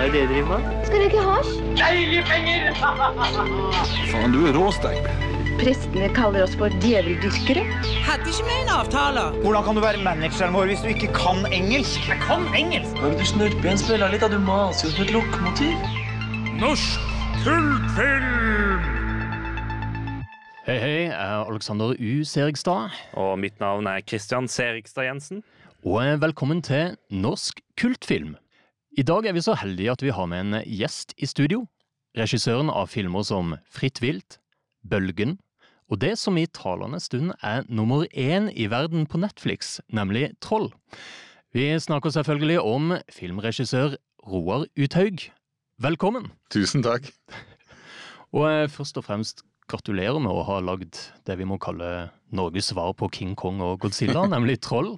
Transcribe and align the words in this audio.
Hva 0.00 0.06
er 0.08 0.12
det 0.14 0.20
dere 0.22 0.28
driver 0.32 0.60
med? 0.64 0.84
Skal 0.88 0.96
dere 0.96 1.08
ikke 1.10 1.22
hasj? 1.28 1.48
Faen, 4.12 4.32
du 4.32 4.46
er 4.48 4.56
råstein. 4.56 5.04
Prestene 5.58 6.08
kaller 6.16 6.46
oss 6.46 6.56
for 6.56 6.72
djeveldyrkere. 6.80 7.66
Hadde 8.06 8.32
ikke 8.32 8.46
vi 8.46 8.54
en 8.62 8.72
avtale? 8.78 9.26
Hvordan 9.42 9.66
kan 9.68 9.76
du 9.76 9.82
være 9.84 10.00
manageren 10.00 10.56
vår 10.56 10.72
hvis 10.72 10.80
du 10.80 10.88
ikke 10.94 11.12
kan 11.18 11.44
engelsk? 11.52 12.08
Jeg 12.08 12.16
kan 12.24 12.48
engelsk! 12.56 12.96
Kan 12.96 13.20
du 13.20 13.28
snurpe 13.28 13.60
igjen 13.60 13.84
spilla 13.84 14.08
litt? 14.08 14.24
da? 14.24 14.32
Du 14.32 14.40
maser 14.40 14.88
jo 14.88 14.96
som 14.96 15.04
et 15.04 15.12
lokomotiv. 15.18 15.76
Norsk 16.64 17.12
kultfilm! 17.44 18.90
Hei, 20.64 20.80
hei. 20.80 20.98
Jeg 21.10 21.12
er 21.12 21.44
Alexander 21.44 21.92
U. 21.92 22.12
Serigstad. 22.24 22.96
Og 23.20 23.36
mitt 23.44 23.60
navn 23.60 23.84
er 23.84 24.00
Christian 24.00 24.48
Serigstad 24.48 25.12
Jensen. 25.12 25.44
Og 25.84 26.00
velkommen 26.24 26.64
til 26.64 26.96
Norsk 27.12 27.60
kultfilm. 27.76 28.39
I 28.98 29.04
dag 29.06 29.22
er 29.22 29.36
vi 29.36 29.42
så 29.44 29.54
heldige 29.54 29.92
at 29.92 30.02
vi 30.02 30.10
har 30.10 30.26
med 30.26 30.40
en 30.40 30.62
gjest 30.66 31.12
i 31.22 31.26
studio. 31.30 31.62
Regissøren 32.18 32.72
av 32.74 32.88
filmer 32.90 33.22
som 33.22 33.52
Fritt 33.70 34.00
vilt, 34.02 34.40
Bølgen, 34.82 35.36
og 35.86 36.00
det 36.02 36.16
som 36.18 36.34
i 36.38 36.48
talende 36.50 36.98
stund 37.02 37.30
er 37.38 37.62
nummer 37.70 38.02
én 38.10 38.48
i 38.50 38.66
verden 38.70 39.06
på 39.06 39.20
Netflix, 39.22 39.78
nemlig 39.94 40.32
Troll. 40.42 40.72
Vi 41.54 41.70
snakker 41.78 42.10
selvfølgelig 42.10 42.58
om 42.66 42.96
filmregissør 43.14 43.94
Roar 44.26 44.66
Uthaug. 44.74 45.22
Velkommen! 45.78 46.32
Tusen 46.50 46.82
takk. 46.82 47.06
Og 48.34 48.46
eh, 48.50 48.68
først 48.70 48.98
og 48.98 49.06
fremst 49.06 49.44
gratulerer 49.70 50.18
med 50.18 50.34
å 50.34 50.42
ha 50.50 50.58
lagd 50.66 50.98
det 51.26 51.38
vi 51.38 51.46
må 51.46 51.62
kalle 51.62 52.10
Norges 52.34 52.72
svar 52.74 52.90
på 52.98 53.06
King 53.14 53.38
Kong 53.38 53.62
og 53.62 53.78
Godzilla, 53.86 54.26
nemlig 54.34 54.58
Troll. 54.66 54.96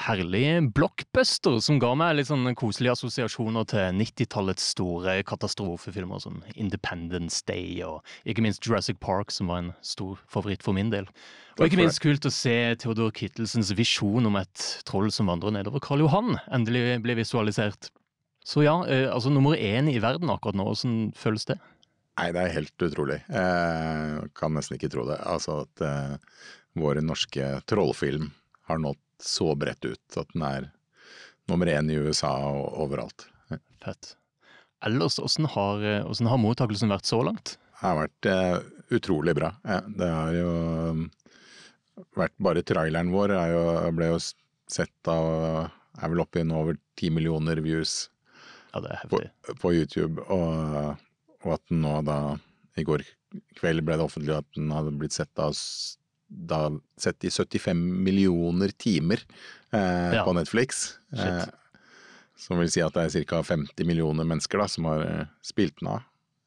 Herlig 0.00 0.72
blockbuster 0.72 1.58
som 1.60 1.76
ga 1.82 1.90
meg 1.98 2.14
litt 2.16 2.30
sånne 2.30 2.54
koselige 2.56 2.94
assosiasjoner 2.94 3.66
til 3.68 3.98
90-tallets 3.98 4.70
store 4.72 5.18
katastrofefilmer 5.28 6.22
som 6.24 6.38
Independence 6.54 7.42
Day 7.44 7.82
og 7.84 8.00
ikke 8.24 8.40
minst 8.46 8.64
Jurassic 8.64 8.96
Park, 9.04 9.28
som 9.34 9.52
var 9.52 9.60
en 9.60 9.74
stor 9.84 10.16
favoritt 10.32 10.64
for 10.64 10.72
min 10.76 10.88
del. 10.94 11.10
Og 11.58 11.66
ikke 11.66 11.82
minst 11.82 12.00
kult 12.00 12.24
å 12.24 12.32
se 12.32 12.54
Theodor 12.80 13.12
Kittelsens 13.12 13.74
visjon 13.76 14.30
om 14.30 14.38
et 14.40 14.64
troll 14.88 15.10
som 15.12 15.28
vandrer 15.28 15.52
nedover 15.58 15.84
Karl 15.84 16.06
Johan, 16.06 16.38
endelig 16.48 16.96
ble 17.04 17.18
visualisert. 17.20 17.90
Så 18.40 18.64
ja, 18.64 18.78
eh, 18.88 19.04
altså 19.12 19.28
nummer 19.28 19.52
én 19.52 19.92
i 19.92 19.98
verden 20.00 20.32
akkurat 20.32 20.56
nå, 20.56 20.64
hvordan 20.70 20.96
føles 21.12 21.44
det? 21.50 21.58
Nei, 22.16 22.30
det 22.32 22.40
er 22.46 22.56
helt 22.56 22.88
utrolig. 22.88 23.20
Jeg 23.28 24.32
kan 24.36 24.56
nesten 24.56 24.80
ikke 24.80 24.92
tro 24.96 25.04
det. 25.08 25.20
Altså 25.28 25.62
at 25.66 25.84
uh, 25.84 26.42
vår 26.80 27.04
norske 27.04 27.52
trollfilm 27.68 28.30
har 28.68 28.80
nådd 28.80 29.00
så 29.24 29.52
bredt 29.58 29.84
ut 29.86 30.20
at 30.20 30.32
den 30.34 30.44
er 30.46 30.70
nummer 31.50 31.70
én 31.70 31.90
i 31.90 31.98
USA 31.98 32.30
og 32.50 32.80
overalt. 32.86 33.26
Fett. 33.80 34.14
Ellers, 34.84 35.18
åssen 35.20 35.48
har, 35.48 35.82
eh, 35.84 36.04
hvordan 36.04 36.28
har 36.30 36.40
mottakelsen 36.40 36.92
vært 36.92 37.08
så 37.08 37.20
langt? 37.24 37.56
Det 37.56 37.80
har 37.82 37.96
vært 37.98 38.28
eh, 38.28 38.58
utrolig 38.96 39.34
bra. 39.36 39.52
Ja, 39.64 39.80
det 39.84 40.08
har 40.08 40.36
jo 40.36 40.50
um, 40.92 41.02
vært 42.16 42.36
Bare 42.40 42.64
traileren 42.64 43.12
vår 43.12 43.34
jo, 43.52 43.62
ble 43.96 44.12
jo 44.12 44.18
sett 44.70 45.10
av 45.10 45.68
Er 46.00 46.12
vel 46.12 46.22
oppe 46.22 46.40
i 46.40 46.46
nå 46.46 46.62
over 46.62 46.78
ti 46.98 47.10
millioner 47.12 47.60
views 47.64 48.08
Ja, 48.72 48.80
det 48.84 49.00
på, 49.10 49.20
på 49.60 49.72
YouTube, 49.74 50.22
og, 50.32 50.96
og 51.44 51.56
at 51.56 51.64
den 51.68 51.82
nå 51.84 51.98
da 52.06 52.18
I 52.80 52.86
går 52.88 53.04
kveld 53.58 53.84
ble 53.86 53.98
det 53.98 54.06
offentlig 54.06 54.38
at 54.38 54.48
den 54.56 54.72
hadde 54.74 54.96
blitt 54.96 55.16
sett 55.16 55.42
av 55.42 55.52
da 56.30 56.68
sett 57.00 57.24
i 57.26 57.30
75 57.30 57.74
millioner 58.06 58.70
timer 58.78 59.22
eh, 59.74 60.14
Ja. 60.14 60.24
på 60.24 60.32
Netflix. 60.36 60.94
Eh, 61.12 61.44
som 62.40 62.58
vil 62.62 62.70
si 62.72 62.80
at 62.80 62.94
det 62.96 63.08
er 63.10 63.24
ca. 63.28 63.42
50 63.44 63.84
millioner 63.84 64.24
mennesker 64.24 64.62
da, 64.62 64.68
som 64.70 64.86
har 64.88 65.02
eh, 65.04 65.26
spilt 65.44 65.76
den 65.82 65.90
av. 65.96 66.06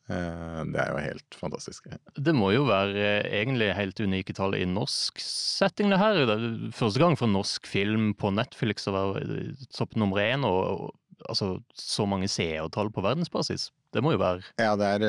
Eh, 0.09 0.63
det 0.73 0.79
er 0.81 0.89
jo 0.91 1.03
helt 1.03 1.37
fantastisk. 1.39 1.85
Det 2.17 2.33
må 2.35 2.49
jo 2.55 2.65
være 2.67 2.95
eh, 2.95 3.29
egentlig 3.43 3.69
helt 3.77 3.99
unike 4.03 4.33
tall 4.35 4.55
i 4.57 4.65
norsk 4.67 5.19
setting, 5.23 5.91
det 5.93 5.99
her. 6.01 6.23
Det 6.31 6.73
første 6.75 6.99
gang 7.03 7.15
for 7.19 7.27
norsk 7.31 7.67
film 7.69 8.11
på 8.19 8.31
Netflix 8.33 8.87
å 8.89 8.95
være 8.95 9.21
eh, 9.27 9.67
topp 9.75 9.95
nummer 9.99 10.19
én, 10.23 10.43
og, 10.47 10.89
og 10.89 11.29
altså 11.29 11.53
så 11.77 12.07
mange 12.09 12.27
seertall 12.31 12.89
på 12.91 13.03
verdensbasis. 13.05 13.69
Det 13.93 14.01
må 14.03 14.15
jo 14.15 14.23
være 14.23 14.41
Ja, 14.57 14.73
det 14.79 14.87
er 14.95 15.03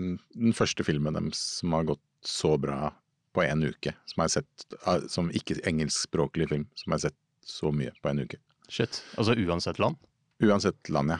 den 0.00 0.54
første 0.56 0.82
filmen 0.88 1.14
deres 1.18 1.38
som 1.60 1.74
har 1.76 1.84
gått 1.92 2.02
så 2.24 2.54
bra 2.58 2.88
på 3.34 3.44
én 3.44 3.64
uke. 3.64 3.94
Som 4.10 4.22
jeg 4.22 4.28
har 4.28 4.34
sett 4.36 4.76
eh, 4.86 5.08
som 5.12 5.30
ikke 5.32 5.58
engelskspråklig 5.68 6.48
film, 6.50 6.66
som 6.78 6.92
jeg 6.92 6.98
har 7.00 7.04
sett 7.08 7.18
så 7.48 7.72
mye 7.74 7.92
på 8.02 8.12
en 8.12 8.22
uke. 8.26 8.38
shit. 8.68 9.02
Altså 9.18 9.34
uansett 9.36 9.78
land. 9.82 9.96
Uansett 10.42 10.88
land, 10.88 11.10
ja. 11.10 11.18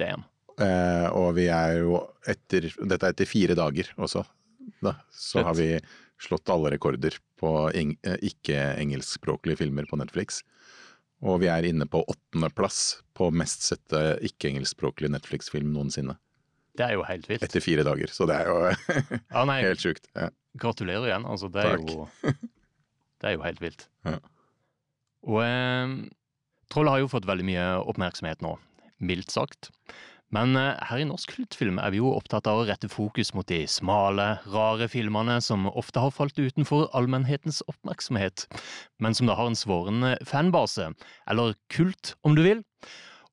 Damn. 0.00 0.24
Eh, 0.60 1.08
og 1.10 1.34
vi 1.36 1.48
er 1.50 1.80
jo 1.82 1.98
etter 2.30 2.68
Dette 2.78 3.08
er 3.08 3.12
etter 3.14 3.26
fire 3.26 3.56
dager 3.58 3.88
også. 3.98 4.22
Da, 4.84 4.94
så 5.10 5.40
Shit. 5.40 5.46
har 5.48 5.54
vi 5.58 5.68
slått 6.24 6.48
alle 6.48 6.70
rekorder 6.72 7.16
på 7.40 7.50
eng, 7.76 7.96
eh, 8.06 8.16
ikke-engelskspråklige 8.22 9.58
filmer 9.60 9.84
på 9.90 9.98
Netflix. 10.00 10.42
Og 11.24 11.40
vi 11.42 11.48
er 11.50 11.66
inne 11.66 11.86
på 11.90 12.04
åttendeplass 12.08 13.02
på 13.16 13.30
mest 13.34 13.64
sette 13.66 14.00
ikke-engelskspråklig 14.28 15.10
Netflix-film 15.12 15.72
noensinne. 15.74 16.16
Det 16.74 16.86
er 16.88 16.96
jo 16.96 17.04
helt 17.06 17.28
vilt. 17.30 17.44
Etter 17.46 17.62
fire 17.62 17.84
dager, 17.86 18.10
så 18.10 18.26
det 18.26 18.40
er 18.40 18.48
jo 18.50 18.56
Ja, 19.30 19.44
nei, 19.46 19.60
helt 19.68 19.82
sjukt. 19.82 20.08
Ja. 20.18 20.30
gratulerer 20.58 21.08
igjen. 21.10 21.26
Altså, 21.30 21.50
det 21.54 21.64
er 21.64 21.78
jo 21.78 22.08
Det 23.22 23.30
er 23.30 23.36
jo 23.38 23.44
helt 23.46 23.62
vilt. 23.62 23.86
Ja. 24.04 24.18
Og 25.24 25.38
eh, 25.44 25.94
Troll 26.72 26.90
har 26.90 27.00
jo 27.00 27.10
fått 27.12 27.28
veldig 27.28 27.46
mye 27.46 27.68
oppmerksomhet 27.86 28.42
nå, 28.44 28.56
mildt 29.04 29.30
sagt. 29.32 29.70
Men 30.34 30.56
eh, 30.58 30.74
her 30.90 31.00
i 31.00 31.06
norsk 31.06 31.36
kultfilm 31.36 31.78
er 31.78 31.92
vi 31.94 32.00
jo 32.02 32.10
opptatt 32.10 32.48
av 32.50 32.62
å 32.62 32.66
rette 32.68 32.90
fokus 32.90 33.30
mot 33.38 33.46
de 33.48 33.62
smale, 33.70 34.26
rare 34.50 34.88
filmene 34.90 35.38
som 35.44 35.68
ofte 35.70 36.02
har 36.02 36.12
falt 36.16 36.38
utenfor 36.40 36.88
allmennhetens 36.96 37.62
oppmerksomhet, 37.70 38.48
men 38.98 39.14
som 39.14 39.30
da 39.30 39.38
har 39.38 39.52
en 39.52 39.58
svoren 39.58 40.08
fanbase, 40.26 40.90
eller 41.30 41.54
kult 41.72 42.16
om 42.26 42.34
du 42.36 42.42
vil. 42.44 42.64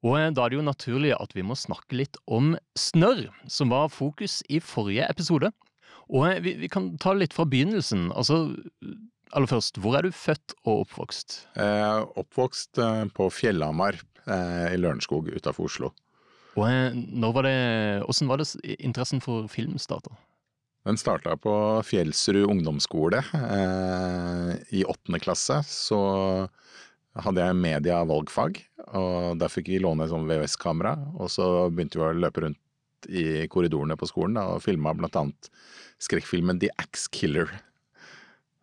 Og 0.02 0.18
eh, 0.18 0.30
da 0.34 0.46
er 0.46 0.54
det 0.54 0.60
jo 0.60 0.66
naturlig 0.66 1.14
at 1.18 1.36
vi 1.38 1.46
må 1.46 1.58
snakke 1.58 2.00
litt 2.00 2.18
om 2.26 2.56
Snørr, 2.80 3.28
som 3.50 3.74
var 3.74 3.92
fokus 3.94 4.40
i 4.50 4.62
forrige 4.64 5.06
episode. 5.12 5.52
Og 6.10 6.28
eh, 6.30 6.40
vi, 6.44 6.56
vi 6.64 6.70
kan 6.72 6.94
ta 7.02 7.14
litt 7.18 7.36
fra 7.38 7.46
begynnelsen. 7.50 8.10
Altså, 8.18 8.44
aller 9.32 9.52
først, 9.52 9.78
hvor 9.82 9.98
er 10.00 10.08
du 10.08 10.16
født 10.16 10.56
og 10.66 10.88
oppvokst? 10.88 11.42
Eh, 11.62 12.00
oppvokst 12.20 12.82
eh, 12.82 13.04
på 13.16 13.30
Fjellhamar 13.34 14.00
eh, 14.26 14.72
i 14.74 14.82
Lørenskog 14.82 15.30
utafor 15.36 15.70
Oslo. 15.70 15.94
Og 16.58 16.66
eh, 16.68 16.98
når 16.98 17.38
var 17.38 17.48
det, 17.48 17.56
hvordan 18.08 18.34
var 18.34 18.42
det 18.42 18.50
interessen 18.82 19.24
for 19.24 19.48
film 19.52 19.78
starta? 19.80 20.18
Den 20.82 20.98
starta 20.98 21.36
på 21.38 21.54
Fjellsrud 21.86 22.48
ungdomsskole. 22.50 23.22
Eh, 23.38 24.54
I 24.82 24.84
åttende 24.90 25.22
klasse 25.22 25.60
så 25.70 26.02
hadde 27.20 27.44
jeg 27.44 27.58
media 27.60 28.02
valgfag, 28.08 28.62
og 28.96 29.40
der 29.42 29.52
fikk 29.52 29.68
vi 29.74 29.80
låne 29.84 30.08
sånn 30.08 30.28
VHS-kamera. 30.30 30.94
Og 31.20 31.32
så 31.34 31.48
begynte 31.72 32.00
vi 32.00 32.06
å 32.08 32.14
løpe 32.16 32.46
rundt 32.46 33.10
i 33.10 33.48
korridorene 33.52 33.98
på 33.98 34.08
skolen 34.10 34.38
da, 34.38 34.46
og 34.54 34.62
filma 34.64 34.94
annet 34.94 35.50
skrekkfilmen 36.02 36.60
The 36.62 36.70
Axe 36.82 37.10
Killer. 37.12 37.50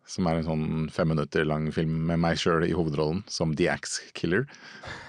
Som 0.09 0.25
er 0.25 0.39
en 0.39 0.47
sånn 0.47 0.67
fem 0.89 1.11
minutter 1.11 1.45
lang 1.45 1.67
film 1.75 2.07
med 2.09 2.17
meg 2.23 2.39
sjøl 2.41 2.65
i 2.65 2.73
hovedrollen 2.73 3.21
som 3.29 3.53
The 3.55 3.67
Axe 3.69 4.07
Killer. 4.17 4.47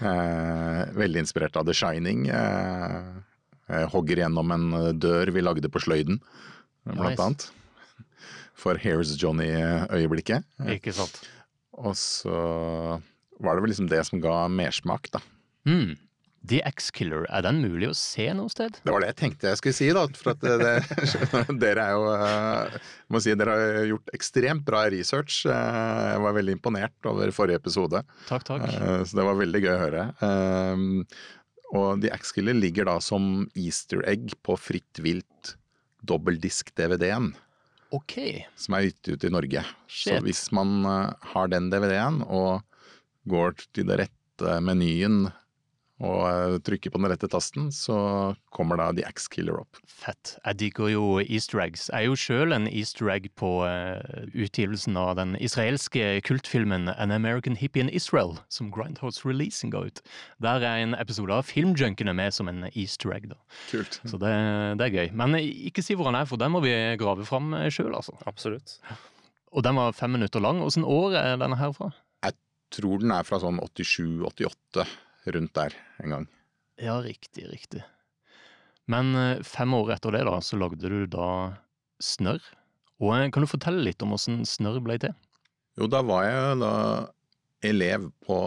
Eh, 0.04 0.82
veldig 0.98 1.22
inspirert 1.24 1.56
av 1.56 1.64
The 1.68 1.72
Shining. 1.72 2.26
Eh, 2.28 3.86
hogger 3.94 4.20
gjennom 4.24 4.52
en 4.52 4.98
dør 5.00 5.30
vi 5.32 5.40
lagde 5.46 5.70
på 5.72 5.80
sløyden, 5.80 6.20
blant 6.84 7.14
Nice. 7.16 7.22
annet. 7.22 7.50
For 8.60 8.76
Here's 8.76 9.14
Johnny-øyeblikket. 9.16 10.44
Ikke 10.68 10.92
sant? 10.92 11.22
Og 11.80 11.94
så 11.96 13.00
var 13.40 13.56
det 13.58 13.64
vel 13.64 13.72
liksom 13.74 13.88
det 13.90 14.04
som 14.08 14.20
ga 14.22 14.44
mersmak, 14.52 15.10
da. 15.14 15.20
Mm. 15.68 15.96
The 16.50 16.62
X-Killer, 16.64 17.26
er 17.28 17.42
den 17.44 17.58
mulig 17.60 17.90
å 17.90 17.96
se 17.96 18.24
noe 18.32 18.48
sted? 18.48 18.78
Det 18.81 18.92
var 18.94 19.02
det 19.04 19.10
jeg 19.10 19.16
tenkte 19.19 19.50
jeg 19.50 19.58
skulle 19.60 19.76
si, 19.76 19.88
da. 19.92 20.06
For 20.16 20.32
at 20.32 20.40
det, 20.40 21.58
dere 21.60 21.84
er 21.84 21.98
jo 21.98 22.06
eh, 22.14 22.78
må 23.12 23.20
si 23.20 23.34
Dere 23.37 23.56
har 23.58 23.90
gjort 23.90 24.08
ekstremt 24.16 24.64
bra 24.64 24.87
research. 24.94 25.42
Eh, 25.44 26.06
Jeg 26.14 26.22
var 26.25 26.37
veldig 26.38 26.54
imponert 26.56 27.10
over 27.12 27.28
forrige 27.37 27.60
episode, 27.60 28.00
Takk, 28.31 28.46
takk. 28.48 28.64
eh, 28.72 29.02
så 29.04 29.20
det 29.20 29.26
var 29.28 29.37
veldig 29.43 29.62
gøy 29.66 29.75
å 29.75 29.82
høre. 29.84 30.06
Og 31.76 32.00
The 32.02 32.10
X-Killer 32.16 32.56
ligger 32.56 32.88
da 32.88 32.96
som 33.04 33.44
easter 33.54 34.00
egg 34.10 34.32
på 34.43 34.56
Fritt 34.58 34.98
vilt 35.04 35.52
dobbeldisk-DVD-en. 36.08 37.34
Ok. 37.93 38.16
som 38.56 38.75
er 38.78 38.84
gitt 38.88 39.08
ut 39.12 39.25
i 39.26 39.31
Norge. 39.34 39.62
Så 39.90 40.16
hvis 40.22 40.44
man 40.54 40.84
har 40.86 41.48
den 41.50 41.69
DVD-en 41.72 42.20
og 42.22 42.62
går 43.28 43.58
til 43.75 43.90
det 43.90 44.05
rette 44.05 44.56
menyen 44.64 45.26
og 46.00 46.20
eh, 46.25 46.55
trykker 46.64 46.93
på 46.93 47.00
den 47.00 47.11
rette 47.12 47.28
tasten, 47.28 47.69
så 47.75 47.96
kommer 48.56 48.81
da 48.81 48.88
The 48.96 49.05
Axe 49.05 49.28
Killer 49.32 49.58
opp. 49.61 49.81
Fett. 49.84 50.38
Jeg 50.46 50.58
digger 50.62 50.88
jo 50.94 51.05
easter 51.20 51.61
eggs. 51.61 51.90
Jeg 51.93 52.06
er 52.06 52.08
jo 52.08 52.17
sjøl 52.17 52.56
en 52.56 52.69
easter 52.70 53.11
egg 53.12 53.28
på 53.37 53.50
uh, 53.69 54.00
utgivelsen 54.32 54.96
av 54.96 55.12
den 55.19 55.37
israelske 55.44 56.22
kultfilmen 56.25 56.88
An 56.94 57.12
American 57.12 57.58
Hippie 57.61 57.84
in 57.84 57.93
Israel, 57.93 58.38
som 58.49 58.72
Grindhouse 58.72 59.26
Releasing 59.28 59.75
ga 59.75 59.84
ut. 59.90 60.00
Der 60.40 60.64
er 60.64 60.81
en 60.81 60.96
episode 60.96 61.37
av 61.37 61.44
Filmjunkene 61.50 62.17
med 62.17 62.32
som 62.32 62.49
en 62.49 62.70
easter 62.72 63.12
egg. 63.12 63.28
da. 63.34 63.37
Kult. 63.69 64.00
Så 64.08 64.17
det, 64.17 64.32
det 64.81 64.88
er 64.88 64.96
gøy. 64.96 65.12
Men 65.12 65.37
ikke 65.37 65.84
si 65.84 65.99
hvor 65.99 66.08
han 66.08 66.17
er, 66.22 66.28
for 66.31 66.40
den 66.40 66.56
må 66.56 66.64
vi 66.64 66.72
grave 67.00 67.28
fram 67.28 67.52
sjøl, 67.69 67.93
altså. 67.93 68.17
Absolutt. 68.31 68.78
Og 69.52 69.67
den 69.67 69.76
var 69.76 69.93
fem 69.99 70.17
minutter 70.17 70.40
lang. 70.40 70.64
Åssen 70.64 70.87
år 70.87 71.19
er 71.20 71.43
denne 71.43 71.61
her 71.61 71.76
fra? 71.76 71.93
Tror 72.70 73.02
den 73.02 73.14
er 73.14 73.26
fra 73.26 73.40
sånn 73.43 73.58
87-88, 73.62 74.84
rundt 75.34 75.56
der 75.58 75.75
en 76.02 76.14
gang. 76.14 76.28
Ja, 76.81 77.00
riktig, 77.05 77.49
riktig. 77.50 77.82
Men 78.90 79.14
eh, 79.14 79.43
fem 79.46 79.75
år 79.76 79.94
etter 79.96 80.14
det, 80.14 80.25
da, 80.26 80.38
så 80.43 80.58
lagde 80.58 80.90
du 80.90 81.05
da 81.11 81.28
Snørr. 82.02 82.43
Og 83.00 83.14
eh, 83.17 83.28
kan 83.32 83.44
du 83.44 83.50
fortelle 83.50 83.84
litt 83.84 84.02
om 84.05 84.14
åssen 84.17 84.43
Snørr 84.49 84.81
ble 84.84 84.99
til? 85.02 85.14
Jo, 85.78 85.88
da 85.90 86.02
var 86.05 86.26
jeg 86.26 86.61
da 86.62 86.75
elev 87.67 88.08
på 88.25 88.38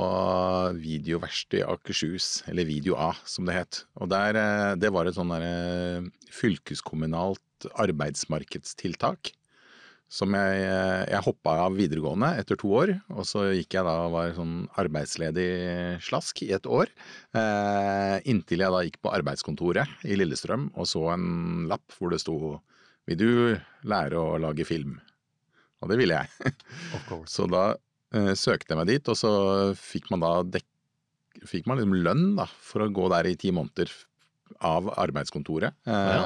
Videoverkstedet 0.79 1.61
i 1.61 1.67
Akershus, 1.69 2.41
eller 2.49 2.67
Video 2.67 2.97
A 2.97 3.11
som 3.29 3.45
det 3.47 3.59
het. 3.59 3.83
Og 4.01 4.09
der, 4.11 4.39
eh, 4.39 4.73
det 4.81 4.91
var 4.95 5.07
et 5.07 5.19
sånn 5.19 5.35
fylkeskommunalt 6.33 7.69
arbeidsmarkedstiltak. 7.79 9.31
Som 10.13 10.35
jeg, 10.37 10.57
jeg 11.09 11.25
hoppa 11.25 11.55
av 11.63 11.73
videregående 11.73 12.27
etter 12.37 12.59
to 12.59 12.69
år, 12.77 12.91
og 13.15 13.25
så 13.25 13.47
gikk 13.49 13.79
jeg 13.79 13.87
da 13.87 13.95
og 14.03 14.11
var 14.13 14.35
sånn 14.37 14.67
arbeidsledig 14.77 15.47
slask 16.05 16.43
i 16.45 16.51
et 16.53 16.69
år. 16.69 16.91
Eh, 17.33 18.17
inntil 18.29 18.61
jeg 18.61 18.75
da 18.75 18.83
gikk 18.85 18.99
på 19.01 19.13
arbeidskontoret 19.15 20.05
i 20.05 20.19
Lillestrøm 20.19 20.67
og 20.77 20.85
så 20.89 21.07
en 21.15 21.65
lapp 21.71 21.97
hvor 21.97 22.13
det 22.13 22.21
sto 22.21 22.59
'Vil 23.03 23.17
du 23.19 23.31
lære 23.89 24.15
å 24.15 24.37
lage 24.39 24.63
film?' 24.63 25.01
Og 25.83 25.89
det 25.91 25.97
ville 25.99 26.15
jeg. 26.21 26.53
så 27.33 27.47
da 27.51 27.63
eh, 28.15 28.31
søkte 28.37 28.71
jeg 28.71 28.79
meg 28.79 28.91
dit, 28.93 29.09
og 29.11 29.17
så 29.19 29.31
fikk 29.75 30.07
man 30.13 30.23
da 30.23 30.33
dekk, 30.47 30.69
fikk 31.49 31.67
man 31.67 31.81
liksom 31.81 31.97
lønn 32.05 32.27
da, 32.37 32.45
for 32.47 32.85
å 32.85 32.91
gå 32.93 33.09
der 33.11 33.27
i 33.27 33.35
ti 33.39 33.51
måneder 33.51 33.91
av 34.63 34.87
arbeidskontoret. 34.93 35.75
Ja. 35.83 36.21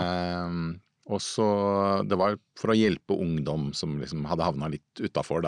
Eh, 1.08 1.14
og 1.14 1.22
så 1.24 1.48
Det 2.08 2.18
var 2.18 2.38
for 2.56 2.72
å 2.72 2.78
hjelpe 2.78 3.16
ungdom 3.16 3.74
som 3.74 4.00
liksom 4.00 4.26
hadde 4.26 4.44
havna 4.44 4.68
litt 4.70 5.00
utafor 5.00 5.48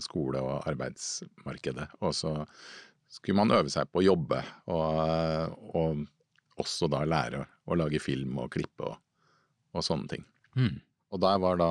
skole- 0.00 0.42
og 0.42 0.66
arbeidsmarkedet. 0.68 1.88
Og 2.00 2.12
så 2.12 2.46
skulle 3.08 3.36
man 3.36 3.50
øve 3.50 3.70
seg 3.70 3.88
på 3.88 4.00
å 4.02 4.04
jobbe, 4.04 4.42
og, 4.68 5.74
og 5.74 6.06
også 6.60 6.88
da 6.88 7.04
lære 7.04 7.46
å 7.66 7.74
lage 7.74 8.00
film 8.00 8.38
og 8.38 8.50
klippe 8.52 8.84
og, 8.84 8.98
og 9.72 9.82
sånne 9.84 10.08
ting. 10.08 10.24
Mm. 10.54 10.80
Og 11.12 11.20
der 11.20 11.38
var 11.40 11.56
da 11.56 11.70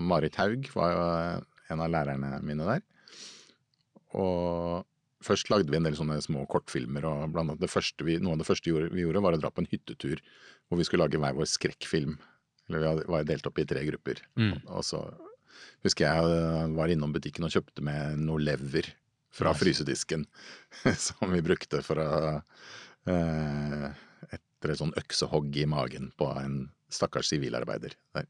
Marit 0.00 0.36
Haug 0.36 0.68
var 0.74 0.92
jo 0.92 1.06
en 1.74 1.82
av 1.82 1.90
lærerne 1.90 2.38
mine 2.46 2.68
der. 2.68 2.84
Og 4.14 4.86
først 5.26 5.50
lagde 5.50 5.72
vi 5.72 5.80
en 5.80 5.88
del 5.88 5.96
sånne 5.98 6.20
små 6.22 6.44
kortfilmer, 6.50 7.06
og 7.08 7.32
blant 7.34 7.50
annet 7.50 7.64
det 7.64 7.72
første 7.72 8.06
vi, 8.06 8.20
noe 8.22 8.36
av 8.36 8.44
det 8.44 8.48
første 8.48 8.68
vi 8.68 8.76
gjorde, 8.76 8.92
vi 8.94 9.02
gjorde, 9.02 9.24
var 9.24 9.36
å 9.36 9.42
dra 9.42 9.50
på 9.50 9.64
en 9.64 9.70
hyttetur 9.72 10.22
hvor 10.68 10.78
vi 10.78 10.86
skulle 10.86 11.06
lage 11.06 11.18
hver 11.18 11.34
vår 11.34 11.50
skrekkfilm. 11.50 12.16
Eller 12.68 12.82
vi 12.98 13.06
var 13.12 13.24
delt 13.28 13.46
opp 13.46 13.58
i 13.62 13.64
tre 13.68 13.84
grupper. 13.86 14.20
Mm. 14.40 14.56
Og 14.74 14.82
så 14.84 15.00
husker 15.86 16.06
jeg 16.08 16.30
øh, 16.36 16.74
var 16.76 16.90
innom 16.92 17.12
butikken 17.14 17.46
og 17.46 17.52
kjøpte 17.54 17.84
med 17.86 18.18
noe 18.26 18.42
lever 18.42 18.88
fra 19.36 19.52
Nice. 19.52 19.60
frysedisken 19.62 20.24
som 21.06 21.30
vi 21.34 21.42
brukte 21.44 21.82
for 21.84 22.00
å 22.02 22.10
eh, 23.06 23.86
Etter 24.32 24.72
et 24.72 24.80
sånn 24.80 24.94
øksehogg 24.98 25.54
i 25.60 25.66
magen 25.68 26.08
på 26.18 26.30
en 26.40 26.54
stakkars 26.92 27.28
sivilarbeider. 27.30 27.92
der. 28.16 28.26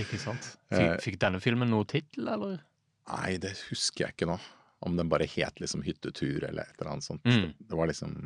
Ikke 0.00 0.18
sant? 0.20 0.48
Eh, 0.72 0.78
Fikk, 0.80 1.02
fikk 1.04 1.18
denne 1.22 1.40
filmen 1.44 1.70
noe 1.70 1.86
tittel, 1.88 2.26
eller? 2.32 2.58
Nei, 3.12 3.36
det 3.42 3.52
husker 3.68 4.06
jeg 4.06 4.16
ikke 4.16 4.28
nå. 4.32 4.38
Om 4.86 4.96
den 4.98 5.08
bare 5.12 5.28
het 5.30 5.60
liksom 5.62 5.84
Hyttetur 5.86 6.42
eller 6.48 6.66
et 6.66 6.80
eller 6.80 6.90
annet 6.96 7.06
sånt. 7.06 7.24
Mm. 7.28 7.52
Det 7.60 7.78
var 7.78 7.88
liksom 7.88 8.16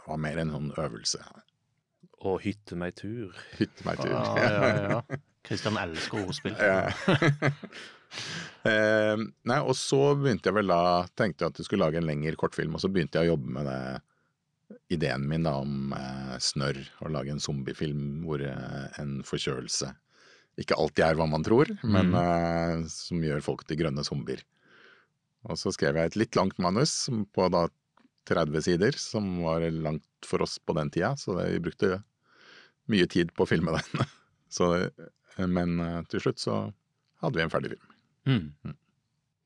Det 0.00 0.08
var 0.08 0.18
mer 0.20 0.40
en 0.42 0.50
sånn 0.56 0.72
øvelse. 0.80 1.20
Og 2.20 2.40
hytte 2.44 2.76
meg 2.76 2.94
tur. 3.00 3.32
Hytte 3.56 3.84
meg 3.86 4.00
tur. 4.02 4.12
Ja, 4.12 4.50
ja, 4.50 4.72
ja. 4.90 5.18
Kristian 5.48 5.78
elsker 5.80 6.26
ordspill. 6.26 6.56
Ja. 6.60 6.90
Eh, 8.66 9.16
nei, 9.46 9.56
og 9.62 9.76
så 9.78 10.16
begynte 10.18 10.50
jeg 10.50 10.56
vel 10.56 10.66
da 10.72 11.06
Tenkte 11.14 11.44
jeg 11.44 11.52
at 11.52 11.60
jeg 11.60 11.68
skulle 11.68 11.86
lage 11.86 12.00
en 12.00 12.08
lengre 12.08 12.34
kortfilm, 12.40 12.74
og 12.74 12.82
så 12.82 12.90
begynte 12.90 13.20
jeg 13.22 13.30
å 13.30 13.36
jobbe 13.36 13.52
med 13.54 13.68
det 13.70 14.80
ideen 14.96 15.28
min 15.30 15.46
da 15.46 15.52
om 15.62 15.94
eh, 15.94 16.34
snørr, 16.42 16.80
å 17.06 17.12
lage 17.14 17.30
en 17.30 17.38
zombiefilm 17.42 18.24
hvor 18.26 18.42
eh, 18.42 18.88
en 18.98 19.20
forkjølelse 19.26 19.92
ikke 20.60 20.74
alltid 20.82 21.04
er 21.06 21.20
hva 21.20 21.28
man 21.30 21.46
tror, 21.46 21.70
men 21.86 22.10
Mm. 22.10 22.18
eh, 22.18 22.82
som 22.90 23.22
gjør 23.24 23.46
folk 23.46 23.62
til 23.70 23.78
grønne 23.80 24.02
zombier. 24.04 24.42
Og 25.46 25.56
så 25.62 25.70
skrev 25.72 25.96
jeg 26.02 26.10
et 26.10 26.18
litt 26.20 26.36
langt 26.36 26.58
manus 26.60 27.06
på 27.32 27.46
da 27.54 27.68
30 28.28 28.66
sider, 28.66 28.98
som 29.00 29.38
var 29.46 29.64
langt 29.70 30.26
for 30.26 30.42
oss 30.44 30.58
på 30.58 30.74
den 30.76 30.90
tida, 30.92 31.14
så 31.16 31.38
det, 31.38 31.46
vi 31.54 31.62
brukte 31.70 31.94
mye 32.90 33.06
tid 33.10 33.32
på 33.36 33.46
å 33.46 33.48
filme 33.50 33.72
den. 33.78 34.04
Så, 34.56 34.72
eh, 34.82 35.46
men 35.46 35.78
eh, 35.80 36.00
til 36.10 36.20
slutt 36.24 36.42
så 36.42 36.56
hadde 37.22 37.38
vi 37.38 37.44
en 37.44 37.52
ferdig 37.52 37.70
film. 37.76 37.96
Mm. 38.26 38.74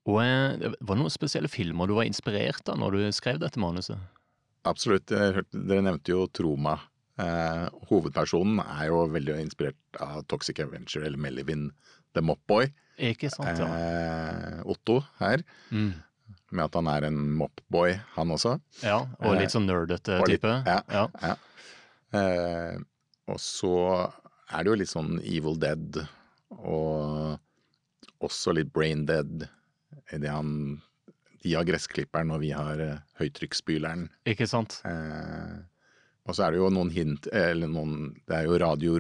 Og 0.09 0.19
eh, 0.23 0.57
Var 0.81 0.95
det 0.97 1.01
noen 1.03 1.13
spesielle 1.13 1.49
filmer 1.53 1.89
du 1.91 1.95
var 1.99 2.09
inspirert 2.09 2.67
av 2.73 2.79
når 2.81 2.97
du 2.99 3.03
skrev 3.17 3.39
dette 3.43 3.61
manuset? 3.61 4.01
Absolutt. 4.65 5.13
Hørte, 5.13 5.61
dere 5.69 5.85
nevnte 5.85 6.13
jo 6.15 6.25
Troma. 6.33 6.79
Eh, 7.21 7.67
hovedpersonen 7.91 8.63
er 8.65 8.89
jo 8.89 9.03
veldig 9.13 9.37
inspirert 9.45 10.01
av 10.03 10.25
Toxic 10.33 10.59
Adventure 10.65 11.05
eller 11.07 11.21
Melvin 11.21 11.69
the 12.17 12.23
Mopboy. 12.25 12.71
Ikke 12.99 13.29
sant, 13.31 13.59
ja. 13.61 13.69
Eh, 13.69 14.59
Otto 14.71 15.01
her, 15.21 15.45
Mm. 15.71 15.93
med 16.55 16.65
at 16.65 16.75
han 16.79 16.87
er 16.89 17.05
en 17.09 17.17
mopboy, 17.37 17.97
han 18.15 18.31
også. 18.31 18.57
ja 18.83 19.01
og 19.21 19.37
litt 19.37 19.51
sånn 19.53 19.67
nerdete 19.69 20.21
og 20.23 20.29
litt- 20.31 20.41
type. 20.41 20.55
ja. 20.67 20.81
Ja. 20.89 21.09
Ja. 21.21 21.37
Eh, 23.27 23.33
og 23.33 23.41
så 23.41 23.75
er 24.53 24.65
det 24.65 24.71
jo 24.71 24.79
litt 24.81 24.93
sånn 24.93 25.19
Evil 25.23 25.57
Dead 25.61 26.01
og 26.55 27.39
også 28.25 28.55
litt 28.57 28.73
Brain 28.73 29.05
Dead 29.09 29.47
idet 30.13 30.31
han 30.31 30.81
De 31.45 31.55
har 31.55 31.67
gressklipperen 31.69 32.33
og 32.35 32.43
vi 32.45 32.53
har 32.57 32.81
eh, 32.81 33.01
høytrykksspyleren. 33.21 34.09
Ikke 34.29 34.49
sant? 34.49 34.81
Eh, 34.89 35.57
og 36.25 36.37
så 36.37 36.47
er 36.47 36.55
det 36.55 36.63
jo 36.63 36.71
noen 36.73 36.93
hint 36.93 37.27
Eller 37.33 37.69
noen 37.69 38.15
Det 38.25 38.39
er 38.39 38.47
jo 38.49 38.61
radio 38.63 38.95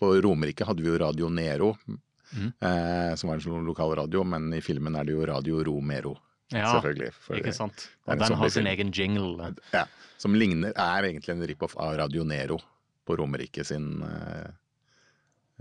På 0.00 0.12
Romerike 0.24 0.66
hadde 0.68 0.84
vi 0.84 0.90
jo 0.90 1.00
Radio 1.00 1.30
Nero, 1.32 1.74
mm. 1.86 2.50
eh, 2.60 3.14
som 3.20 3.30
var 3.30 3.36
en 3.36 3.44
sånn 3.44 3.66
lokalradio, 3.68 4.24
men 4.24 4.48
i 4.56 4.62
filmen 4.64 4.96
er 4.96 5.04
det 5.04 5.12
jo 5.12 5.26
Radio 5.28 5.60
Romero, 5.66 6.14
Ja, 6.52 6.78
ikke 6.80 7.52
sant? 7.52 7.90
det 8.06 8.14
Og 8.14 8.22
den 8.22 8.36
har 8.40 8.52
sin 8.52 8.68
egen 8.70 8.92
jingle. 8.96 9.50
Ja, 9.74 9.84
som 10.16 10.36
ligner, 10.36 10.72
er 10.72 11.04
egentlig 11.10 11.34
en 11.34 11.44
rip-off 11.50 11.76
av 11.76 11.98
Radio 12.00 12.24
Nero 12.24 12.56
på 13.06 13.16
Romerike 13.20 13.64
sin 13.68 14.02
eh, 14.02 14.50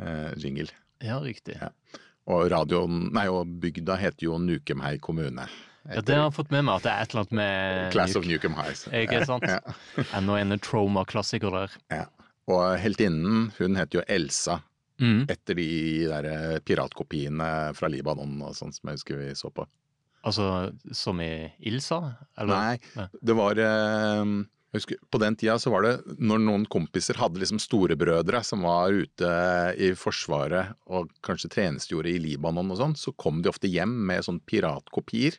eh, 0.01 0.31
jingle. 0.37 0.69
Ja, 1.03 1.19
riktig. 1.23 1.57
Ja. 1.61 1.69
Og 2.31 2.47
radioen, 2.53 3.09
nei, 3.13 3.27
og 3.27 3.49
bygda 3.59 3.97
heter 3.99 4.29
jo 4.29 4.37
Nukemhei 4.39 4.95
kommune. 5.03 5.47
Ja, 5.83 5.99
det 5.99 6.15
har 6.15 6.29
jeg 6.29 6.35
fått 6.37 6.51
med 6.55 6.63
meg 6.63 6.77
at 6.79 6.85
det 6.85 6.91
er 6.93 7.01
et 7.03 7.11
eller 7.11 7.25
annet 7.25 7.33
med 7.41 7.89
Class 7.91 8.13
of 8.15 8.23
Nuke. 8.23 8.37
Nukem 8.47 8.53
Highs. 8.55 8.85
Ikke 9.03 9.25
sant? 9.27 9.43
Ja. 9.49 9.59
Enda 10.15 10.37
en 10.39 10.55
trauma-klassiker 10.63 11.51
der. 11.51 11.73
Ja. 11.91 12.05
Og 12.47 12.77
heltinnen, 12.79 13.49
hun 13.59 13.75
heter 13.79 14.01
jo 14.01 14.05
Elsa, 14.11 14.61
Mm. 15.01 15.23
etter 15.27 15.57
de 15.57 15.63
der 16.05 16.25
eh, 16.29 16.59
piratkopiene 16.61 17.73
fra 17.75 17.87
Libanon 17.89 18.35
og 18.45 18.51
sånn 18.55 18.69
som 18.71 18.87
jeg 18.91 18.99
husker 18.99 19.17
vi 19.17 19.31
så 19.35 19.49
på. 19.51 19.65
Altså 20.23 20.45
som 20.95 21.17
i 21.19 21.49
Ilsa? 21.65 21.97
Eller? 22.39 22.77
Nei, 22.77 23.07
det 23.25 23.35
var 23.35 23.57
eh, 23.59 24.21
husker, 24.73 24.97
På 25.11 25.19
den 25.21 25.35
tida 25.39 25.55
så 25.61 25.71
var 25.73 25.85
det 25.85 26.17
når 26.17 26.41
noen 26.43 26.65
kompiser 26.71 27.17
hadde 27.21 27.41
liksom 27.41 27.61
storebrødre 27.61 28.41
som 28.45 28.65
var 28.65 28.93
ute 28.93 29.31
i 29.77 29.91
Forsvaret 29.97 30.73
og 30.89 31.11
kanskje 31.25 31.51
tjenestegjorde 31.53 32.11
i 32.11 32.21
Libanon 32.21 32.73
og 32.73 32.79
sånn, 32.79 32.95
så 32.97 33.13
kom 33.13 33.41
de 33.43 33.51
ofte 33.51 33.69
hjem 33.71 33.93
med 34.09 34.25
sånn 34.25 34.41
piratkopier 34.49 35.37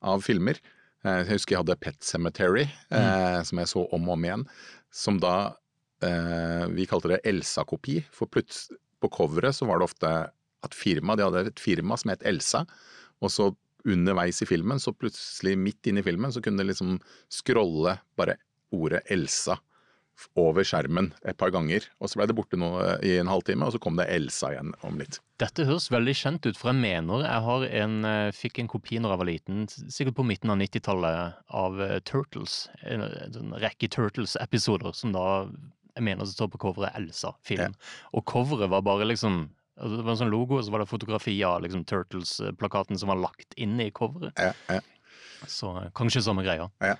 av 0.00 0.24
filmer. 0.24 0.60
Eh, 1.04 1.22
Jeg 1.22 1.32
husker 1.34 1.56
jeg 1.56 1.62
hadde 1.64 1.80
Pet 1.80 2.02
Cemetery, 2.04 2.66
eh, 2.90 3.40
som 3.44 3.60
jeg 3.60 3.72
så 3.72 3.86
om 3.92 4.08
og 4.08 4.16
om 4.16 4.24
igjen, 4.28 4.46
som 4.90 5.20
da 5.20 5.54
eh, 6.02 6.66
Vi 6.72 6.86
kalte 6.88 7.12
det 7.14 7.22
Elsa-kopi, 7.28 8.00
for 8.12 8.28
på 8.28 9.08
coveret 9.08 9.56
så 9.56 9.66
var 9.68 9.80
det 9.80 9.88
ofte 9.88 10.12
at 10.60 10.76
firma, 10.76 11.16
de 11.16 11.24
hadde 11.24 11.46
et 11.48 11.60
firma 11.60 11.96
som 11.96 12.12
het 12.12 12.24
Elsa, 12.28 12.66
og 13.20 13.32
så 13.32 13.50
underveis 13.88 14.42
i 14.44 14.48
filmen, 14.48 14.80
så 14.80 14.92
plutselig 14.92 15.56
midt 15.56 15.88
inn 15.88 16.00
i 16.00 16.04
filmen, 16.04 16.32
så 16.32 16.42
kunne 16.44 16.60
det 16.60 16.68
liksom 16.68 16.98
scrolle 17.32 17.96
bare 18.16 18.36
ordet 18.74 19.02
Elsa 19.10 19.58
over 20.36 20.64
skjermen 20.66 21.10
et 21.24 21.38
par 21.40 21.52
ganger. 21.54 21.86
Og 22.00 22.10
så 22.10 22.20
ble 22.20 22.26
det 22.28 22.36
borte 22.36 22.58
noe 22.60 22.96
i 23.06 23.16
en 23.20 23.30
halvtime, 23.30 23.64
og 23.64 23.74
så 23.74 23.80
kom 23.82 23.96
det 23.96 24.08
Elsa 24.12 24.52
igjen 24.52 24.74
om 24.86 24.98
litt. 25.00 25.20
Dette 25.40 25.64
høres 25.68 25.88
veldig 25.92 26.14
kjent 26.16 26.44
ut, 26.44 26.58
for 26.58 26.72
jeg 26.72 26.80
mener 26.82 27.24
jeg 27.24 27.44
har 27.46 27.66
en, 27.82 27.94
eh, 28.04 28.32
fikk 28.36 28.60
en 28.60 28.68
kopi 28.68 29.00
når 29.00 29.14
jeg 29.14 29.22
var 29.22 29.30
liten, 29.30 29.62
sikkert 29.70 30.18
på 30.18 30.26
midten 30.28 30.52
av 30.52 30.60
90-tallet, 30.60 31.38
av 31.62 31.80
eh, 31.80 32.00
Turtles. 32.04 32.68
En, 32.84 33.06
en 33.06 33.54
rekke 33.62 33.88
Turtles-episoder 33.88 34.92
som 34.96 35.16
da 35.16 35.26
jeg 35.96 36.06
mener 36.06 36.24
det 36.24 36.34
står 36.34 36.52
på 36.52 36.60
coveret 36.62 36.94
Elsa-film. 36.98 37.74
Og 38.14 38.24
coveret 38.28 38.70
var 38.70 38.84
bare 38.86 39.08
liksom 39.08 39.48
altså 39.80 39.96
Det 39.96 40.04
var 40.04 40.12
en 40.12 40.18
sånn 40.20 40.32
logo, 40.32 40.58
og 40.58 40.64
så 40.66 40.72
var 40.74 40.82
det 40.82 40.90
fotografi 40.90 41.32
av 41.46 41.62
liksom 41.64 41.86
Turtles-plakaten 41.88 42.98
som 43.00 43.08
var 43.08 43.16
lagt 43.16 43.54
inn 43.56 43.78
i 43.80 43.86
coveret. 43.96 44.36
Ja, 44.36 44.52
ja. 44.68 44.82
Så 45.48 45.72
eh, 45.80 45.88
kanskje 45.96 46.20
samme 46.26 46.44
greia. 46.44 46.66
Ja. 46.84 46.98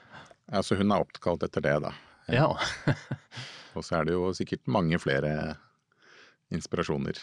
Ja, 0.50 0.62
så 0.62 0.76
hun 0.78 0.92
er 0.92 1.02
oppkalt 1.04 1.42
etter 1.47 1.64
det, 1.64 1.76
da. 1.87 1.92
Ja. 2.30 2.49
Og 3.76 3.85
så 3.87 4.00
er 4.00 4.07
det 4.09 4.14
jo 4.16 4.30
sikkert 4.35 4.66
mange 4.71 4.99
flere 5.02 5.57
inspirasjoner 6.54 7.19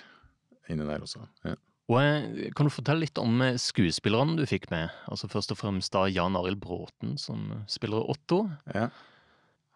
inni 0.72 0.86
der 0.88 1.04
også. 1.04 1.26
Ja. 1.48 1.56
Og 1.88 2.02
eh, 2.02 2.50
Kan 2.56 2.68
du 2.68 2.74
fortelle 2.74 3.06
litt 3.06 3.20
om 3.22 3.40
eh, 3.44 3.56
skuespillerne 3.60 4.36
du 4.40 4.44
fikk 4.48 4.70
med? 4.74 4.92
Altså 5.08 5.30
Først 5.32 5.54
og 5.56 5.60
fremst 5.62 5.94
da 5.96 6.06
Jan 6.12 6.36
Arild 6.40 6.60
Bråten, 6.64 7.16
som 7.20 7.64
spiller 7.72 8.04
Otto. 8.12 8.46
Ja. 8.76 8.90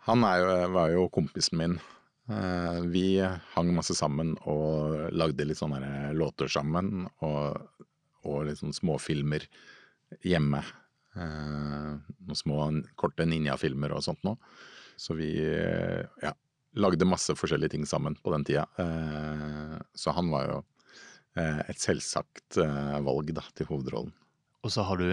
Han 0.08 0.26
er 0.28 0.42
jo, 0.42 0.52
var 0.76 0.92
jo 0.92 1.06
kompisen 1.14 1.60
min. 1.62 1.78
Eh, 2.32 2.82
Vi 2.92 3.06
hang 3.56 3.72
masse 3.76 3.96
sammen 3.96 4.34
og 4.44 5.12
lagde 5.16 5.48
litt 5.48 5.60
sånne 5.62 6.12
låter 6.18 6.52
sammen. 6.52 7.06
Og, 7.24 7.88
og 8.28 8.44
litt 8.48 8.60
sånne 8.60 8.76
småfilmer 8.76 9.48
hjemme. 10.28 10.64
Eh, 11.16 11.96
Noen 12.22 12.38
små, 12.40 12.60
korte 13.00 13.26
ninjafilmer 13.28 13.92
og 13.98 14.04
sånt 14.06 14.22
noe. 14.28 14.38
Så 15.00 15.16
vi 15.18 15.32
eh, 15.42 16.04
ja, 16.24 16.34
lagde 16.80 17.08
masse 17.10 17.34
forskjellige 17.36 17.74
ting 17.76 17.88
sammen 17.90 18.16
på 18.22 18.34
den 18.36 18.46
tida. 18.48 18.68
Eh, 18.80 19.78
Så 19.98 20.14
han 20.18 20.30
var 20.34 20.48
jo 20.50 20.60
et 21.40 21.80
selvsagt 21.80 22.58
valg 22.60 23.30
da, 23.32 23.40
til 23.56 23.70
hovedrollen. 23.70 24.10
Og 24.68 24.74
så 24.74 24.84
har 24.84 25.00
du 25.00 25.06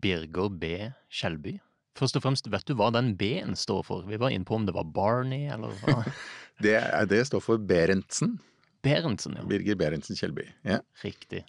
Birger 0.00 0.48
B. 0.48 0.70
Skjelby. 1.12 1.58
Først 2.00 2.16
og 2.16 2.24
fremst, 2.24 2.48
vet 2.50 2.64
du 2.64 2.72
hva 2.78 2.88
den 2.96 3.12
B-en 3.20 3.52
står 3.54 3.84
for? 3.86 4.06
Vi 4.08 4.16
var 4.18 4.32
inne 4.32 4.48
på 4.48 4.56
om 4.56 4.64
det 4.66 4.72
var 4.74 4.88
Barney, 4.88 5.44
eller 5.52 5.76
hva? 5.84 6.00
Det, 6.64 6.72
det 7.10 7.20
står 7.28 7.42
for 7.44 7.58
Berentsen. 7.60 8.38
Berentsen, 8.86 9.36
ja. 9.36 9.44
Birger 9.50 9.76
Berentsen 9.76 10.16
Kjellby. 10.16 10.44
Ja. 10.64 10.80
Riktig. 11.04 11.40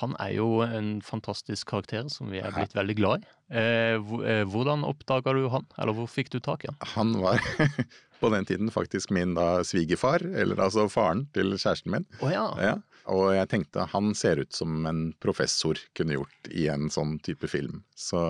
Han 0.00 0.14
er 0.22 0.32
jo 0.36 0.62
en 0.64 0.94
fantastisk 1.04 1.68
karakter 1.68 2.08
som 2.12 2.30
vi 2.32 2.40
er 2.40 2.54
blitt 2.54 2.74
veldig 2.76 2.96
glad 2.98 3.24
i. 3.24 3.32
Eh, 3.52 3.98
eh, 3.98 4.44
hvordan 4.48 4.86
oppdaga 4.88 5.34
du 5.36 5.44
han, 5.52 5.66
eller 5.76 5.96
hvor 5.96 6.08
fikk 6.08 6.32
du 6.32 6.38
tak 6.40 6.64
i 6.64 6.70
han? 6.70 6.78
Han 6.94 7.12
var 7.20 7.42
på 8.22 8.30
den 8.32 8.48
tiden 8.48 8.72
faktisk 8.72 9.12
min 9.12 9.34
da 9.36 9.64
svigerfar, 9.66 10.24
eller 10.24 10.60
altså 10.62 10.86
faren 10.92 11.26
til 11.36 11.52
kjæresten 11.56 11.92
min. 11.92 12.08
Oh, 12.22 12.32
ja. 12.32 12.46
Ja. 12.62 12.78
Og 13.12 13.32
jeg 13.34 13.50
tenkte 13.50 13.88
han 13.92 14.14
ser 14.18 14.40
ut 14.44 14.54
som 14.54 14.86
en 14.88 15.04
professor 15.22 15.80
kunne 15.98 16.16
gjort 16.16 16.50
i 16.54 16.68
en 16.72 16.88
sånn 16.92 17.18
type 17.26 17.50
film. 17.50 17.82
Så, 17.98 18.22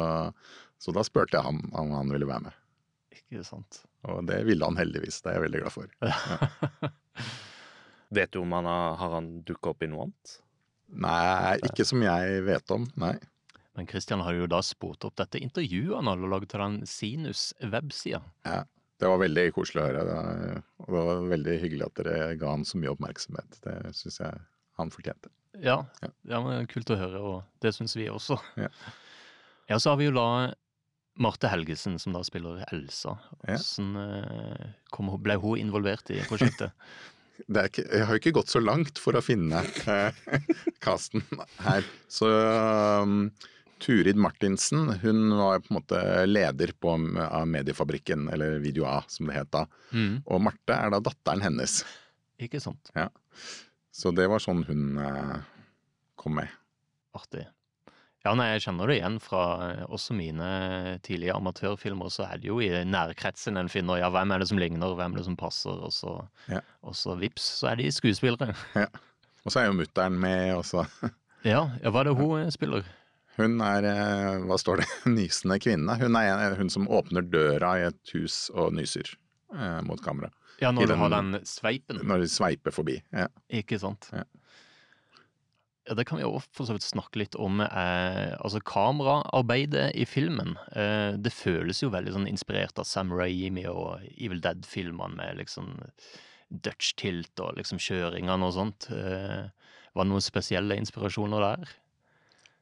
så 0.81 0.97
da 0.97 1.05
spurte 1.07 1.39
jeg 1.39 1.47
han 1.47 1.63
om 1.79 1.95
han 1.99 2.13
ville 2.15 2.29
være 2.29 2.49
med. 2.49 2.61
Ikke 3.21 3.45
sant. 3.47 3.85
Og 4.09 4.25
det 4.27 4.43
ville 4.49 4.67
han 4.67 4.81
heldigvis, 4.81 5.21
det 5.23 5.31
er 5.31 5.39
jeg 5.39 5.47
veldig 5.47 5.63
glad 5.63 5.77
for. 5.77 5.93
Vet 8.17 8.33
du 8.35 8.43
om 8.43 8.57
han 8.59 8.67
har, 8.69 8.97
har 9.01 9.21
dukka 9.47 9.73
opp 9.73 9.85
i 9.85 9.89
noe 9.93 10.09
annet? 10.09 10.41
Nei, 10.93 11.57
ikke 11.69 11.87
som 11.89 12.03
jeg 12.05 12.43
vet 12.45 12.75
om, 12.75 12.87
nei. 13.01 13.15
Men 13.73 13.89
Christian 13.89 14.21
har 14.21 14.37
jo 14.37 14.47
da 14.51 14.61
spurt 14.65 15.05
opp 15.09 15.17
dette 15.17 15.41
intervjuet 15.41 15.97
han 15.97 16.11
hadde 16.11 16.29
laget 16.29 16.51
til 16.53 16.61
den 16.61 16.81
Sinus-websida. 16.89 18.21
Ja, 18.45 18.65
det 19.01 19.09
var 19.09 19.23
veldig 19.23 19.47
koselig 19.57 19.81
å 19.81 19.87
høre. 19.89 20.03
Det 20.05 20.17
var, 20.19 20.59
og 20.85 20.91
det 20.93 21.05
var 21.09 21.23
veldig 21.33 21.55
hyggelig 21.63 21.87
at 21.87 22.03
dere 22.03 22.35
ga 22.41 22.51
han 22.53 22.67
så 22.69 22.81
mye 22.81 22.93
oppmerksomhet. 22.93 23.63
Det 23.65 23.77
syns 23.97 24.21
jeg 24.21 24.43
han 24.81 24.93
fortjente. 24.93 25.33
Ja, 25.61 25.85
Ja. 26.03 26.11
ja, 26.29 26.41
men 26.45 26.69
kult 26.69 26.93
å 26.93 26.99
høre, 27.01 27.21
og 27.21 27.65
det 27.65 27.75
syns 27.77 27.97
vi 27.97 28.11
også. 28.13 28.39
Ja. 28.61 28.69
Ja, 29.71 29.79
så 29.79 29.93
har 29.93 29.97
vi 30.01 30.11
jo 30.11 30.15
da 30.17 30.53
Marte 31.21 31.49
Helgesen, 31.49 31.99
som 32.01 32.13
da 32.17 32.23
spiller 32.25 32.65
Elsa. 32.73 33.17
Hvordan 33.45 33.97
ja. 33.97 35.19
ble 35.27 35.37
hun 35.41 35.61
involvert 35.61 36.13
i 36.13 36.21
prosjektet? 36.29 36.73
ikke, 37.49 37.85
jeg 37.87 38.07
har 38.07 38.17
jo 38.17 38.21
ikke 38.21 38.35
gått 38.39 38.53
så 38.53 38.63
langt 38.63 39.01
for 39.03 39.19
å 39.19 39.25
finne 39.25 39.63
eh, 39.91 40.21
casten 40.85 41.25
her. 41.63 41.87
Så 42.11 42.29
um, 42.29 43.31
Turid 43.83 44.17
Martinsen 44.21 44.93
hun 45.03 45.33
var 45.39 45.63
på 45.63 45.73
en 45.73 45.79
måte 45.81 46.03
leder 46.29 46.73
på 46.79 46.95
av 46.95 47.49
Mediefabrikken, 47.51 48.29
eller 48.33 48.61
Video 48.63 48.87
A 48.87 49.01
som 49.11 49.31
det 49.31 49.41
het 49.41 49.51
da. 49.55 49.67
Mm. 49.91 50.23
Og 50.27 50.45
Marte 50.47 50.77
er 50.77 50.95
da 50.95 51.03
datteren 51.03 51.43
hennes. 51.43 51.81
Ikke 52.43 52.63
sant? 52.63 52.93
Så 53.93 54.13
det 54.15 54.29
var 54.31 54.43
sånn 54.43 54.63
hun 54.69 55.01
eh, 55.03 55.39
kom 56.19 56.39
med. 56.39 56.53
Artig. 57.13 57.45
Ja, 58.25 58.35
nei, 58.39 58.53
jeg 58.53 58.63
kjenner 58.69 58.87
det 58.87 58.97
igjen 59.01 59.17
fra 59.19 59.41
eh, 59.73 59.81
også 59.91 60.15
mine 60.15 60.49
tidlige 61.03 61.35
amatørfilmer. 61.35 62.11
Så 62.15 62.23
er 62.29 62.39
det 62.39 62.47
jo 62.53 62.61
i 62.63 62.69
nærkretsen 62.87 63.59
en 63.59 63.71
finner 63.73 63.99
ja, 63.99 64.11
hvem 64.15 64.31
er 64.31 64.39
det 64.45 64.47
som 64.53 64.61
ligner, 64.63 64.95
hvem 64.95 65.17
er 65.17 65.23
det 65.23 65.27
som 65.27 65.37
passer, 65.41 65.75
og 65.83 65.91
så, 65.95 66.13
Ja. 66.53 66.61
og 66.87 66.95
så 66.95 67.17
vips, 67.19 67.43
så 67.63 67.73
er 67.73 67.81
de 67.83 67.91
skuespillere. 67.91 68.55
Ja. 68.79 68.87
Og 69.43 69.51
så 69.51 69.59
er 69.59 69.67
jo 69.67 69.75
mutter'n 69.81 70.15
med, 70.23 70.53
også. 70.55 70.85
Ja, 71.43 71.65
ja 71.83 71.91
hva 71.91 72.05
er 72.05 72.13
det 72.13 72.19
hun 72.21 72.45
eh, 72.45 72.51
spiller? 72.55 72.85
Hun 73.35 73.57
er, 73.65 73.87
eh, 73.91 74.43
hva 74.47 74.55
står 74.61 74.85
det, 74.85 74.87
nysende 75.19 75.57
kvinne. 75.59 75.97
Hun 75.99 76.15
er 76.21 76.55
hun 76.61 76.71
som 76.71 76.87
åpner 76.87 77.27
døra 77.27 77.73
i 77.81 77.89
et 77.89 78.13
hus 78.15 78.45
og 78.55 78.71
nyser 78.79 79.11
eh, 79.57 79.81
mot 79.83 79.99
kamera. 80.05 80.31
Ja, 80.63 80.71
når 80.71 80.87
du 80.87 80.93
den- 80.93 81.01
har 81.03 81.11
den 81.17 81.41
sveipen. 81.49 81.99
Når 82.07 82.23
de 82.23 82.29
sveiper 82.31 82.71
forbi. 82.71 83.01
Ja. 83.11 83.27
Ikke 83.51 83.81
sant? 83.83 84.07
Ja. 84.15 84.23
Ja, 85.89 85.95
Det 85.99 86.05
kan 86.07 86.19
vi 86.19 86.25
også 86.25 86.47
for 86.55 86.69
så 86.69 86.77
vidt 86.77 86.85
snakke 86.87 87.19
litt 87.19 87.35
om. 87.35 87.61
Eh, 87.61 88.37
altså 88.39 88.61
Kameraarbeidet 88.63 89.89
i 89.99 90.05
filmen. 90.07 90.55
Eh, 90.79 91.17
det 91.19 91.33
føles 91.35 91.81
jo 91.83 91.91
veldig 91.91 92.13
sånn 92.15 92.29
inspirert 92.31 92.79
av 92.79 92.87
Sam 92.87 93.11
Raimi 93.11 93.65
og 93.67 94.05
Evil 94.17 94.41
Dead-filmene 94.45 95.17
med 95.19 95.41
liksom 95.41 95.73
Dutch 96.53 96.93
tilt 97.01 97.41
og 97.43 97.57
liksom 97.59 97.81
kjøringene 97.83 98.47
og 98.47 98.55
sånt. 98.55 98.87
Eh, 98.95 99.49
var 99.93 100.05
det 100.07 100.11
noen 100.13 100.23
spesielle 100.25 100.77
inspirasjoner 100.79 101.43
der? 101.49 101.73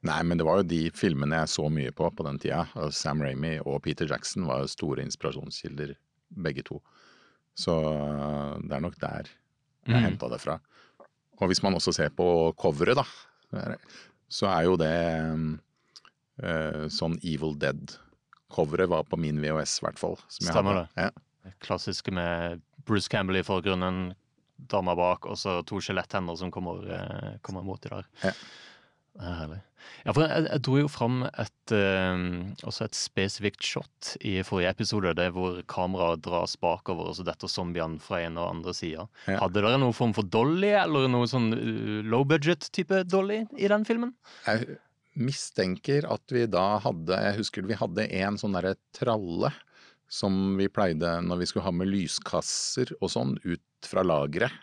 Nei, 0.09 0.23
men 0.25 0.39
det 0.41 0.47
var 0.49 0.63
jo 0.63 0.69
de 0.71 0.81
filmene 0.97 1.43
jeg 1.43 1.53
så 1.53 1.67
mye 1.69 1.93
på 1.93 2.09
på 2.17 2.25
den 2.25 2.39
tida. 2.41 2.63
Og 2.81 2.95
Sam 2.97 3.21
Raimi 3.21 3.59
og 3.61 3.83
Peter 3.85 4.09
Jackson 4.09 4.47
var 4.49 4.63
jo 4.63 4.71
store 4.73 5.05
inspirasjonskilder, 5.05 5.93
begge 6.41 6.65
to. 6.65 6.81
Så 7.59 7.75
eh, 7.85 8.57
det 8.65 8.79
er 8.79 8.87
nok 8.89 8.97
der 9.03 9.29
jeg 9.29 9.97
Mm. 9.97 10.03
henta 10.05 10.29
det 10.29 10.41
fra. 10.43 10.59
Og 11.41 11.51
hvis 11.51 11.63
man 11.65 11.77
også 11.79 11.95
ser 11.97 12.13
på 12.15 12.27
coveret, 12.61 13.01
da, 13.01 13.75
så 14.31 14.49
er 14.53 14.69
jo 14.69 14.77
det 14.81 14.95
eh, 16.45 16.87
sånn 16.93 17.17
Evil 17.27 17.57
Dead-coveret 17.61 18.91
var 18.93 19.07
på 19.09 19.19
min 19.21 19.41
VHS, 19.43 19.79
i 19.81 19.87
hvert 19.87 20.01
fall. 20.01 20.19
Stemmer 20.31 20.85
hadde. 20.85 20.87
Ja. 21.01 21.55
Klassiske 21.65 22.13
med 22.15 22.61
Bruce 22.87 23.09
Campbell 23.11 23.41
i 23.41 23.47
forgrunnen, 23.47 24.13
dama 24.71 24.95
bak, 24.99 25.27
og 25.31 25.39
så 25.41 25.61
to 25.67 25.81
skjeletthender 25.81 26.37
som 26.37 26.53
kommer, 26.53 26.85
eh, 26.93 27.39
kommer 27.47 27.65
mot 27.65 27.81
de 27.83 27.95
der. 27.95 28.11
Ja. 28.25 28.35
Det 29.21 29.29
er 29.29 29.37
herlig. 29.37 29.59
Ja, 30.05 30.13
for 30.15 30.25
jeg, 30.25 30.45
jeg 30.47 30.63
dro 30.65 30.77
jo 30.79 30.89
fram 30.91 31.23
et, 31.29 31.73
eh, 31.77 32.23
også 32.69 32.87
et 32.87 32.97
spesifikt 32.97 33.65
shot 33.65 34.15
i 34.25 34.39
forrige 34.47 34.73
episode, 34.73 35.13
det 35.19 35.29
hvor 35.35 35.59
kameraet 35.71 36.23
dras 36.25 36.57
bakover, 36.61 37.11
og 37.11 37.19
så 37.19 37.27
detter 37.27 37.51
zombiene 37.53 38.01
fra 38.03 38.23
en 38.25 38.39
og 38.41 38.49
andre 38.49 38.75
sida. 38.77 39.07
Ja. 39.27 39.43
Hadde 39.43 39.61
dere 39.61 39.81
noen 39.81 39.97
form 39.97 40.15
for 40.17 40.29
dolly, 40.29 40.73
eller 40.81 41.09
noe 41.13 41.29
sånn 41.31 41.51
uh, 41.53 41.99
low 42.09 42.25
budget-type 42.29 43.03
dolly 43.13 43.43
i 43.61 43.69
den 43.73 43.85
filmen? 43.89 44.15
Jeg 44.47 44.81
mistenker 45.21 46.07
at 46.09 46.33
vi 46.33 46.47
da 46.49 46.79
hadde 46.81 47.17
Jeg 47.19 47.41
husker 47.41 47.67
vi 47.67 47.77
hadde 47.77 48.07
en 48.23 48.39
sånn 48.41 48.55
derre 48.57 48.77
tralle 48.97 49.51
som 50.11 50.57
vi 50.59 50.69
pleide 50.73 51.19
når 51.27 51.43
vi 51.43 51.49
skulle 51.51 51.67
ha 51.67 51.73
med 51.75 51.91
lyskasser 51.91 52.93
og 53.01 53.11
sånn 53.13 53.37
ut 53.45 53.87
fra 53.87 54.05
lageret 54.07 54.55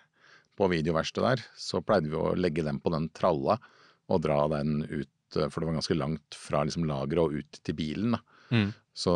på 0.57 0.67
videoverkstedet 0.71 1.35
der. 1.35 1.43
Så 1.59 1.83
pleide 1.85 2.09
vi 2.09 2.17
å 2.17 2.33
legge 2.35 2.65
den 2.65 2.81
på 2.81 2.91
den 2.93 3.11
tralla 3.15 3.59
og 4.07 4.23
dra 4.23 4.39
den 4.55 4.81
ut, 4.83 5.35
eh, 5.35 5.49
for 5.49 5.61
det 5.61 5.69
var 5.69 5.79
ganske 5.79 5.97
langt 5.97 6.37
fra 6.39 6.63
liksom 6.65 6.87
lageret 6.89 7.23
og 7.23 7.41
ut 7.41 7.59
til 7.63 7.77
bilen. 7.77 8.17
Mm. 8.49 8.71
Så, 8.97 9.13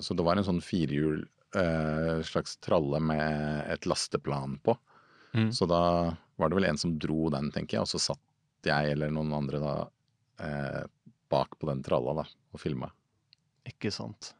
så 0.00 0.16
det 0.18 0.26
var 0.26 0.40
en 0.40 0.46
sånn 0.46 0.62
firehjul 0.64 1.20
eh, 1.56 2.22
slags 2.26 2.56
tralle 2.64 3.00
med 3.04 3.66
et 3.70 3.86
lasteplan 3.86 4.58
på. 4.64 4.76
Mm. 5.36 5.52
Så 5.54 5.68
da 5.70 5.82
var 6.36 6.50
det 6.50 6.58
vel 6.58 6.68
en 6.70 6.80
som 6.80 6.96
dro 7.00 7.28
den, 7.32 7.52
tenker 7.54 7.78
jeg, 7.78 7.86
og 7.86 7.92
så 7.92 8.00
satt 8.10 8.66
jeg 8.66 8.94
eller 8.94 9.12
noen 9.14 9.32
andre 9.36 9.60
da 9.62 9.74
eh, 10.42 10.82
bak 11.32 11.58
på 11.58 11.68
den 11.70 11.82
tralla 11.86 12.16
da, 12.22 12.26
og 12.52 12.60
filma. 12.60 12.90
Ikke 13.68 13.92
sant. 13.94 14.32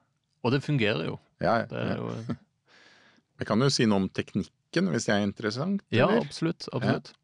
Og 0.43 0.55
det 0.55 0.63
fungerer 0.65 1.07
jo. 1.07 1.19
Ja, 1.43 1.63
Det 1.67 1.79
er 1.79 2.01
jo 2.01 2.11
Jeg 3.41 3.49
kan 3.49 3.65
jo 3.65 3.71
si 3.75 3.87
noe 3.89 4.05
om 4.05 4.11
teknikken, 4.13 4.91
hvis 4.93 5.09
det 5.09 5.15
er 5.17 5.25
interessant. 5.27 5.83
ja, 5.91 6.07
absolutt. 6.15 6.69
absolutt. 6.71 7.11
Nei, 7.11 7.22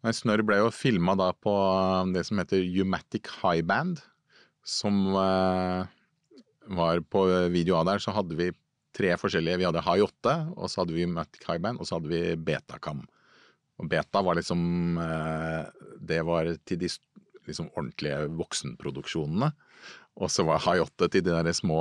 Snørr 0.00 0.40
ble 0.48 0.56
jo 0.62 0.70
filma 0.72 1.12
da 1.18 1.28
på 1.36 1.52
um, 1.52 2.14
det 2.14 2.24
som 2.28 2.40
heter 2.40 2.64
Umatic 2.80 3.28
High 3.42 3.64
Band, 3.68 4.00
som 4.64 4.96
eh, 5.16 5.88
var 6.72 7.00
på 7.12 7.24
video 7.52 7.76
av 7.76 7.88
der, 7.88 8.00
så 8.00 8.14
hadde 8.16 8.36
vi 8.38 8.50
tre 8.96 9.12
forskjellige. 9.20 9.60
Vi 9.60 9.66
hadde 9.68 9.82
High 9.84 10.04
8, 10.06 10.36
og 10.56 10.70
så 10.70 10.82
hadde 10.82 10.96
vi 10.96 11.08
Matic 11.08 11.44
High 11.46 11.60
Band, 11.62 11.80
og 11.80 11.88
så 11.88 11.98
hadde 11.98 12.12
vi 12.12 12.22
Betacam. 12.36 13.04
Og 13.80 13.88
Beta 13.88 14.20
var 14.24 14.36
liksom 14.36 14.98
eh, 15.00 15.68
Det 15.96 16.20
var 16.28 16.48
til 16.68 16.82
de 16.82 16.90
liksom 17.48 17.70
ordentlige 17.72 18.28
voksenproduksjonene. 18.40 19.50
Og 20.20 20.32
så 20.32 20.44
var 20.48 20.64
High 20.64 20.84
8 20.84 21.08
til 21.12 21.24
de 21.24 21.36
der 21.36 21.56
små 21.56 21.80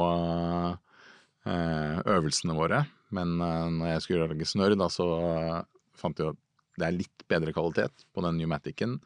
eh, 1.44 1.98
øvelsene 2.04 2.56
våre. 2.56 2.86
Men 3.16 3.40
når 3.40 3.88
jeg 3.90 4.02
skulle 4.06 4.28
lage 4.30 4.46
snørr, 4.46 4.76
da 4.78 4.86
så 4.94 5.08
fant 5.98 6.20
jeg 6.22 6.36
at 6.36 6.38
det 6.80 6.88
er 6.88 6.98
litt 6.98 7.26
bedre 7.32 7.54
kvalitet 7.56 8.06
på 8.16 8.24
den 8.26 8.40
Pneumaticen. 8.40 8.98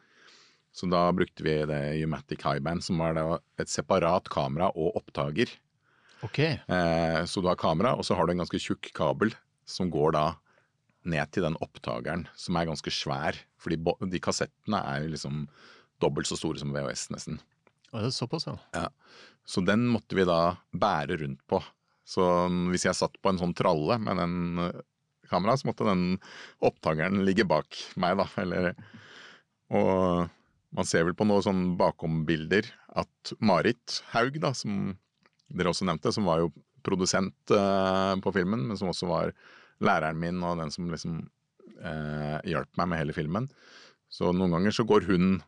Så 0.74 0.88
da 0.90 1.06
brukte 1.14 1.44
vi 1.46 1.54
det 1.70 1.80
Pneumatic 1.98 2.42
Highband, 2.42 2.82
som 2.86 2.98
var 3.02 3.18
et 3.60 3.70
separat 3.70 4.30
kamera 4.32 4.72
og 4.74 4.96
opptaker. 4.98 5.52
Ok. 6.26 6.40
Eh, 6.40 7.20
så 7.28 7.42
du 7.42 7.50
har 7.50 7.60
kamera, 7.60 7.94
og 7.94 8.06
så 8.06 8.16
har 8.16 8.26
du 8.26 8.34
en 8.34 8.42
ganske 8.42 8.58
tjukk 8.62 8.90
kabel 8.96 9.34
som 9.68 9.90
går 9.92 10.16
da 10.16 10.24
ned 11.04 11.30
til 11.36 11.44
den 11.44 11.58
opptakeren, 11.62 12.24
som 12.38 12.56
er 12.56 12.68
ganske 12.70 12.92
svær. 12.94 13.38
Fordi 13.60 13.78
de 14.10 14.22
kassettene 14.22 14.80
er 14.94 15.10
liksom 15.12 15.44
dobbelt 16.02 16.28
så 16.28 16.38
store 16.40 16.60
som 16.60 16.72
VHS, 16.74 17.10
nesten. 17.14 17.38
Og 17.92 18.00
det 18.00 18.10
er 18.10 18.16
såpass, 18.16 18.48
ja. 18.48 18.88
Så 19.46 19.62
den 19.62 19.84
måtte 19.92 20.16
vi 20.16 20.26
da 20.26 20.56
bære 20.74 21.20
rundt 21.20 21.42
på. 21.50 21.60
Så 22.04 22.24
hvis 22.72 22.84
jeg 22.88 22.96
satt 22.98 23.14
på 23.22 23.30
en 23.30 23.40
sånn 23.40 23.54
tralle 23.56 24.00
med 24.02 24.18
den 24.20 24.34
kamera, 25.34 25.56
så 25.58 25.68
måtte 25.68 25.88
den 25.88 26.06
opptakeren 26.64 27.24
ligge 27.26 27.46
bak 27.48 27.78
meg, 28.00 28.16
da. 28.22 28.28
Eller, 28.42 28.72
og 29.74 30.30
man 30.74 30.88
ser 30.88 31.06
vel 31.06 31.16
på 31.18 31.26
noen 31.28 31.44
sånn 31.44 31.64
bakombilder 31.78 32.70
at 32.98 33.34
Marit 33.42 34.00
Haug, 34.14 34.38
da, 34.42 34.54
som 34.56 34.94
dere 35.54 35.70
også 35.70 35.86
nevnte, 35.86 36.12
som 36.14 36.26
var 36.26 36.42
jo 36.42 36.52
produsent 36.84 37.54
eh, 37.54 38.14
på 38.20 38.32
filmen, 38.34 38.66
men 38.68 38.78
som 38.78 38.90
også 38.90 39.08
var 39.08 39.32
læreren 39.84 40.20
min 40.20 40.42
og 40.44 40.60
den 40.60 40.72
som 40.74 40.90
liksom 40.90 41.22
eh, 41.80 42.38
hjalp 42.50 42.70
meg 42.80 42.90
med 42.90 43.02
hele 43.02 43.16
filmen. 43.16 43.48
Så 44.12 44.30
noen 44.34 44.54
ganger 44.54 44.74
så 44.74 44.86
går 44.86 45.08
hun 45.08 45.38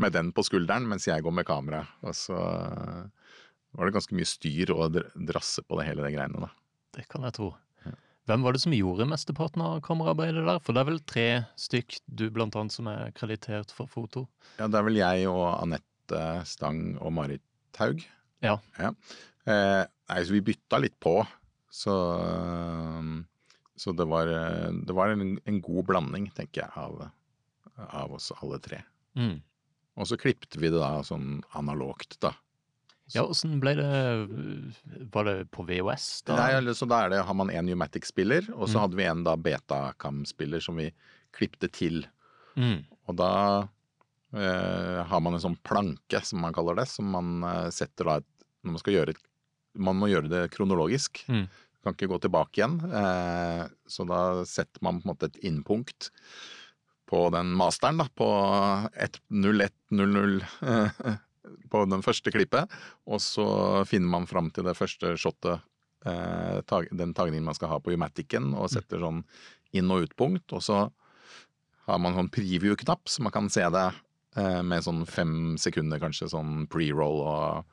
med 0.00 0.14
den 0.16 0.30
på 0.34 0.44
skulderen, 0.46 0.88
mens 0.88 1.06
jeg 1.08 1.22
går 1.24 1.34
med 1.36 1.46
kamera. 1.48 1.84
Og 2.06 2.16
så 2.16 2.38
eh, 2.38 3.34
var 3.76 3.86
det 3.86 3.96
ganske 3.98 4.16
mye 4.16 4.28
styr 4.28 4.72
og 4.74 4.98
drasse 5.14 5.64
på 5.66 5.78
det 5.78 5.90
hele 5.90 6.06
det 6.06 6.14
greiene, 6.16 6.46
da. 6.46 6.50
Det 6.96 7.06
kan 7.10 7.26
jeg 7.26 7.36
tro. 7.36 7.52
Hvem 8.30 8.44
var 8.46 8.54
det 8.54 8.60
som 8.62 8.74
gjorde 8.76 9.08
mesteparten 9.10 9.62
av 9.66 9.80
kameraarbeidet 9.82 10.44
der? 10.46 10.60
For 10.62 10.76
det 10.76 10.84
er 10.84 10.86
vel 10.86 11.00
tre 11.02 11.26
stykk, 11.58 11.96
du 12.06 12.28
blant 12.30 12.54
annet, 12.54 12.70
som 12.70 12.86
er 12.86 13.10
kreditert 13.16 13.72
for 13.74 13.90
foto? 13.90 14.28
Ja, 14.60 14.68
det 14.70 14.78
er 14.78 14.86
vel 14.86 14.98
jeg 15.00 15.24
og 15.26 15.48
Anette 15.56 16.20
Stang 16.46 16.94
og 17.02 17.10
Marit 17.16 17.42
Haug. 17.80 18.04
Ja. 18.46 18.60
Eh, 18.78 19.82
nei, 19.82 20.20
så 20.22 20.36
vi 20.36 20.44
bytta 20.46 20.78
litt 20.78 20.94
på, 21.02 21.16
så 21.74 21.96
Så 23.80 23.96
det 23.96 24.06
var, 24.06 24.28
det 24.28 24.94
var 24.94 25.10
en, 25.10 25.38
en 25.42 25.60
god 25.64 25.88
blanding, 25.88 26.30
tenker 26.36 26.66
jeg, 26.66 26.70
av, 26.76 27.08
av 27.88 28.14
oss 28.14 28.30
alle 28.38 28.60
tre. 28.62 28.82
Mm. 29.18 29.40
Og 29.98 30.06
så 30.06 30.18
klippte 30.20 30.60
vi 30.60 30.70
det 30.70 30.78
da 30.78 31.00
sånn 31.02 31.40
analogt, 31.58 32.18
da. 32.22 32.34
Ja, 33.14 33.24
åssen 33.26 33.58
ble 33.62 33.72
det 33.78 33.90
Var 35.12 35.24
det 35.26 35.34
på 35.54 35.64
VHS, 35.66 36.22
da? 36.28 36.36
Nei, 36.38 36.74
så 36.76 36.86
da 36.88 37.04
er 37.06 37.10
det, 37.14 37.22
har 37.26 37.34
man 37.36 37.50
en 37.50 37.66
Pneumatic-spiller, 37.66 38.50
og 38.54 38.68
så 38.68 38.76
Mm. 38.78 38.82
hadde 38.84 38.96
vi 39.00 39.04
en 39.10 39.24
da 39.24 39.36
Betacam-spiller 39.36 40.60
som 40.62 40.76
vi 40.76 40.90
klippte 41.36 41.68
til. 41.72 42.06
Mm. 42.56 42.84
Og 43.08 43.16
da 43.16 43.68
eh, 44.32 45.00
har 45.04 45.20
man 45.20 45.34
en 45.34 45.40
sånn 45.42 45.58
planke, 45.66 46.20
som 46.24 46.40
man 46.40 46.52
kaller 46.54 46.76
det, 46.78 46.86
som 46.88 47.08
man 47.10 47.42
eh, 47.42 47.70
setter 47.70 48.04
da 48.04 48.16
et, 48.20 48.26
når 48.62 48.72
man 48.76 48.78
skal 48.84 48.94
gjøre 48.94 49.10
et, 49.16 49.26
Man 49.78 49.94
må 49.96 50.08
gjøre 50.10 50.28
det 50.28 50.50
kronologisk. 50.50 51.20
Mm. 51.30 51.44
Kan 51.84 51.94
ikke 51.94 52.08
gå 52.10 52.18
tilbake 52.20 52.58
igjen. 52.58 52.80
Eh, 52.92 53.68
så 53.88 54.04
da 54.06 54.44
setter 54.44 54.82
man 54.82 54.98
på 55.00 55.06
en 55.06 55.12
måte 55.14 55.28
et 55.30 55.38
innpunkt 55.46 56.10
på 57.06 57.30
den 57.32 57.52
masteren, 57.54 57.98
da, 57.98 58.06
på 58.14 58.26
10100 59.30 60.42
eh, 60.62 61.16
på 61.70 61.84
den 61.90 62.02
første 62.02 62.30
klippet, 62.32 62.70
og 63.06 63.20
så 63.20 63.84
finner 63.86 64.08
man 64.08 64.26
fram 64.26 64.50
til 64.50 64.64
det 64.64 64.76
første 64.78 65.14
shotet, 65.20 65.60
eh, 66.06 66.60
tag, 66.62 66.88
den 66.96 67.14
tagningen 67.14 67.44
man 67.44 67.54
skal 67.54 67.68
ha 67.68 67.78
på 67.78 67.92
Umaticen, 67.94 68.54
og 68.54 68.70
setter 68.70 68.98
sånn 69.02 69.24
inn- 69.72 69.90
og 69.90 70.08
utpunkt, 70.08 70.52
og 70.52 70.62
så 70.62 70.90
har 71.86 71.98
man 71.98 72.14
sånn 72.14 72.30
preview-knapp, 72.30 73.04
så 73.08 73.20
man 73.22 73.32
kan 73.32 73.48
se 73.50 73.62
det 73.68 73.92
eh, 74.36 74.62
med 74.62 74.82
sånn 74.84 75.04
fem 75.08 75.56
sekunder, 75.58 75.98
kanskje 75.98 76.28
sånn 76.30 76.68
pre-roll 76.68 77.20
og 77.26 77.64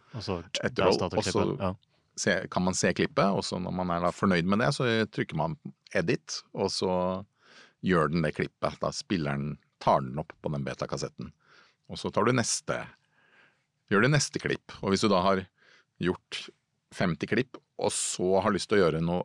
etterroll. 0.64 0.98
og 1.18 1.24
så- 1.32 1.44
Ja. 1.62 1.74
se, 2.18 2.48
kan 2.50 2.64
man 2.64 2.74
se 2.74 2.94
klippet, 2.94 3.30
og 3.32 3.44
så 3.44 3.62
når 3.62 3.74
man 3.74 3.92
er 3.92 4.12
fornøyd 4.12 4.44
med 4.46 4.60
det, 4.60 4.70
så 4.74 5.06
trykker 5.06 5.36
man 5.36 5.56
edit, 5.94 6.42
og 6.56 6.70
så 6.72 7.24
gjør 7.84 8.10
den 8.12 8.24
det 8.24 8.34
klippet. 8.34 8.80
Da 8.80 8.90
spiller 8.90 9.34
den, 9.38 9.58
tar 9.80 10.02
den 10.02 10.18
opp 10.18 10.34
på 10.42 10.52
den 10.52 10.64
betakassetten. 10.66 11.32
Og 11.92 11.98
så 11.98 12.12
tar 12.12 12.26
du 12.26 12.32
neste, 12.32 12.88
gjør 13.92 14.06
det 14.08 14.12
neste 14.14 14.42
klipp. 14.44 14.74
Og 14.82 14.92
hvis 14.94 15.04
du 15.06 15.10
da 15.12 15.22
har 15.26 15.44
gjort 16.04 16.42
50 16.98 17.30
klipp, 17.32 17.58
og 17.78 17.92
så 17.94 18.40
har 18.44 18.54
lyst 18.56 18.70
til 18.72 18.80
å 18.80 18.86
gjøre 18.88 19.02
noe 19.04 19.24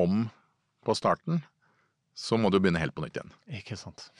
om 0.00 0.26
på 0.86 0.94
starten, 0.96 1.42
så 2.16 2.36
må 2.40 2.50
du 2.52 2.58
begynne 2.60 2.80
helt 2.82 2.94
på 2.96 3.04
nytt 3.04 3.16
igjen. 3.16 3.32
Ikke 3.60 3.76
sant. 3.80 4.10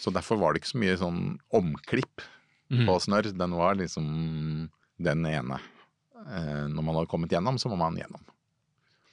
Så 0.00 0.12
derfor 0.12 0.36
var 0.40 0.52
det 0.52 0.60
ikke 0.62 0.72
så 0.74 0.80
mye 0.82 1.00
sånn 1.00 1.20
omklipp 1.56 2.30
Mm. 2.72 2.86
på 2.88 2.94
snørr. 2.98 3.26
Den 3.36 3.52
var 3.54 3.74
liksom 3.76 4.06
den 4.98 5.26
ene. 5.28 5.58
Eh, 6.16 6.64
når 6.72 6.82
man 6.82 6.96
hadde 6.96 7.10
kommet 7.12 7.30
gjennom, 7.30 7.58
så 7.60 7.68
må 7.68 7.76
man 7.76 7.94
gjennom. 8.00 8.22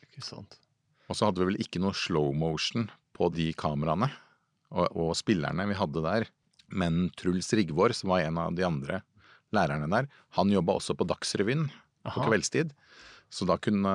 Ikke 0.07 0.23
sant. 0.23 0.55
Og 1.11 1.17
så 1.19 1.27
hadde 1.27 1.43
vi 1.43 1.49
vel 1.51 1.59
ikke 1.59 1.81
noe 1.83 1.91
slow 1.93 2.31
motion 2.33 2.87
på 3.13 3.27
de 3.35 3.49
kameraene 3.59 4.07
og, 4.71 4.87
og 4.95 5.11
spillerne 5.19 5.67
vi 5.67 5.75
hadde 5.77 6.01
der. 6.05 6.27
Men 6.71 7.09
Truls 7.19 7.51
Rigvår, 7.51 7.91
som 7.93 8.13
var 8.13 8.23
en 8.23 8.39
av 8.39 8.55
de 8.55 8.63
andre 8.63 9.01
lærerne 9.55 9.89
der, 9.91 10.09
han 10.37 10.53
jobba 10.53 10.77
også 10.79 10.95
på 10.97 11.07
Dagsrevyen 11.09 11.67
på 12.07 12.25
kveldstid. 12.25 12.73
Så 13.31 13.47
da 13.47 13.55
kunne, 13.61 13.91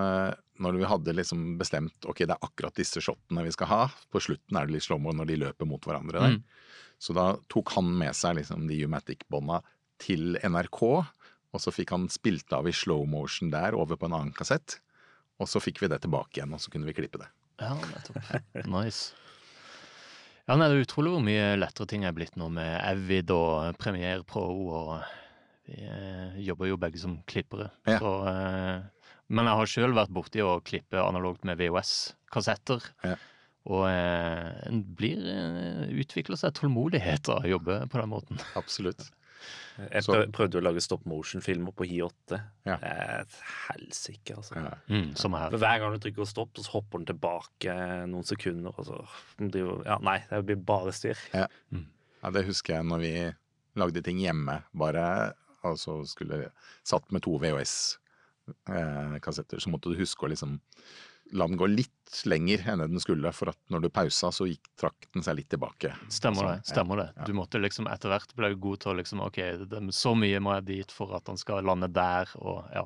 når 0.63 0.79
vi 0.79 0.89
hadde 0.89 1.15
liksom 1.19 1.57
bestemt 1.61 2.07
ok, 2.09 2.23
det 2.25 2.37
er 2.37 2.47
akkurat 2.47 2.77
disse 2.79 3.03
shotene 3.05 3.45
vi 3.45 3.53
skal 3.53 3.69
ha, 3.69 3.81
på 4.13 4.23
slutten 4.25 4.57
er 4.57 4.69
det 4.69 4.79
litt 4.79 4.87
slow-mo 4.87 5.13
når 5.13 5.29
de 5.29 5.41
løper 5.43 5.69
mot 5.69 5.85
hverandre 5.85 6.23
der. 6.23 6.39
Mm. 6.39 6.87
Så 7.03 7.13
da 7.17 7.27
tok 7.53 7.75
han 7.77 7.91
med 8.01 8.17
seg 8.17 8.39
liksom 8.39 8.65
de 8.71 8.81
Umatic-bånda 8.89 9.61
til 10.01 10.39
NRK, 10.41 10.83
og 11.53 11.61
så 11.63 11.73
fikk 11.73 11.93
han 11.93 12.09
spilt 12.13 12.53
av 12.57 12.69
i 12.69 12.75
slow 12.75 13.05
motion 13.09 13.53
der 13.53 13.77
over 13.77 14.01
på 14.01 14.09
en 14.09 14.17
annen 14.17 14.35
kassett. 14.37 14.79
Og 15.37 15.49
så 15.53 15.61
fikk 15.61 15.83
vi 15.83 15.93
det 15.93 16.01
tilbake 16.05 16.39
igjen, 16.39 16.57
og 16.57 16.63
så 16.63 16.73
kunne 16.73 16.89
vi 16.89 16.97
klippe 16.97 17.21
det. 17.21 17.29
Ja, 17.61 17.77
nettopp. 17.77 18.33
Nice. 18.73 19.13
Ja, 20.47 20.55
nei, 20.55 20.69
det 20.71 20.77
er 20.77 20.85
utrolig 20.87 21.11
hvor 21.11 21.25
mye 21.27 21.47
lettere 21.59 21.89
ting 21.91 22.05
er 22.07 22.15
blitt 22.17 22.37
nå 22.39 22.47
med 22.55 22.77
Avid 22.79 23.33
og 23.35 23.77
Premiere 23.83 24.23
Pro, 24.25 24.47
og 24.71 24.93
vi 25.67 25.83
eh, 25.83 26.39
jobber 26.47 26.71
jo 26.71 26.79
begge 26.81 27.01
som 27.03 27.19
klippere. 27.29 27.71
Ja. 27.89 27.99
Så, 28.03 28.13
eh, 28.31 29.15
men 29.35 29.49
jeg 29.51 29.61
har 29.61 29.71
sjøl 29.71 29.97
vært 29.97 30.15
borti 30.15 30.43
å 30.45 30.61
klippe 30.67 31.01
analogt 31.03 31.47
med 31.49 31.59
VHS-kassetter. 31.59 32.85
Ja. 33.07 33.17
Og 33.67 33.89
eh, 33.91 34.51
en 34.69 34.83
blir 34.99 35.25
utvikler 35.91 36.39
seg 36.39 36.55
tålmodighet 36.55 37.33
av 37.35 37.43
å 37.43 37.55
jobbe 37.57 37.81
på 37.91 37.99
den 37.99 38.13
måten. 38.13 38.43
Absolutt. 38.59 39.09
Jeg 39.77 40.31
prøvde 40.33 40.57
å 40.59 40.63
lage 40.65 40.81
stop 40.81 41.03
motion-filmer 41.07 41.75
på 41.77 41.85
Hi 41.91 41.99
8. 42.07 42.39
Ja. 42.65 42.77
Helsike, 43.67 44.39
altså. 44.39 44.55
Ja. 44.57 44.71
Mm, 44.89 45.11
som 45.19 45.35
her. 45.37 45.51
For 45.53 45.61
Hver 45.61 45.83
gang 45.83 45.93
du 45.93 46.01
trykker 46.03 46.31
stopp, 46.31 46.57
så 46.57 46.79
hopper 46.79 47.03
den 47.03 47.11
tilbake 47.11 47.75
noen 48.09 48.27
sekunder. 48.27 48.73
Og 48.79 48.89
så 48.89 49.03
blir 49.43 49.83
Ja, 49.85 49.99
nei, 50.03 50.17
det 50.31 50.41
blir 50.49 50.63
bare 50.71 50.95
styr. 50.97 51.21
Ja, 51.35 51.51
det 52.33 52.47
husker 52.49 52.79
jeg 52.79 52.89
når 52.89 53.05
vi 53.05 53.13
lagde 53.77 54.03
ting 54.07 54.23
hjemme, 54.23 54.63
bare. 54.73 55.35
Altså 55.73 55.93
skulle 56.09 56.37
Satt 56.87 57.07
med 57.15 57.21
to 57.27 57.33
VHS-kassetter, 57.43 59.59
så 59.63 59.69
måtte 59.73 59.91
du 59.91 59.97
huske 59.99 60.23
å 60.27 60.33
liksom 60.33 60.51
la 61.35 61.45
den 61.49 61.59
gå 61.59 61.67
litt 61.67 62.21
lenger 62.31 62.63
enn 62.71 62.79
den 62.85 63.01
skulle, 63.03 63.33
for 63.35 63.51
at 63.51 63.59
når 63.73 63.81
du 63.83 63.89
pausa, 63.91 64.29
så 64.31 64.47
gikk, 64.47 64.63
trakk 64.79 65.09
den 65.15 65.23
seg 65.27 65.35
litt 65.41 65.51
tilbake. 65.51 65.91
Stemmer 66.13 66.45
det. 66.53 66.59
stemmer 66.71 66.97
det. 67.03 67.09
ja. 67.17 67.25
Du 67.27 67.33
måtte 67.35 67.59
liksom 67.63 67.89
etter 67.91 68.09
hvert 68.13 68.31
bli 68.39 68.49
god 68.55 68.79
til 68.85 68.93
å 68.93 68.99
liksom 69.01 69.19
OK, 69.27 69.39
det, 69.67 69.79
så 69.97 70.11
mye 70.19 70.39
må 70.43 70.51
jeg 70.59 70.69
dit 70.71 70.91
for 70.95 71.09
at 71.19 71.25
han 71.31 71.39
skal 71.41 71.67
lande 71.67 71.89
der, 71.91 72.27
og 72.39 72.59
ja. 72.75 72.85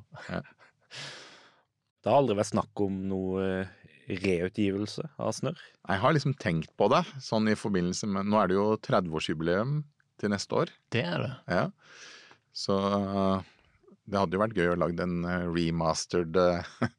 Det 2.00 2.08
har 2.08 2.22
aldri 2.22 2.38
vært 2.38 2.54
snakk 2.54 2.80
om 2.80 2.94
noe 3.10 3.44
eh, 3.44 3.68
reutgivelse 4.08 5.04
av 5.20 5.34
snørr. 5.36 5.60
Jeg 5.84 6.00
har 6.02 6.14
liksom 6.16 6.32
tenkt 6.40 6.72
på 6.80 6.88
det, 6.92 7.02
sånn 7.22 7.50
i 7.52 7.58
forbindelse 7.58 8.06
med 8.10 8.30
Nå 8.30 8.36
er 8.40 8.46
det 8.50 8.56
jo 8.56 8.66
30-årsjubileum 8.88 9.70
til 10.20 10.28
neste 10.32 10.52
år. 10.62 10.68
Det 10.92 11.04
er 11.04 11.18
det. 11.26 11.32
Ja. 11.52 11.64
Så 12.56 12.76
uh, 12.76 13.42
det 14.10 14.18
hadde 14.18 14.36
jo 14.36 14.42
vært 14.42 14.58
gøy 14.58 14.72
å 14.72 14.78
lage 14.80 15.04
en 15.04 15.24
uh, 15.26 15.48
remastered 15.50 16.36
uh, 16.36 16.66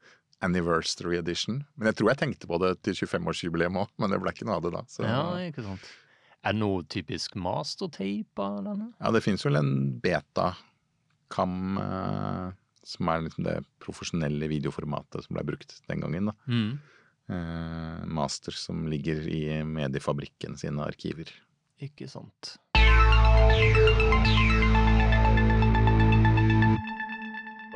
anniversary 0.46 1.20
edition. 1.20 1.62
Men 1.76 1.92
jeg 1.92 2.00
tror 2.00 2.14
jeg 2.14 2.22
tenkte 2.24 2.50
på 2.50 2.62
det 2.64 2.76
til 2.86 2.98
25-årsjubileet 3.04 3.82
òg, 3.84 3.92
men 4.02 4.14
det 4.14 4.22
ble 4.24 4.34
ikke 4.34 4.48
noe 4.50 4.60
av 4.60 4.66
det 4.66 4.74
da. 4.78 4.86
Så, 4.92 5.06
Ja, 5.08 5.26
ikke 5.46 5.66
sant. 5.68 5.92
Er 6.42 6.56
det 6.56 6.64
noe 6.64 6.82
typisk 6.90 7.36
mastertape 7.38 8.42
av 8.42 8.64
denne? 8.66 8.88
ja, 8.98 9.12
det 9.14 9.22
fins 9.22 9.46
vel 9.46 9.60
en 9.60 9.76
beta-cam 10.02 11.68
som 12.82 13.12
er 13.14 13.28
liksom 13.28 13.46
det 13.46 13.60
profesjonelle 13.84 14.50
videoformatet 14.50 15.28
som 15.28 15.38
ble 15.38 15.44
brukt 15.52 15.76
den 15.86 16.02
gangen. 16.02 16.32
da. 16.32 16.36
Mm. 16.50 16.80
Eh, 17.32 18.06
master 18.06 18.52
som 18.52 18.88
ligger 18.88 19.28
i 19.28 19.64
Mediefabrikken 19.64 20.58
sine 20.58 20.84
arkiver. 20.84 21.32
Ikke 21.80 22.10
sant. 22.12 22.58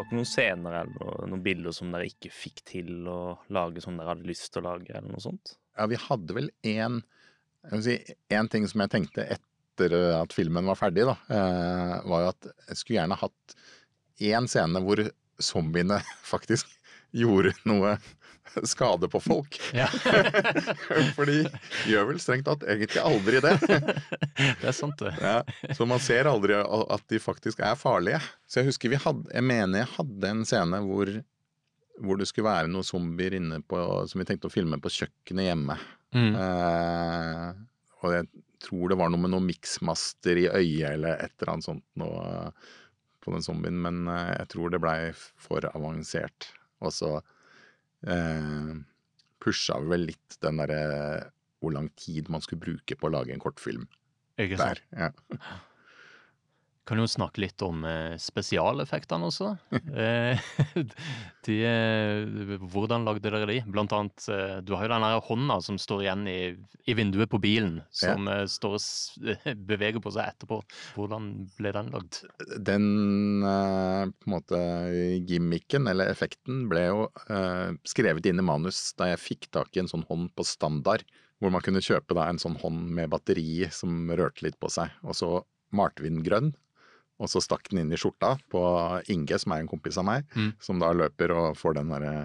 Ikke 0.06 0.20
noen 0.20 0.30
scener 0.30 0.80
eller 0.84 1.28
noen 1.32 1.44
bilder 1.46 1.76
som 1.76 1.92
dere 1.94 2.08
ikke 2.10 2.32
fikk 2.34 2.64
til 2.70 3.10
å 3.10 3.20
lage 3.54 3.84
som 3.84 3.98
dere 3.98 4.14
hadde 4.14 4.30
lyst 4.30 4.52
til 4.54 4.64
å 4.64 4.70
lage, 4.70 4.94
eller 4.94 5.12
noe 5.12 5.24
sånt? 5.24 5.56
Ja, 5.76 5.90
vi 5.92 6.00
hadde 6.00 6.38
vel 6.38 6.50
én 6.66 7.02
si, 7.84 7.98
en 8.34 8.50
ting 8.52 8.68
som 8.70 8.84
jeg 8.84 8.94
tenkte 8.94 9.26
etter 9.36 9.96
at 10.22 10.36
filmen 10.36 10.70
var 10.70 10.80
ferdig, 10.80 11.08
da, 11.10 11.18
eh, 11.34 11.96
var 12.08 12.24
jo 12.24 12.32
at 12.32 12.50
jeg 12.70 12.80
skulle 12.80 13.00
gjerne 13.02 13.20
hatt 13.20 13.56
én 14.24 14.48
scene 14.52 14.82
hvor 14.86 15.02
zombiene 15.44 16.00
faktisk 16.34 16.70
gjorde 17.16 17.56
noe 17.68 17.98
skade 18.64 19.10
på 19.10 19.20
folk. 19.20 19.60
Ja. 19.74 19.88
For 21.16 21.28
de 21.30 21.44
gjør 21.90 22.10
vel 22.12 22.22
strengt 22.22 22.48
tatt 22.48 22.66
egentlig 22.68 23.02
aldri 23.04 23.42
det. 23.44 23.56
Det 24.62 24.68
er 24.68 24.76
sant, 24.76 25.00
det. 25.00 25.14
Ja, 25.22 25.40
så 25.78 25.86
man 25.88 26.02
ser 26.04 26.28
aldri 26.28 26.58
at 26.58 27.04
de 27.12 27.20
faktisk 27.22 27.62
er 27.64 27.78
farlige. 27.80 28.20
Så 28.48 28.60
jeg 28.60 28.70
husker 28.72 28.92
vi 28.92 29.00
hadde 29.00 29.32
Jeg 29.32 29.46
mener 29.48 29.86
jeg 29.86 29.92
hadde 29.94 30.32
en 30.32 30.42
scene 30.48 30.82
hvor, 30.84 31.12
hvor 32.04 32.20
det 32.20 32.28
skulle 32.28 32.50
være 32.50 32.72
noen 32.72 32.84
zombier 32.84 33.38
inne 33.38 33.62
på 33.64 33.80
Som 34.12 34.20
vi 34.22 34.28
tenkte 34.28 34.50
å 34.50 34.54
filme 34.54 34.80
på 34.84 34.92
kjøkkenet 34.98 35.48
hjemme. 35.48 35.78
Mm. 36.16 36.34
Eh, 36.36 37.48
og 38.04 38.18
jeg 38.18 38.28
tror 38.66 38.92
det 38.92 39.00
var 39.00 39.12
noe 39.12 39.24
med 39.24 39.34
noen 39.34 39.48
miksmaster 39.48 40.40
i 40.42 40.50
øyet 40.50 40.96
eller 40.96 41.22
et 41.22 41.36
eller 41.38 41.54
annet 41.56 41.70
sånt 41.70 41.86
noe 42.02 42.52
på 43.26 43.34
den 43.34 43.46
zombien, 43.46 43.78
men 43.82 44.06
eh, 44.12 44.34
jeg 44.36 44.52
tror 44.54 44.72
det 44.74 44.82
blei 44.84 45.00
for 45.16 45.66
avansert. 45.72 46.52
Og 46.84 46.94
så 46.94 47.16
eh, 48.06 48.74
pusha 49.44 49.80
vel 49.86 50.08
litt 50.12 50.38
den 50.46 50.62
derre 50.62 50.82
hvor 51.64 51.74
lang 51.76 51.90
tid 51.98 52.30
man 52.30 52.44
skulle 52.44 52.62
bruke 52.66 52.98
på 53.00 53.08
å 53.10 53.14
lage 53.16 53.34
en 53.34 53.42
kortfilm 53.42 53.88
Ikke 54.42 54.60
sant? 54.60 54.82
der. 54.92 55.12
Ja. 55.40 55.60
Kan 56.86 57.00
jo 57.02 57.08
snakke 57.10 57.42
litt 57.42 57.62
om 57.66 57.82
eh, 57.90 58.14
spesialeffektene 58.22 59.32
også. 59.32 59.56
Eh, 59.96 60.42
de, 61.48 61.56
eh, 61.64 62.58
hvordan 62.60 63.06
lagde 63.08 63.30
dere 63.32 63.48
de? 63.48 63.60
Blant 63.72 63.94
annet, 63.96 64.26
du 64.66 64.74
har 64.76 64.86
jo 64.86 64.92
den 64.92 65.06
hånda 65.28 65.58
som 65.64 65.78
står 65.80 66.04
igjen 66.04 66.26
i, 66.28 66.40
i 66.90 66.96
vinduet 66.98 67.32
på 67.32 67.40
bilen, 67.42 67.78
som 67.96 68.28
ja. 68.28 68.42
står 68.50 68.76
og 68.76 69.30
beveger 69.70 70.04
på 70.04 70.12
seg 70.14 70.34
etterpå. 70.34 70.60
Hvordan 70.98 71.30
ble 71.58 71.72
den 71.78 71.94
lagd? 71.94 72.20
Den 72.60 72.90
på 73.46 74.28
en 74.28 74.36
måte 74.36 74.60
gimmicken, 75.30 75.88
eller 75.92 76.12
effekten, 76.12 76.66
ble 76.72 76.86
jo 76.90 77.08
eh, 77.30 77.72
skrevet 77.88 78.28
inn 78.30 78.42
i 78.42 78.46
manus 78.46 78.90
da 79.00 79.14
jeg 79.14 79.24
fikk 79.24 79.50
tak 79.56 79.76
i 79.76 79.86
en 79.86 79.92
sånn 79.92 80.06
hånd 80.10 80.34
på 80.36 80.46
standard, 80.48 81.06
hvor 81.40 81.54
man 81.54 81.64
kunne 81.64 81.84
kjøpe 81.84 82.18
da 82.18 82.28
en 82.30 82.42
sånn 82.42 82.60
hånd 82.62 82.92
med 82.98 83.12
batteri 83.14 83.66
som 83.74 84.12
rørte 84.12 84.46
litt 84.48 84.60
på 84.62 84.72
seg. 84.72 84.92
Og 85.06 85.18
så 85.18 85.32
malte 85.76 86.04
vi 86.04 86.12
den 86.12 86.26
grønn, 86.26 86.54
og 87.20 87.30
så 87.32 87.40
stakk 87.44 87.70
den 87.72 87.84
inn 87.86 87.94
i 87.96 88.00
skjorta 88.00 88.34
på 88.52 88.62
Inge, 89.14 89.38
som 89.40 89.54
er 89.56 89.64
en 89.64 89.70
kompis 89.72 89.98
av 90.02 90.06
meg, 90.08 90.26
Mm. 90.36 90.54
som 90.60 90.80
da 90.80 90.92
løper 90.94 91.32
og 91.32 91.56
får 91.58 91.76
den 91.80 91.90
derre 91.94 92.16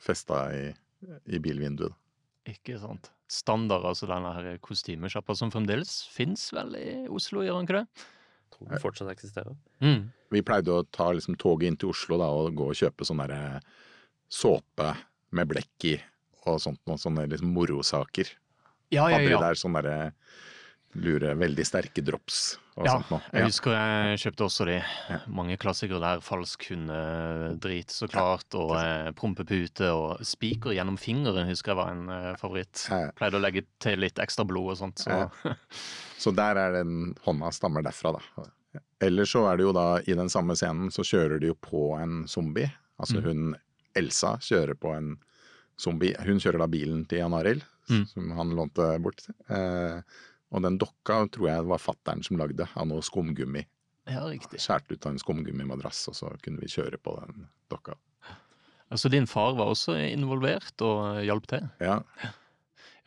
festa 0.00 0.46
i, 0.56 0.74
i 1.26 1.38
bilvinduet. 1.38 1.92
Ikke 2.48 2.78
sant? 2.80 3.10
Standard, 3.28 3.84
altså 3.84 4.06
denne 4.08 4.30
her 4.32 4.56
kostymesjappa 4.64 5.34
som 5.36 5.50
fremdeles 5.52 6.06
fins 6.08 6.46
vel 6.56 6.72
i 6.80 7.06
Oslo, 7.12 7.42
gjør 7.44 7.58
den 7.60 7.66
ikke 7.68 7.82
det? 7.82 8.06
Tror 8.56 8.70
den 8.70 8.80
fortsatt 8.80 9.10
eksisterer. 9.12 9.56
Mm. 9.84 10.06
Vi 10.32 10.40
pleide 10.42 10.72
å 10.72 10.86
ta 10.90 11.10
liksom, 11.12 11.36
toget 11.36 11.68
inn 11.68 11.76
til 11.76 11.90
Oslo 11.92 12.16
da, 12.16 12.30
og 12.32 12.54
gå 12.56 12.70
og 12.72 12.78
kjøpe 12.78 13.04
sånn 13.04 13.20
derre 13.20 13.60
såpe 14.32 14.94
med 15.36 15.48
blekk 15.50 15.84
i, 15.90 15.96
og 16.48 16.56
sånt 16.64 16.80
noe, 16.88 16.96
sånne 16.96 17.26
liksom 17.28 17.52
morosaker. 17.52 18.30
Ja, 18.88 19.04
ja, 19.10 19.18
Hadde 19.18 19.26
de 19.28 19.34
ja. 19.34 19.40
der 19.44 19.58
sånne 19.60 19.82
derre 19.84 20.12
lure, 20.94 21.34
veldig 21.36 21.64
sterke 21.66 22.02
drops 22.02 22.56
og 22.78 22.86
Ja, 22.86 22.92
sånt 22.96 23.10
noe. 23.10 23.20
jeg 23.34 23.44
husker 23.48 23.72
jeg 23.74 24.18
kjøpte 24.22 24.44
også 24.46 24.66
de. 24.66 24.76
Ja. 25.10 25.18
Mange 25.28 25.56
klassikere 25.58 25.98
der. 26.00 26.20
Falsk 26.24 26.68
hundedrit, 26.70 27.90
så 27.90 28.08
klart. 28.08 28.46
Og 28.54 28.72
eh, 28.78 29.10
prompepute 29.18 29.90
og 29.92 30.22
spiker 30.26 30.72
gjennom 30.76 30.96
fingeren 30.98 31.48
husker 31.50 31.72
jeg 31.74 31.80
var 31.80 31.90
en 31.92 32.08
eh, 32.14 32.36
favoritt. 32.40 32.84
Pleide 33.18 33.36
å 33.38 33.42
legge 33.42 33.64
til 33.82 33.98
litt 34.00 34.18
ekstra 34.22 34.46
blod 34.48 34.72
og 34.74 34.78
sånt. 34.80 35.02
Så. 35.04 35.28
Så 36.22 36.32
der 36.34 36.56
er 36.58 36.72
den 36.80 37.14
hånda 37.26 37.50
stammer 37.54 37.82
derfra, 37.86 38.16
da. 38.18 38.46
Ellers 39.00 39.30
så 39.30 39.44
er 39.46 39.56
det 39.60 39.62
jo 39.68 39.72
da, 39.76 39.84
i 40.10 40.14
den 40.18 40.26
samme 40.32 40.56
scenen, 40.58 40.88
så 40.90 41.04
kjører 41.06 41.38
de 41.38 41.52
jo 41.52 41.54
på 41.62 41.92
en 42.00 42.24
zombie. 42.26 42.66
Altså 42.98 43.20
Mm. 43.20 43.24
hun 43.28 43.56
Elsa 43.94 44.32
kjører 44.42 44.74
på 44.74 44.90
en 44.96 45.12
zombie. 45.78 46.16
Hun 46.26 46.40
kjører 46.42 46.58
da 46.58 46.66
bilen 46.66 47.04
til 47.06 47.18
Jan 47.22 47.34
Arild, 47.38 47.62
Mm. 47.88 48.02
som 48.10 48.30
han 48.36 48.50
lånte 48.58 48.88
bort. 49.00 49.22
Eh, 49.48 50.02
og 50.48 50.64
den 50.64 50.78
dokka 50.80 51.20
tror 51.34 51.50
jeg 51.50 51.64
det 51.64 51.72
var 51.72 51.82
fattern 51.82 52.22
som 52.24 52.40
lagde, 52.40 52.66
av 52.74 52.88
noe 52.88 53.04
skumgummi. 53.04 53.64
ja, 54.08 54.24
riktig. 54.24 54.60
Skjært 54.64 54.90
ut 54.90 55.04
av 55.06 55.12
en 55.12 55.20
skumgummimadrass, 55.20 56.06
og 56.08 56.16
så 56.16 56.32
kunne 56.44 56.62
vi 56.62 56.70
kjøre 56.72 57.00
på 57.02 57.16
den 57.20 57.48
dokka. 57.68 57.98
Altså 58.88 59.10
din 59.12 59.26
far 59.28 59.52
var 59.58 59.68
også 59.68 59.98
involvert 60.08 60.80
og 60.80 61.20
hjalp 61.24 61.48
til? 61.50 61.68
Ja, 61.84 62.02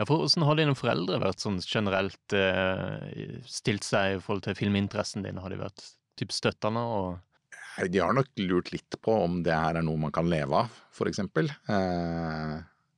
Ja, 0.02 0.06
for 0.10 0.18
Hvordan 0.18 0.48
har 0.48 0.58
dine 0.58 0.74
foreldre 0.74 1.20
vært 1.22 1.44
sånn 1.44 1.60
generelt 1.62 2.34
eh, 2.34 3.36
stilt 3.46 3.86
seg 3.86 4.16
i 4.16 4.22
forhold 4.24 4.48
til 4.48 4.56
filminteressen 4.58 5.22
din? 5.22 5.38
Har 5.38 5.54
de 5.54 5.60
vært 5.62 5.84
typ 6.18 6.34
støttende? 6.34 6.82
og 6.82 7.86
De 7.86 8.02
har 8.02 8.16
nok 8.18 8.32
lurt 8.42 8.72
litt 8.74 8.98
på 9.06 9.14
om 9.28 9.44
det 9.46 9.54
her 9.54 9.78
er 9.78 9.86
noe 9.86 10.02
man 10.02 10.14
kan 10.16 10.30
leve 10.32 10.64
av, 10.64 10.80
eksempel. 11.06 11.52
Eh, 11.70 12.56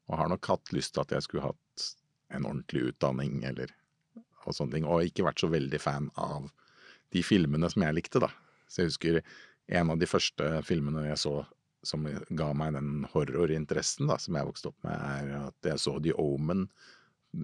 og 0.07 0.15
har 0.19 0.31
nok 0.31 0.47
hatt 0.53 0.71
lyst 0.71 0.95
til 0.95 1.03
at 1.03 1.11
jeg 1.17 1.27
skulle 1.27 1.49
hatt 1.49 1.89
en 2.31 2.47
ordentlig 2.47 2.93
utdanning 2.93 3.43
eller 3.51 3.75
og 4.45 4.57
sånne 4.57 4.77
ting. 4.77 4.87
Og 4.87 5.07
ikke 5.07 5.25
vært 5.27 5.43
så 5.43 5.49
veldig 5.51 5.81
fan 5.81 6.09
av 6.19 6.49
de 7.13 7.23
filmene 7.25 7.69
som 7.71 7.85
jeg 7.85 7.97
likte, 7.97 8.21
da. 8.23 8.31
Så 8.67 8.83
jeg 8.83 8.91
husker 8.93 9.19
en 9.73 9.93
av 9.93 9.99
de 10.01 10.09
første 10.09 10.49
filmene 10.67 11.07
jeg 11.07 11.21
så 11.21 11.37
som 11.83 12.05
ga 12.31 12.49
meg 12.55 12.77
den 12.77 13.03
horrorinteressen 13.11 14.07
da, 14.07 14.15
som 14.21 14.37
jeg 14.37 14.47
vokste 14.47 14.71
opp 14.71 14.85
med, 14.87 14.95
er 14.95 15.49
at 15.49 15.67
jeg 15.67 15.81
så 15.83 15.97
The 15.99 16.13
Omen, 16.19 16.67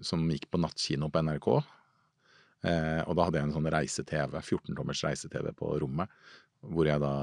som 0.05 0.23
gikk 0.31 0.47
på 0.51 0.61
nattkino 0.63 1.09
på 1.11 1.23
NRK. 1.25 1.49
Eh, 2.69 3.01
og 3.03 3.17
da 3.17 3.25
hadde 3.27 3.39
jeg 3.39 3.49
en 3.49 3.55
sånn 3.55 3.71
reise-TV, 3.73 4.37
14-tommers 4.39 5.03
reise-TV 5.07 5.51
på 5.59 5.73
rommet, 5.83 6.11
hvor 6.71 6.87
jeg 6.87 7.03
da 7.03 7.13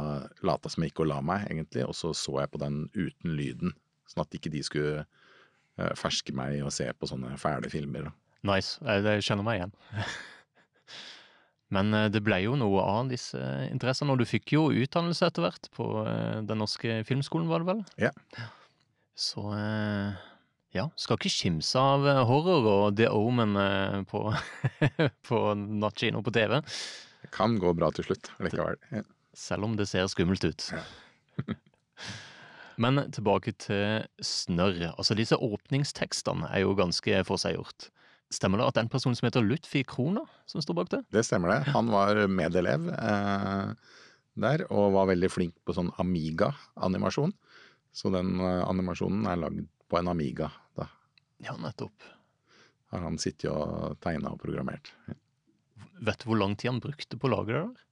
lata 0.48 0.72
som 0.72 0.84
jeg 0.84 0.92
gikk 0.92 1.04
og 1.04 1.10
la 1.12 1.22
meg, 1.24 1.48
egentlig, 1.50 1.86
og 1.88 1.96
så 1.96 2.12
så 2.16 2.38
jeg 2.42 2.52
på 2.52 2.60
den 2.60 2.84
uten 2.96 3.36
lyden, 3.36 3.74
sånn 4.08 4.24
at 4.24 4.36
ikke 4.36 4.52
de 4.52 4.62
skulle 4.64 5.02
eh, 5.02 5.92
ferske 5.98 6.36
meg 6.36 6.60
å 6.64 6.72
se 6.72 6.88
på 6.92 7.08
sånne 7.08 7.36
fæle 7.40 7.72
filmer. 7.72 8.10
Da. 8.10 8.14
Nice. 8.46 8.78
Jeg, 8.84 9.24
kjenner 9.26 9.46
meg 9.46 9.60
igjen. 9.60 9.76
Men 11.74 11.90
eh, 11.96 12.08
det 12.12 12.22
ble 12.26 12.38
jo 12.44 12.54
noe 12.58 12.84
av 12.84 13.10
disse 13.10 13.40
interessene, 13.70 14.14
og 14.14 14.22
du 14.22 14.28
fikk 14.28 14.54
jo 14.54 14.68
utdannelse 14.70 15.26
etter 15.26 15.46
hvert 15.46 15.68
på 15.74 15.88
eh, 16.04 16.38
Den 16.46 16.62
norske 16.62 17.00
filmskolen, 17.08 17.50
var 17.50 17.64
det 17.64 17.72
vel? 17.72 17.82
Ja. 18.06 18.12
Så 19.16 19.48
eh, 19.56 20.14
ja, 20.76 20.86
skal 21.00 21.18
ikke 21.18 21.32
kimse 21.32 21.80
av 21.80 22.06
horror 22.28 22.68
og 22.70 22.98
The 22.98 23.08
Omen 23.10 23.56
på, 24.10 24.28
på 25.28 25.42
nattkino 25.56 26.22
på 26.22 26.34
TV, 26.36 26.60
Det 27.24 27.32
kan 27.34 27.56
gå 27.62 27.72
bra 27.74 27.90
til 27.96 28.10
slutt 28.10 28.30
likevel. 28.44 28.76
Ja. 28.92 29.02
selv 29.34 29.66
om 29.66 29.78
det 29.78 29.88
ser 29.90 30.06
skummelt 30.12 30.44
ut. 30.44 30.70
Ja. 30.76 30.84
Men 32.76 33.06
tilbake 33.08 33.54
til 33.56 34.04
Snørr. 34.20 34.92
Altså, 34.98 35.16
disse 35.16 35.38
åpningstekstene 35.40 36.50
er 36.52 36.66
jo 36.66 36.74
ganske 36.76 37.22
forseggjort. 37.24 37.88
Stemmer 38.36 38.60
det 38.60 38.66
at 38.68 38.76
den 38.80 38.90
personen 38.92 39.16
som 39.16 39.26
heter 39.30 39.44
Lutfi 39.46 39.80
Krona, 39.88 40.22
som 40.50 40.60
står 40.64 40.76
bak 40.80 40.90
det? 40.92 41.02
Det 41.14 41.22
stemmer 41.24 41.54
det. 41.54 41.60
Han 41.72 41.88
var 41.92 42.18
medelev 42.28 42.90
eh, 42.92 43.70
der, 44.36 44.64
og 44.68 44.90
var 44.96 45.08
veldig 45.12 45.30
flink 45.32 45.54
på 45.64 45.72
sånn 45.76 45.88
Amiga-animasjon. 46.02 47.32
Så 47.96 48.12
den 48.12 48.34
eh, 48.44 48.60
animasjonen 48.68 49.24
er 49.30 49.40
lagd 49.40 49.62
på 49.88 50.00
en 50.00 50.10
Amiga. 50.12 50.50
Da 50.76 50.88
Ja, 51.46 51.54
nettopp. 51.60 52.04
har 52.92 53.02
han 53.06 53.16
sittet 53.18 53.48
og 53.50 53.96
tegna 54.04 54.30
og 54.34 54.40
programmert. 54.42 54.92
Vet 56.04 56.20
du 56.22 56.28
hvor 56.28 56.38
lang 56.38 56.54
tid 56.60 56.70
han 56.74 56.80
brukte 56.84 57.16
på 57.18 57.28
å 57.28 57.32
lage 57.38 57.52
det 57.54 57.62
der? 57.62 57.84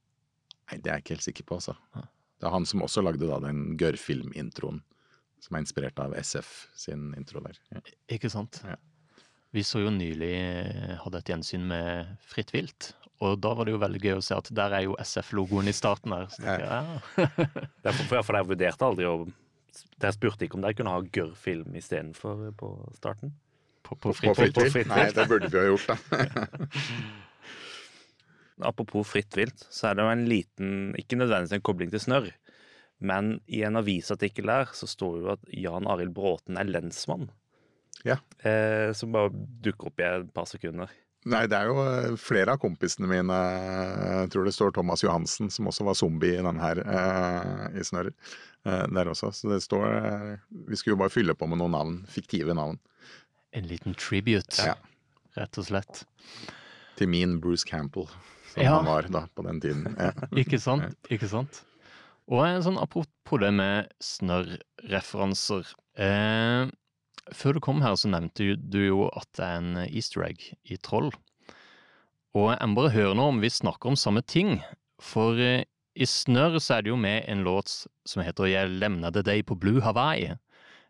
Nei, 0.71 0.77
det 0.81 0.91
er 0.91 0.99
jeg 0.99 1.05
ikke 1.05 1.15
helt 1.17 1.27
sikker 1.29 1.45
på, 1.49 1.59
altså. 1.61 1.75
Ja. 1.97 2.05
Det 2.41 2.49
er 2.49 2.53
han 2.55 2.67
som 2.69 2.83
også 2.85 3.03
lagde 3.05 3.29
da 3.29 3.39
den 3.41 3.77
Gørrfilm-introen, 3.81 4.83
som 5.45 5.57
er 5.57 5.65
inspirert 5.65 6.01
av 6.01 6.13
SF 6.17 6.51
sin 6.77 7.13
intro 7.19 7.41
der. 7.45 7.57
Ja. 7.73 7.81
Ikke 8.17 8.31
sant? 8.33 8.61
Ja. 8.65 8.77
Vi 9.55 9.63
så 9.63 9.85
jo 9.85 9.91
nylig 9.95 10.33
eh, 10.35 10.95
hadde 10.99 11.21
et 11.21 11.31
gjensyn 11.31 11.63
med 11.71 12.17
Fritt 12.27 12.51
vilt, 12.55 12.91
og 13.23 13.39
da 13.43 13.53
var 13.55 13.69
det 13.69 13.77
jo 13.77 13.83
veldig 13.83 14.01
gøy 14.03 14.17
å 14.19 14.25
se 14.25 14.35
at 14.35 14.51
der 14.55 14.75
er 14.75 14.83
jo 14.89 14.97
SF-logoen 14.99 15.71
i 15.71 15.77
starten 15.77 16.15
her. 16.17 16.27
Så 16.35 16.43
jeg, 16.43 16.67
ja. 16.67 16.81
Derfor, 17.87 18.05
for, 18.11 18.27
for 18.27 18.41
jeg 18.41 18.51
vurderte 18.51 18.91
aldri 18.91 19.11
å 19.11 19.17
Dere 19.99 20.15
spurte 20.15 20.45
ikke 20.47 20.55
om 20.59 20.63
de 20.63 20.71
kunne 20.77 20.93
ha 20.93 21.01
gørrfilm 21.17 21.75
istedenfor 21.79 22.53
på 22.59 22.69
starten? 22.95 23.33
På, 23.83 23.97
på 23.97 24.13
På 24.13 24.15
Fritt 24.15 24.37
Fritt 24.39 24.59
vilt. 24.59 24.75
Vilt? 24.77 24.91
Nei, 24.91 25.07
det 25.15 25.25
burde 25.31 25.49
vi 25.51 25.59
ha 25.59 25.65
gjort, 25.67 25.89
da. 25.91 25.97
Apropos 28.63 29.09
fritt 29.09 29.35
vilt, 29.35 29.65
så 29.71 29.89
er 29.89 29.95
det 29.97 30.05
jo 30.05 30.11
en 30.13 30.29
liten 30.31 30.69
Ikke 30.99 31.17
nødvendigvis 31.19 31.57
en 31.57 31.65
kobling 31.67 31.91
til 31.91 32.03
snørr, 32.05 32.29
Men 33.03 33.41
i 33.51 33.65
en 33.67 33.77
avisartikkel 33.81 34.47
der 34.47 34.71
så 34.79 34.87
står 34.87 35.17
jo 35.21 35.33
at 35.35 35.43
Jan 35.51 35.89
Arild 35.91 36.15
Bråten 36.15 36.57
er 36.57 36.71
lensmann. 36.71 37.31
Ja. 38.05 38.19
Eh, 38.45 38.93
som 38.93 39.13
bare 39.15 39.31
dukker 39.65 39.89
opp 39.89 40.01
i 40.01 40.05
et 40.09 40.31
par 40.37 40.45
sekunder. 40.51 40.91
Nei, 41.25 41.47
det 41.49 41.57
er 41.57 41.71
jo 41.71 41.79
eh, 41.81 42.17
flere 42.21 42.53
av 42.53 42.59
kompisene 42.61 43.09
mine 43.09 43.33
Jeg 43.33 44.27
tror 44.35 44.45
det 44.45 44.53
står 44.53 44.75
Thomas 44.77 45.01
Johansen, 45.01 45.49
som 45.51 45.71
også 45.71 45.87
var 45.89 45.97
zombie 45.97 46.35
i 46.37 46.43
den 46.45 46.59
her, 46.61 46.83
eh, 46.85 47.79
i 47.81 47.85
Snørr. 47.89 48.11
Eh, 48.69 48.83
der 48.93 49.09
også. 49.13 49.31
Så 49.33 49.49
det 49.55 49.63
står 49.65 49.87
eh, 49.89 50.35
Vi 50.69 50.77
skulle 50.77 50.99
jo 50.99 51.01
bare 51.01 51.15
fylle 51.15 51.33
på 51.37 51.49
med 51.49 51.63
noen 51.63 51.73
navn. 51.73 51.97
Fiktive 52.13 52.53
navn. 52.57 52.77
En 53.57 53.65
liten 53.71 53.95
tribute, 53.97 54.53
Ja. 54.67 54.75
rett 55.39 55.57
og 55.59 55.65
slett. 55.65 56.05
Til 56.99 57.09
min 57.09 57.39
Bruce 57.41 57.65
Campbell, 57.65 58.07
som 58.53 58.63
Ja. 58.63 58.77
han 58.77 58.85
var 58.87 59.09
da, 59.09 59.25
på 59.35 59.43
den 59.49 59.61
tiden. 59.65 59.97
Ja. 59.99 60.13
Ikke 60.45 60.61
sant? 60.61 60.93
Ikke 61.09 61.29
sant? 61.31 61.63
Og 62.29 62.45
en 62.45 62.63
sånn 62.65 62.77
apropos 62.81 63.41
det 63.41 63.51
med 63.53 63.89
snørr-referanser. 64.01 65.73
Eh, 65.97 66.69
før 67.33 67.57
du 67.57 67.63
kom 67.65 67.83
her, 67.85 67.97
så 67.97 68.11
nevnte 68.13 68.57
du 68.59 68.81
jo 68.83 69.07
at 69.17 69.29
det 69.39 69.47
er 69.47 69.61
en 69.61 69.85
easter 69.87 70.27
egg 70.27 70.43
i 70.69 70.77
Troll. 70.77 71.13
Og 72.35 72.51
jeg 72.51 72.69
må 72.69 72.81
bare 72.81 72.95
høre 72.95 73.15
nå 73.17 73.29
om 73.31 73.41
vi 73.43 73.53
snakker 73.53 73.93
om 73.93 73.99
samme 73.99 74.25
ting. 74.27 74.59
For 75.03 75.39
eh, 75.39 75.65
i 75.95 76.07
Snørr 76.11 76.59
så 76.59 76.79
er 76.79 76.85
det 76.85 76.91
jo 76.91 76.99
med 76.99 77.29
en 77.31 77.45
låt 77.47 77.71
som 78.09 78.25
heter 78.27 78.51
Jeg 78.51 78.73
lemnade 78.83 79.23
deg 79.27 79.45
på 79.47 79.57
Blue 79.59 79.83
Hawaii. 79.85 80.35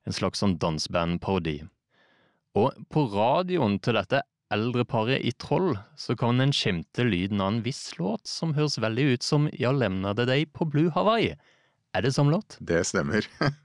En 0.04 0.16
slags 0.16 0.40
sånn 0.40 0.56
dansebandparodi. 0.60 1.58
Og 2.56 2.72
på 2.92 3.04
radioen 3.12 3.76
til 3.82 3.98
dette 3.98 4.22
eldre 4.54 4.84
paret 4.88 5.24
i 5.26 5.32
Troll, 5.40 5.74
så 5.98 6.14
kan 6.16 6.40
en 6.40 6.54
skimte 6.54 7.04
lyden 7.04 7.42
av 7.42 7.52
en 7.52 7.62
viss 7.64 7.90
låt 7.98 8.28
som 8.30 8.54
høres 8.56 8.78
veldig 8.80 9.14
ut 9.14 9.26
som 9.26 9.50
Ja, 9.58 9.72
lemnade 9.74 10.28
deg 10.30 10.52
på 10.56 10.68
Blue 10.70 10.92
Hawaii. 10.94 11.34
Er 11.94 12.02
det 12.02 12.14
samme 12.14 12.34
låt? 12.34 12.56
Det 12.60 12.84
stemmer. 12.86 13.26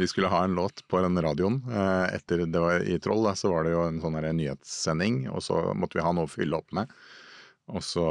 Vi 0.00 0.06
skulle 0.08 0.30
ha 0.32 0.44
en 0.44 0.54
låt 0.56 0.80
på 0.88 1.00
den 1.04 1.20
radioen. 1.22 1.58
eh, 1.68 2.14
Etter 2.16 2.46
det 2.48 2.60
var 2.60 2.80
i 2.80 2.96
Troll, 2.98 3.26
da, 3.26 3.34
så 3.36 3.50
var 3.52 3.66
det 3.66 3.74
jo 3.74 3.82
en 3.84 3.98
sånn 4.00 4.16
nyhetssending, 4.16 5.26
og 5.28 5.42
så 5.44 5.58
måtte 5.76 5.98
vi 5.98 6.04
ha 6.06 6.12
noe 6.16 6.24
å 6.24 6.30
fylle 6.30 6.56
opp 6.56 6.72
med. 6.72 6.88
Og 7.68 7.84
så 7.84 8.06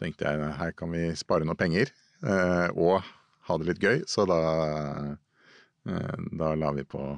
tenkte 0.00 0.28
jeg 0.28 0.50
her 0.58 0.74
kan 0.76 0.92
vi 0.92 1.06
spare 1.16 1.48
noe 1.48 1.56
penger, 1.56 1.88
eh, 2.20 2.68
og 2.76 3.00
ha 3.48 3.56
det 3.56 3.70
litt 3.70 3.80
gøy, 3.80 4.02
så 4.04 4.26
da, 4.28 4.40
eh, 5.88 6.28
da 6.42 6.52
la 6.54 6.76
vi 6.76 6.84
på 6.84 7.08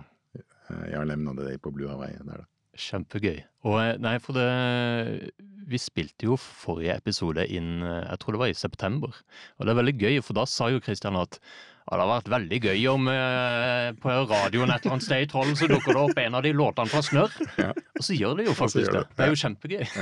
Jeg 0.73 0.95
har 0.97 1.05
lemna 1.05 1.35
det 1.37 1.59
på 1.61 1.73
Blue 1.75 1.91
Hawaii 1.91 2.15
der, 2.23 2.45
da. 2.45 2.47
Kjempegøy. 2.79 3.43
Og 3.69 3.99
nei, 4.01 4.15
for 4.23 4.33
det 4.33 5.33
Vi 5.69 5.77
spilte 5.79 6.25
jo 6.25 6.39
forrige 6.41 6.95
episode 6.97 7.45
inn 7.53 7.83
Jeg 7.83 8.19
tror 8.23 8.33
det 8.33 8.41
var 8.41 8.49
i 8.55 8.57
september. 8.57 9.13
Og 9.59 9.67
det 9.67 9.75
er 9.75 9.81
veldig 9.83 9.99
gøy, 9.99 10.23
for 10.23 10.39
da 10.39 10.47
sa 10.49 10.71
jo 10.73 10.81
Kristian 10.81 11.19
at 11.21 11.37
ja, 11.83 11.97
det 11.99 12.05
har 12.05 12.11
vært 12.13 12.29
veldig 12.31 12.59
gøy 12.63 12.85
om 12.93 13.09
eh, 13.11 13.89
på 14.01 14.09
radioen 14.31 14.71
et 14.71 14.85
eller 14.85 14.95
annet 14.97 15.07
sted 15.07 15.25
i 15.25 15.29
Trollen 15.31 15.57
så 15.59 15.67
dukker 15.71 15.97
det 15.97 16.03
opp 16.03 16.19
en 16.23 16.37
av 16.39 16.45
de 16.47 16.53
låtene 16.55 16.93
fra 16.93 17.03
Snørr. 17.05 17.33
Ja. 17.59 17.71
Og 17.75 18.03
så 18.07 18.17
gjør 18.17 18.39
det 18.39 18.47
jo 18.47 18.55
faktisk 18.57 18.93
det. 18.93 19.03
det. 19.03 19.17
Det 19.19 19.25
er 19.27 19.33
jo 19.33 19.41
kjempegøy. 19.43 19.85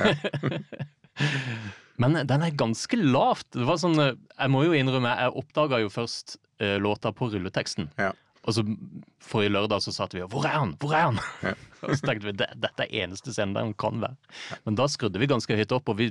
Men 2.00 2.16
eh, 2.16 2.26
den 2.28 2.44
er 2.44 2.56
ganske 2.56 2.98
lavt. 3.00 3.48
Det 3.56 3.66
var 3.68 3.80
sånn, 3.80 3.98
eh, 4.02 4.16
jeg 4.36 4.52
må 4.52 4.64
jo 4.66 4.76
innrømme, 4.76 5.12
jeg 5.22 5.36
oppdaga 5.42 5.80
jo 5.82 5.92
først 5.92 6.38
eh, 6.62 6.76
låta 6.82 7.12
på 7.16 7.30
rulleteksten. 7.32 7.90
Ja. 8.00 8.12
Og 8.48 8.56
så 8.56 8.64
forrige 9.20 9.52
lørdag 9.52 9.82
så 9.84 9.92
satt 9.92 10.14
vi 10.16 10.22
og 10.24 10.30
Hvor 10.32 10.46
er 10.48 10.54
han? 10.56 10.72
Hvor 10.80 10.94
er 10.96 11.10
han? 11.10 11.18
Ja. 11.44 11.52
og 11.84 11.92
så 11.92 12.06
tenkte 12.06 12.30
vi 12.30 12.38
det, 12.40 12.48
dette 12.62 12.86
er 12.86 13.04
eneste 13.04 13.34
scenen 13.34 13.52
der 13.56 13.68
han 13.68 13.76
kan 13.76 14.00
være. 14.00 14.16
Men 14.64 14.78
da 14.80 14.88
skrudde 14.88 15.20
vi 15.20 15.28
ganske 15.30 15.58
høyt 15.58 15.76
opp, 15.76 15.92
og 15.92 16.00
vi 16.00 16.08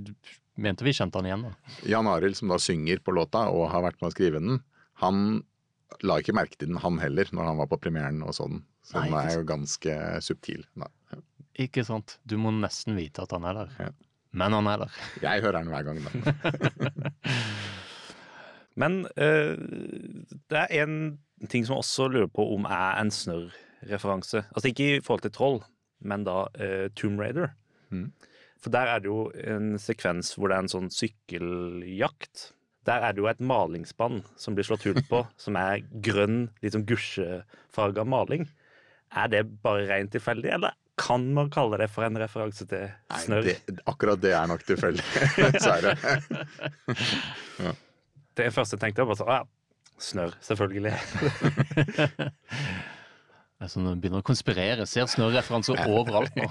mente 0.60 0.86
vi 0.86 0.94
kjente 0.94 1.22
han 1.22 1.30
igjen. 1.30 1.48
da. 1.50 1.78
Jan 1.90 2.10
Arild, 2.12 2.38
som 2.38 2.54
da 2.54 2.60
synger 2.62 3.02
på 3.02 3.16
låta 3.18 3.48
og 3.50 3.72
har 3.74 3.88
vært 3.88 3.98
med 4.02 4.12
å 4.12 4.14
skrive 4.14 4.44
den, 4.44 4.62
han 5.02 5.40
la 6.06 6.20
ikke 6.22 6.36
merke 6.38 6.58
til 6.58 6.70
den, 6.72 6.80
han 6.84 7.00
heller, 7.02 7.30
når 7.36 7.52
han 7.52 7.60
var 7.62 7.70
på 7.72 7.80
premieren 7.82 8.22
og 8.26 8.36
sånn. 8.38 8.62
Så 8.86 9.00
Nei, 9.00 9.08
den 9.10 9.18
er 9.20 9.34
jo 9.40 9.48
ganske 9.50 9.96
subtil. 10.26 10.64
Nei. 10.80 10.90
Ikke 11.60 11.84
sant? 11.88 12.18
Du 12.24 12.38
må 12.40 12.54
nesten 12.56 12.96
vite 12.98 13.26
at 13.26 13.34
han 13.36 13.48
er 13.50 13.64
der. 13.64 13.74
Ja. 13.80 13.90
Men 14.40 14.56
han 14.56 14.70
er 14.70 14.86
der. 14.86 15.00
Jeg 15.26 15.44
hører 15.44 15.60
den 15.60 15.74
hver 15.74 15.88
gang, 15.88 16.00
da. 16.06 17.14
Men 18.80 19.02
eh, 19.20 19.58
det 20.52 20.60
er 20.62 20.86
en 20.86 21.00
ting 21.52 21.66
som 21.66 21.76
jeg 21.76 21.84
også 21.84 22.06
lurer 22.14 22.30
på 22.32 22.46
om 22.54 22.68
er 22.70 23.00
en 23.02 23.12
snørr-referanse. 23.12 24.46
Altså 24.54 24.70
ikke 24.70 24.88
i 24.96 25.02
forhold 25.04 25.26
til 25.26 25.34
troll, 25.36 25.58
men 26.00 26.24
da 26.24 26.46
eh, 26.56 26.88
Tomb 26.96 27.20
Raider. 27.20 27.52
Mm. 27.92 28.14
For 28.60 28.72
der 28.72 28.92
er 28.94 29.02
det 29.04 29.10
jo 29.12 29.26
en 29.36 29.74
sekvens 29.80 30.32
hvor 30.36 30.52
det 30.52 30.58
er 30.58 30.64
en 30.64 30.72
sånn 30.72 30.90
sykkeljakt. 30.94 32.50
Der 32.90 33.06
er 33.06 33.14
det 33.14 33.22
jo 33.22 33.30
et 33.30 33.42
malingsspann 33.44 34.24
som 34.40 34.56
blir 34.58 34.66
slått 34.66 34.88
hull 34.88 34.98
på, 35.10 35.22
som 35.38 35.58
er 35.60 35.84
grønn, 36.06 36.48
litt 36.64 36.74
sånn 36.74 36.88
gusjefarga 36.90 38.06
maling. 38.08 38.48
Er 39.14 39.30
det 39.30 39.44
bare 39.62 39.86
rent 39.90 40.14
tilfeldig, 40.16 40.50
eller 40.58 40.74
kan 41.00 41.28
man 41.34 41.52
kalle 41.54 41.78
det 41.80 41.88
for 41.94 42.04
en 42.08 42.18
referanse 42.20 42.66
til 42.70 42.90
snørr? 43.24 43.54
akkurat 43.88 44.20
det 44.22 44.34
er 44.36 44.50
nok 44.50 44.66
tilfeldig, 44.68 45.06
dessverre. 45.56 45.96
Det 48.40 48.54
første 48.56 48.78
jeg 48.78 48.82
tenkte, 48.86 49.04
var 49.04 49.10
bare 49.10 49.20
sånn, 49.20 49.30
«Å 49.30 49.36
ja, 49.36 50.00
snørr, 50.00 50.36
selvfølgelig. 50.48 50.94
altså, 53.60 53.74
sånn, 53.74 54.00
begynner 54.00 54.24
å 54.24 54.28
konspirere. 54.30 54.86
Ser 54.88 55.10
snørreferanser 55.12 55.82
overalt 55.92 56.38
nå. 56.40 56.48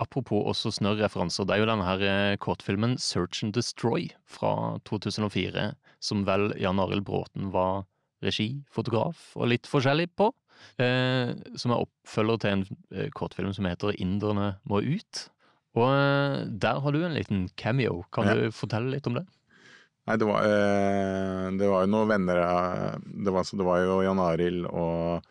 Apropos 0.00 0.46
også 0.48 0.70
snørreferanser. 0.78 1.44
Det 1.46 1.54
er 1.56 1.60
jo 1.62 1.68
denne 1.68 1.84
her 1.84 2.02
eh, 2.08 2.36
kortfilmen 2.40 2.94
'Search 2.96 3.42
and 3.44 3.52
Destroy' 3.56 4.10
fra 4.24 4.78
2004, 4.88 5.74
som 6.00 6.24
vel 6.24 6.54
Jan 6.58 6.80
Arild 6.80 7.04
Bråten 7.04 7.50
var 7.52 7.84
regi, 8.24 8.62
fotograf 8.72 9.34
og 9.36 9.48
litt 9.52 9.68
forskjellig 9.68 10.08
på. 10.16 10.30
Eh, 10.80 11.34
som 11.56 11.72
er 11.72 11.84
oppfølger 11.84 12.40
til 12.40 12.50
en 12.54 12.64
eh, 12.92 13.10
kortfilm 13.16 13.52
som 13.56 13.64
heter 13.68 13.92
'Inderne 13.96 14.56
må 14.68 14.80
ut'. 14.80 15.28
Og 15.76 15.86
eh, 15.92 16.46
der 16.48 16.80
har 16.80 16.92
du 16.92 17.04
en 17.04 17.14
liten 17.14 17.48
cameo. 17.56 18.04
Kan 18.12 18.24
Ja. 18.26 18.34
du 18.34 18.50
fortelle 18.50 18.90
litt 18.90 19.06
om 19.06 19.14
det? 19.14 19.26
Nei, 20.08 20.16
det 20.16 20.26
var, 20.26 20.42
eh, 20.42 21.50
det 21.60 21.68
var 21.68 21.84
jo 21.84 21.92
noen 21.92 22.08
venner 22.08 22.34
det 23.04 23.30
var, 23.32 23.44
det 23.44 23.64
var 23.64 23.78
jo 23.84 24.00
Jan 24.02 24.18
Arild 24.18 24.66
og 24.66 25.22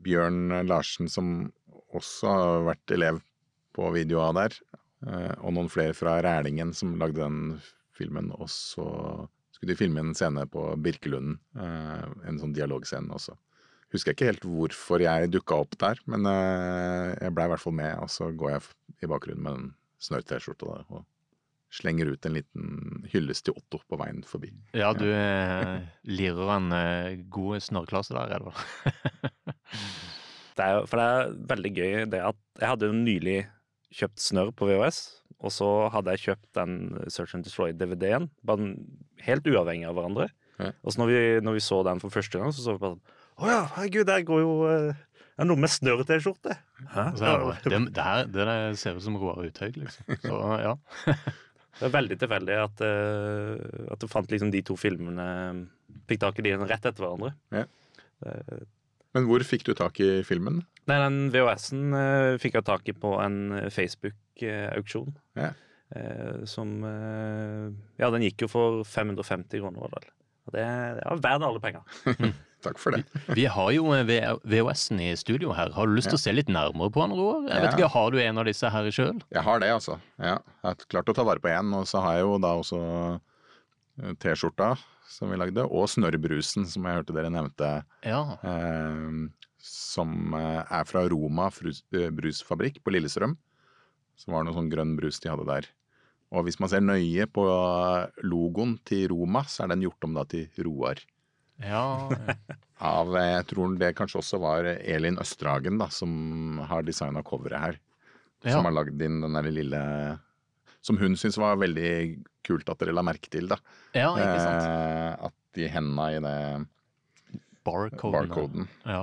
Bjørn 0.00 0.66
Larsen 0.68 1.08
som 1.08 1.50
også 1.92 2.28
har 2.28 2.62
vært 2.68 2.92
elev 2.94 3.20
på 3.76 3.90
videoa 3.94 4.32
der. 4.36 4.56
eh, 5.06 5.34
Og 5.40 5.52
noen 5.56 5.68
flere 5.72 5.94
fra 5.96 6.18
Rælingen 6.24 6.72
som 6.74 6.96
lagde 6.98 7.20
den 7.22 7.60
filmen. 7.96 8.30
Og 8.38 8.48
så 8.50 8.84
skulle 9.52 9.72
de 9.74 9.78
filme 9.78 10.00
en 10.00 10.14
scene 10.14 10.46
på 10.50 10.64
Birkelunden. 10.82 11.38
eh, 11.56 12.08
En 12.28 12.38
sånn 12.40 12.54
dialogscene 12.56 13.12
også. 13.12 13.36
Husker 13.92 14.12
jeg 14.12 14.16
ikke 14.20 14.28
helt 14.30 14.44
hvorfor 14.46 15.02
jeg 15.02 15.30
dukka 15.32 15.56
opp 15.64 15.72
der, 15.78 15.98
men 16.06 16.24
eh, 16.26 17.16
jeg 17.20 17.34
blei 17.34 17.46
i 17.48 17.50
hvert 17.54 17.60
fall 17.64 17.74
med. 17.74 17.96
Og 17.98 18.08
så 18.08 18.30
går 18.32 18.50
jeg 18.54 18.62
i 19.02 19.06
bakgrunnen 19.10 19.42
med 19.42 19.52
en 19.58 19.72
snørr-T-skjorta 20.00 20.66
der, 20.76 20.84
og 20.94 21.04
slenger 21.70 22.08
ut 22.10 22.26
en 22.26 22.34
liten 22.34 23.04
hyllest 23.12 23.44
til 23.46 23.54
Otto 23.58 23.78
på 23.86 23.98
veien 24.00 24.22
forbi. 24.26 24.48
Ja, 24.74 24.92
du 24.94 25.04
eh, 25.06 25.82
lirer 26.06 26.50
en 26.56 26.72
eh, 26.74 27.18
god 27.30 27.60
snørrklasse 27.66 28.14
der, 28.14 28.36
Edvard. 28.38 28.58
Det 30.58 30.66
er, 30.66 30.82
for 30.90 30.98
det 31.00 31.04
er 31.08 31.30
veldig 31.54 31.70
gøy 31.72 31.92
det 32.12 32.18
at 32.26 32.36
jeg 32.60 32.68
hadde 32.68 32.88
jo 32.90 32.96
nylig 32.96 33.36
kjøpt 33.94 34.22
snørr 34.22 34.52
på 34.56 34.68
VHS, 34.70 35.00
og 35.40 35.54
så 35.54 35.68
hadde 35.94 36.14
jeg 36.14 36.24
kjøpt 36.28 36.48
den 36.58 36.74
Search 37.10 37.34
and 37.36 37.46
Destroy-DVD-en, 37.46 38.28
bare 38.46 38.74
helt 39.24 39.48
uavhengig 39.48 39.88
av 39.88 39.96
hverandre. 39.98 40.28
Ja. 40.60 40.72
Og 40.84 40.92
så 40.92 41.00
når 41.00 41.10
vi, 41.10 41.20
når 41.46 41.56
vi 41.56 41.62
så 41.64 41.80
den 41.86 42.02
for 42.02 42.12
første 42.12 42.40
gang, 42.40 42.52
så 42.52 42.64
så 42.64 42.76
vi 42.76 42.82
bare 42.82 42.98
sånn 42.98 43.18
Å 43.40 43.48
ja, 43.48 43.60
herregud, 43.78 44.04
der 44.10 44.24
går 44.28 44.42
jo 44.42 44.50
eh, 44.68 44.98
det 45.40 45.46
er 45.46 45.48
noe 45.48 45.62
med 45.62 45.72
snørr-T-skjorte. 45.72 46.52
Det, 47.16 47.28
det, 47.64 47.78
det, 47.96 48.02
her, 48.04 48.26
det 48.28 48.44
der 48.44 48.74
ser 48.76 48.98
ut 48.98 49.04
som 49.06 49.14
Roar 49.16 49.38
Uthaug, 49.46 49.78
liksom. 49.80 50.18
Så 50.20 50.40
ja. 50.60 50.74
Det 51.80 51.86
er 51.86 51.94
veldig 51.94 52.18
tilfeldig 52.20 52.56
at, 52.60 52.82
uh, 52.84 53.86
at 53.94 54.02
du 54.02 54.08
fant 54.10 54.28
liksom 54.28 54.50
de 54.52 54.60
to 54.68 54.74
filmene 54.76 55.24
Fikk 56.10 56.20
tak 56.26 56.42
i 56.42 56.44
de 56.44 56.52
rett 56.60 56.84
etter 56.84 57.00
hverandre. 57.00 57.32
Ja. 57.54 57.64
Det- 58.20 58.60
Men 59.16 59.26
hvor 59.26 59.42
fikk 59.46 59.64
du 59.66 59.72
tak 59.78 59.98
i 60.02 60.10
filmen? 60.26 60.60
Nei, 60.90 60.98
den 61.02 61.18
VHS-en 61.34 61.94
uh, 61.94 62.36
fikk 62.42 62.56
jeg 62.60 62.66
tak 62.66 62.86
i 62.90 62.94
på 62.96 63.14
en 63.22 63.40
eh, 63.58 63.66
Facebook-auksjon. 63.74 65.12
Ja. 65.38 65.50
Uh, 65.90 66.44
som 66.46 66.76
uh, 66.86 67.66
Ja, 67.98 68.10
den 68.14 68.22
gikk 68.28 68.44
jo 68.46 68.50
for 68.50 68.84
550 68.86 69.58
kroner, 69.60 69.82
var 69.82 69.90
det 69.94 70.00
vel. 70.04 70.12
Og 70.46 70.54
det, 70.54 70.68
det 70.98 71.04
var 71.10 71.24
verdt 71.26 71.46
alle 71.50 71.62
penger. 71.62 72.30
Takk 72.64 72.76
for 72.80 72.92
det. 72.92 73.02
Vi 73.32 73.46
har 73.48 73.70
jo 73.72 73.86
eh, 73.96 74.04
VHS-en 74.04 75.00
i 75.00 75.10
studio 75.16 75.54
her. 75.56 75.70
Har 75.72 75.88
du 75.88 75.94
lyst 75.96 76.10
til 76.12 76.18
å 76.18 76.20
se 76.20 76.32
litt 76.34 76.50
nærmere 76.52 76.92
på 76.92 77.00
den, 77.06 77.14
Roar? 77.16 77.46
Jeg 77.48 77.62
vet 77.64 77.70
Ja. 77.70 77.76
ikke, 77.78 77.88
Har 77.94 78.10
du 78.12 78.18
en 78.20 78.40
av 78.42 78.44
disse 78.50 78.68
her 78.72 78.88
sjøl? 78.92 79.20
Jeg 79.32 79.44
har 79.46 79.62
det, 79.62 79.70
altså. 79.72 79.96
Ja, 80.20 80.34
jeg 80.60 80.66
har 80.68 80.82
klart 80.92 81.08
å 81.08 81.14
ta 81.16 81.24
vare 81.24 81.40
på 81.40 81.48
én. 81.52 81.72
Og 81.78 81.86
så 81.88 82.02
har 82.04 82.18
jeg 82.18 82.26
jo 82.26 82.34
da 82.44 82.50
også 82.60 82.80
eh, 84.04 84.12
T-skjorta 84.20 84.74
som 85.10 85.32
vi 85.32 85.38
lagde, 85.40 85.66
og 85.66 85.90
snørrbrusen 85.90 86.66
som 86.70 86.86
jeg 86.86 87.00
hørte 87.00 87.16
dere 87.16 87.32
nevnte. 87.32 87.70
Ja. 88.06 88.22
Eh, 88.46 89.10
som 89.60 90.34
er 90.38 90.86
fra 90.88 91.04
Roma 91.10 91.50
frus, 91.52 91.82
eh, 91.92 92.08
brusfabrikk 92.14 92.80
på 92.84 92.94
Lillestrøm. 92.94 93.36
Så 94.16 94.32
var 94.32 94.44
noe 94.44 94.56
sånn 94.56 94.70
grønn 94.72 94.96
brus 94.98 95.20
de 95.20 95.32
hadde 95.32 95.48
der. 95.48 95.68
Og 96.30 96.46
hvis 96.46 96.60
man 96.62 96.70
ser 96.70 96.84
nøye 96.84 97.26
på 97.26 97.42
logoen 98.22 98.76
til 98.86 99.08
Roma, 99.10 99.42
så 99.50 99.64
er 99.64 99.72
den 99.72 99.82
gjort 99.88 100.06
om 100.06 100.14
da 100.14 100.24
til 100.30 100.46
Roar. 100.62 101.02
Ja, 101.60 102.08
Av, 102.80 103.10
eh, 103.12 103.34
jeg 103.36 103.46
tror 103.50 103.76
det 103.76 103.92
kanskje 103.98 104.22
også 104.22 104.40
var 104.40 104.64
Elin 104.64 105.20
Østerhagen 105.20 105.76
da, 105.80 105.90
som 105.92 106.62
har 106.70 106.86
designa 106.86 107.22
coveret 107.26 107.60
her. 107.60 107.80
Ja. 108.40 108.54
Som 108.54 108.64
har 108.64 108.72
lagd 108.72 109.02
inn 109.04 109.20
den 109.20 109.36
der 109.36 109.50
lille 109.52 109.80
Som 110.84 110.98
hun 111.00 111.16
syntes 111.18 111.38
var 111.40 111.58
veldig 111.60 111.90
kult 112.46 112.68
at 112.72 112.80
dere 112.80 112.94
la 112.96 113.04
merke 113.04 113.28
til, 113.32 113.50
da. 113.50 113.58
ja 113.94 114.10
ikke 114.16 114.38
sant. 114.40 114.64
Eh, 114.64 115.26
at 115.28 115.36
de 115.58 115.66
henda 115.68 116.06
i 116.14 116.20
det 116.24 116.36
Barcoden. 117.66 118.14
barcoden. 118.14 118.70
Ja, 118.88 119.02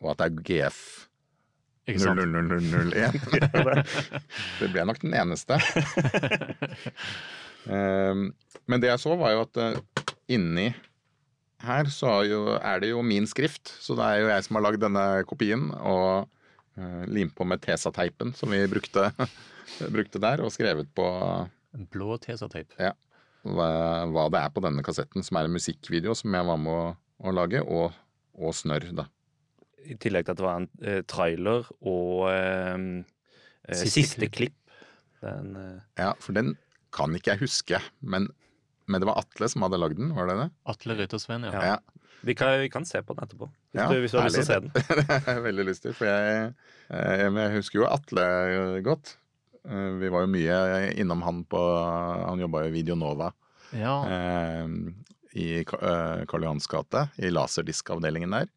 Og 0.00 0.12
at 0.12 0.20
det 0.20 0.28
er 0.28 0.44
GF 0.46 0.82
ikke 1.90 2.04
sant. 2.04 2.20
00001. 2.22 3.18
det 4.60 4.70
ble 4.70 4.84
nok 4.86 5.00
den 5.02 5.16
eneste. 5.18 5.58
eh, 7.74 8.22
men 8.70 8.82
det 8.84 8.92
jeg 8.92 9.02
så, 9.02 9.16
var 9.18 9.34
jo 9.34 9.42
at 9.48 9.62
eh, 9.64 10.06
inni 10.30 10.68
her 11.62 11.90
så 11.94 12.20
er, 12.58 12.80
det 12.82 12.90
jo 12.92 13.02
min 13.06 13.26
skrift. 13.30 13.74
Så 13.82 13.94
det 13.98 14.06
er 14.06 14.22
jo 14.22 14.30
jeg 14.30 14.46
som 14.46 14.58
har 14.58 14.66
lagd 14.66 14.82
denne 14.82 15.04
kopien. 15.28 15.68
Og 15.78 16.28
limt 17.08 17.34
på 17.36 17.44
med 17.48 17.60
Tesa-teipen 17.64 18.32
som 18.36 18.52
vi 18.52 18.62
brukte, 18.70 19.10
brukte 19.94 20.20
der, 20.22 20.40
og 20.44 20.52
skrevet 20.54 20.88
på 20.96 21.06
En 21.76 21.86
blå 21.92 22.16
Tesa-teip. 22.20 22.72
hva, 22.78 23.68
hva 24.12 24.26
det 24.32 24.40
er 24.40 24.52
på 24.54 24.62
denne 24.64 24.84
kassetten, 24.86 25.24
som 25.26 25.36
er 25.40 25.48
en 25.48 25.56
musikkvideo 25.56 26.14
som 26.16 26.34
jeg 26.36 26.48
var 26.48 26.60
med 26.60 26.72
å, 26.72 26.96
å 27.28 27.34
lage, 27.34 27.62
og, 27.64 27.92
og 28.38 28.54
snørr, 28.56 28.90
da. 28.96 29.06
I 29.82 29.96
tillegg 29.98 30.24
til 30.28 30.32
at 30.34 30.38
det 30.38 30.46
var 30.46 30.60
en 30.60 30.68
eh, 30.86 31.00
trailer 31.10 31.66
og 31.80 32.28
eh, 32.30 32.76
eh, 33.66 33.80
Siste 33.80 33.96
siste, 34.04 34.28
klipp. 34.30 34.54
klipp. 34.54 34.76
Den, 35.24 35.56
eh, 35.58 35.80
Ja, 35.98 36.12
for 36.22 36.36
den 36.38 36.54
kan 36.94 37.16
ikke 37.18 37.34
jeg 37.34 37.42
huske, 37.48 37.80
men, 38.00 38.28
men 38.86 39.02
det 39.02 39.08
var 39.08 39.18
Atle 39.24 39.48
som 39.50 39.64
hadde 39.66 39.80
lagd 39.80 39.98
den, 39.98 40.12
var 40.14 40.28
det 40.30 40.38
det? 40.38 40.48
Atle 40.70 40.96
Ryttersveen, 41.00 41.48
ja. 41.48 41.64
Ja. 41.74 41.91
Vi, 42.22 42.34
kan, 42.38 42.52
vi 42.60 42.68
kan 42.70 42.84
se 42.86 43.00
på 43.02 43.14
den 43.16 43.24
etterpå, 43.26 43.48
hvis, 43.50 43.80
Ja, 43.80 43.88
du, 43.90 43.98
hvis 44.02 44.12
du 44.14 44.18
har 44.20 44.28
lyst 44.28 44.38
til 44.38 44.44
å 44.44 44.50
se 44.50 44.58
den. 44.62 44.70
det 45.00 45.06
har 45.10 45.36
jeg 45.36 45.44
veldig 45.48 45.64
lyst 45.66 45.82
til, 45.86 45.94
for 45.98 46.06
jeg, 46.06 46.52
jeg, 46.92 47.32
jeg 47.42 47.54
husker 47.56 47.80
jo 47.80 47.88
Atle 47.90 48.26
godt. 48.86 49.16
Eh, 49.66 49.88
Vi 50.02 50.10
var 50.14 50.24
jo 50.26 50.30
mye 50.34 50.58
innom 50.98 51.22
han 51.26 51.44
på 51.50 51.60
Han 52.28 52.42
jobba 52.42 52.64
i 52.68 52.72
Videonova 52.74 53.32
Ja, 53.74 53.96
eh, 54.06 54.66
i 55.38 55.46
eh, 55.62 56.24
Karl 56.28 56.44
Johans 56.44 56.66
gate, 56.68 57.06
i 57.16 57.30
laserdiskavdelingen 57.32 58.34
der. 58.36 58.50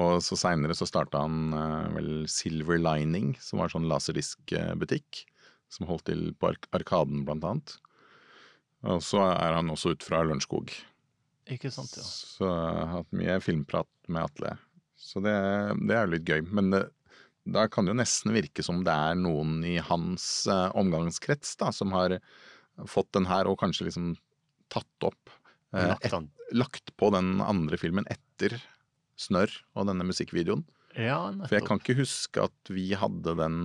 Og 0.00 0.22
så 0.24 0.38
seinere 0.38 0.72
så 0.78 0.86
starta 0.88 1.20
han 1.26 1.52
eh, 1.52 1.88
vel 1.96 2.10
Silver 2.30 2.78
Lining, 2.80 3.34
som 3.42 3.60
var 3.60 3.72
sånn 3.72 3.88
laserdiskbutikk. 3.90 5.26
Som 5.70 5.86
holdt 5.90 6.08
til 6.08 6.30
på 6.40 6.54
Arkaden, 6.74 7.22
blant 7.28 7.44
annet. 7.46 7.74
Og 8.88 9.02
så 9.04 9.20
er 9.28 9.54
han 9.58 9.68
også 9.70 9.92
ut 9.94 10.02
fra 10.06 10.22
Lørenskog. 10.24 10.72
Ikke 11.50 11.70
sant, 11.74 11.92
ja. 11.98 12.04
Så 12.06 12.46
jeg 12.46 12.78
har 12.78 12.90
hatt 12.94 13.12
mye 13.16 13.36
filmprat 13.44 13.88
med 14.08 14.26
Atle. 14.28 14.54
Så 15.00 15.22
det, 15.24 15.34
det 15.88 15.96
er 15.96 16.06
jo 16.06 16.14
litt 16.14 16.28
gøy. 16.28 16.42
Men 16.54 16.70
det, 16.74 16.82
da 17.50 17.66
kan 17.72 17.86
det 17.86 17.94
jo 17.94 18.00
nesten 18.00 18.34
virke 18.36 18.64
som 18.64 18.82
det 18.86 18.94
er 18.94 19.18
noen 19.18 19.60
i 19.66 19.78
hans 19.82 20.26
eh, 20.50 20.68
omgangskrets 20.78 21.56
da, 21.60 21.70
som 21.74 21.94
har 21.96 22.18
fått 22.88 23.10
den 23.16 23.26
her 23.28 23.48
og 23.50 23.58
kanskje 23.60 23.88
liksom 23.88 24.12
tatt 24.72 25.06
opp 25.08 25.32
eh, 25.74 25.88
Lagt 25.90 26.06
et. 26.06 26.28
Lagt 26.56 26.92
på 27.00 27.10
den 27.14 27.38
andre 27.44 27.78
filmen 27.80 28.06
etter 28.10 28.56
Snørr 29.20 29.52
og 29.76 29.88
denne 29.90 30.06
musikkvideoen. 30.08 30.64
Ja, 30.98 31.20
For 31.46 31.54
jeg 31.58 31.66
kan 31.68 31.78
ikke 31.78 31.98
huske 32.00 32.42
at 32.48 32.70
vi 32.72 32.88
hadde 32.98 33.36
den 33.38 33.58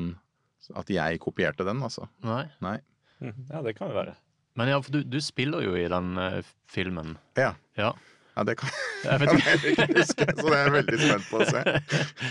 At 0.78 0.92
jeg 0.94 1.18
kopierte 1.24 1.66
den, 1.66 1.82
altså. 1.86 2.06
Nei. 2.26 2.44
Nei. 2.62 2.78
Mhm. 3.22 3.48
Ja, 3.50 3.62
det 3.66 3.76
kan 3.78 3.90
jo 3.90 3.98
være. 3.98 4.16
Men 4.56 4.70
ja, 4.72 4.78
for 4.82 4.92
du, 4.96 5.02
du 5.04 5.18
spiller 5.22 5.64
jo 5.66 5.74
i 5.76 5.88
den 5.92 6.18
eh, 6.22 6.42
filmen. 6.72 7.18
Ja. 7.36 7.54
Ja. 7.78 7.90
ja 8.38 8.44
det 8.48 8.58
kan 8.62 8.70
Jeg 9.06 9.20
vet 9.26 9.34
ikke. 9.36 9.88
huske, 10.00 10.28
så 10.32 10.46
det 10.48 10.56
er 10.56 10.62
jeg 10.64 10.76
veldig 10.78 11.00
spent 11.02 11.30
på 11.32 11.42
å 11.44 11.48
se. 11.50 11.64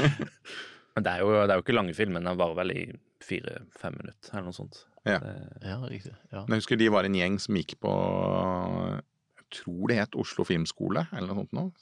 Men 0.94 1.02
det 1.06 1.10
er 1.16 1.24
jo, 1.24 1.30
det 1.34 1.50
er 1.50 1.58
jo 1.58 1.64
ikke 1.64 1.74
lange 1.74 1.94
filmen, 1.96 2.22
den 2.24 2.38
varer 2.38 2.54
vel 2.60 2.70
i 2.74 2.82
fire-fem 3.24 3.96
minutter, 3.98 4.30
eller 4.37 4.46
noe 4.50 4.54
sånt. 4.56 4.84
Ja. 5.04 5.18
Det- 5.20 5.68
Ja, 5.68 5.78
riktig. 5.90 6.12
Ja. 6.32 6.44
Men 6.46 6.54
jeg 6.56 6.62
husker 6.62 6.78
de 6.80 6.88
var 6.94 7.04
en 7.08 7.16
gjeng 7.18 7.38
som 7.42 7.56
gikk 7.58 7.74
på 7.82 7.92
Jeg 8.94 9.48
tror 9.60 9.90
det 9.90 9.96
het 10.00 10.16
Oslo 10.18 10.44
Filmskole, 10.46 11.06
eller 11.12 11.28
noe 11.30 11.42
sånt 11.44 11.56
noe. 11.56 11.72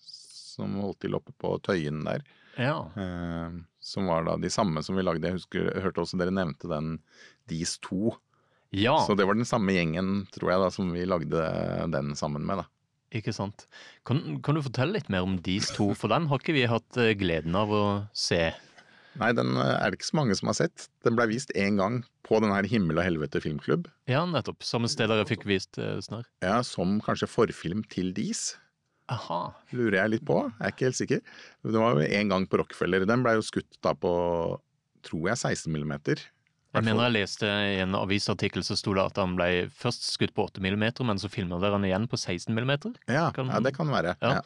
Som 0.53 0.75
holdt 0.83 1.01
til 1.05 1.15
oppe 1.17 1.33
på 1.41 1.55
Tøyen 1.65 2.03
der. 2.05 2.25
ja. 2.59 2.79
Eh, 2.97 3.61
som 3.83 4.07
var 4.07 4.23
da 4.27 4.37
de 4.39 4.49
samme 4.53 4.79
som 4.87 4.95
vi 4.95 5.03
lagde. 5.03 5.27
Jeg 5.27 5.41
husker, 5.41 5.65
jeg 5.75 5.83
hørte 5.83 6.03
også 6.05 6.19
dere 6.21 6.31
nevnte 6.31 6.69
den 6.71 7.01
Dis 7.51 7.79
2. 7.83 8.13
Ja, 8.73 8.97
Så 9.07 9.17
det 9.19 9.27
var 9.29 9.37
den 9.37 9.49
samme 9.49 9.75
gjengen, 9.77 10.27
tror 10.33 10.53
jeg, 10.53 10.61
da, 10.63 10.69
som 10.73 10.93
vi 10.95 11.05
lagde 11.05 11.43
den 11.93 12.15
sammen 12.17 12.47
med. 12.49 12.63
da. 12.63 12.69
ikke 13.13 13.35
sant. 13.37 13.67
Kan, 14.09 14.41
kan 14.41 14.57
du 14.57 14.63
fortelle 14.65 14.97
litt 14.97 15.11
mer 15.13 15.27
om 15.27 15.37
Dis 15.45 15.69
2, 15.77 15.91
for 16.01 16.09
den 16.09 16.29
har 16.31 16.41
ikke 16.41 16.55
vi 16.57 16.65
hatt 16.71 16.97
eh, 16.97 17.13
gleden 17.21 17.55
av 17.59 17.69
å 17.69 17.83
se. 18.17 18.47
Nei, 19.21 19.29
den 19.37 19.53
eh, 19.61 19.75
er 19.77 19.93
det 19.93 19.99
ikke 20.01 20.09
så 20.09 20.17
mange 20.23 20.37
som 20.39 20.49
har 20.49 20.57
sett. 20.57 20.87
Den 21.05 21.19
ble 21.19 21.29
vist 21.29 21.53
én 21.53 21.77
gang 21.77 22.01
på 22.25 22.41
den 22.41 22.55
her 22.55 22.65
Himmel 22.65 22.97
og 22.97 23.05
helvete 23.05 23.43
filmklubb. 23.45 23.91
Ja, 24.09 24.25
nettopp. 24.25 24.65
Samme 24.65 24.89
sted 24.89 25.13
jeg 25.13 25.29
fikk 25.29 25.45
vist 25.51 25.77
snart. 25.77 26.07
Snørr. 26.09 26.27
Ja, 26.41 26.63
Som 26.65 26.97
kanskje 27.05 27.29
forfilm 27.29 27.85
til 27.93 28.15
Dis. 28.17 28.55
Aha. 29.13 29.53
lurer 29.77 29.99
jeg 29.99 30.13
litt 30.15 30.25
på. 30.25 30.39
Jeg 30.49 30.65
er 30.65 30.73
ikke 30.73 30.87
helt 30.89 30.97
sikker. 30.97 31.21
Det 31.69 31.81
var 31.83 31.99
jo 31.99 32.07
en 32.07 32.31
gang 32.33 32.47
på 32.49 32.63
Rockefeller. 32.63 33.05
Den 33.05 33.25
ble 33.27 33.35
jo 33.37 33.45
skutt 33.45 33.77
da 33.85 33.93
på, 33.99 34.13
tror 35.05 35.29
jeg, 35.29 35.37
16 35.37 35.73
millimeter. 35.75 36.23
Jeg 36.73 36.87
mener 36.87 37.05
jeg 37.05 37.15
leste 37.19 37.49
i 37.49 37.81
en 37.85 37.97
avisartikkel 37.99 38.65
så 38.65 38.77
sto 38.81 38.95
det 38.97 39.03
at 39.05 39.19
han 39.21 39.35
ble 39.37 39.67
først 39.77 40.07
skutt 40.15 40.33
på 40.33 40.47
8 40.49 40.63
mm, 40.65 40.85
men 41.05 41.21
så 41.21 41.29
filma 41.29 41.59
dere 41.61 41.77
han 41.77 41.85
igjen 41.85 42.07
på 42.09 42.17
16 42.17 42.49
mm. 42.57 42.71
Ja, 43.13 43.27
Kan- 43.37 43.53
ja, 43.53 43.61
det 43.61 43.75
kan 43.77 43.93
være. 43.93 44.15
Ja. 44.25 44.39
Ja. 44.39 44.45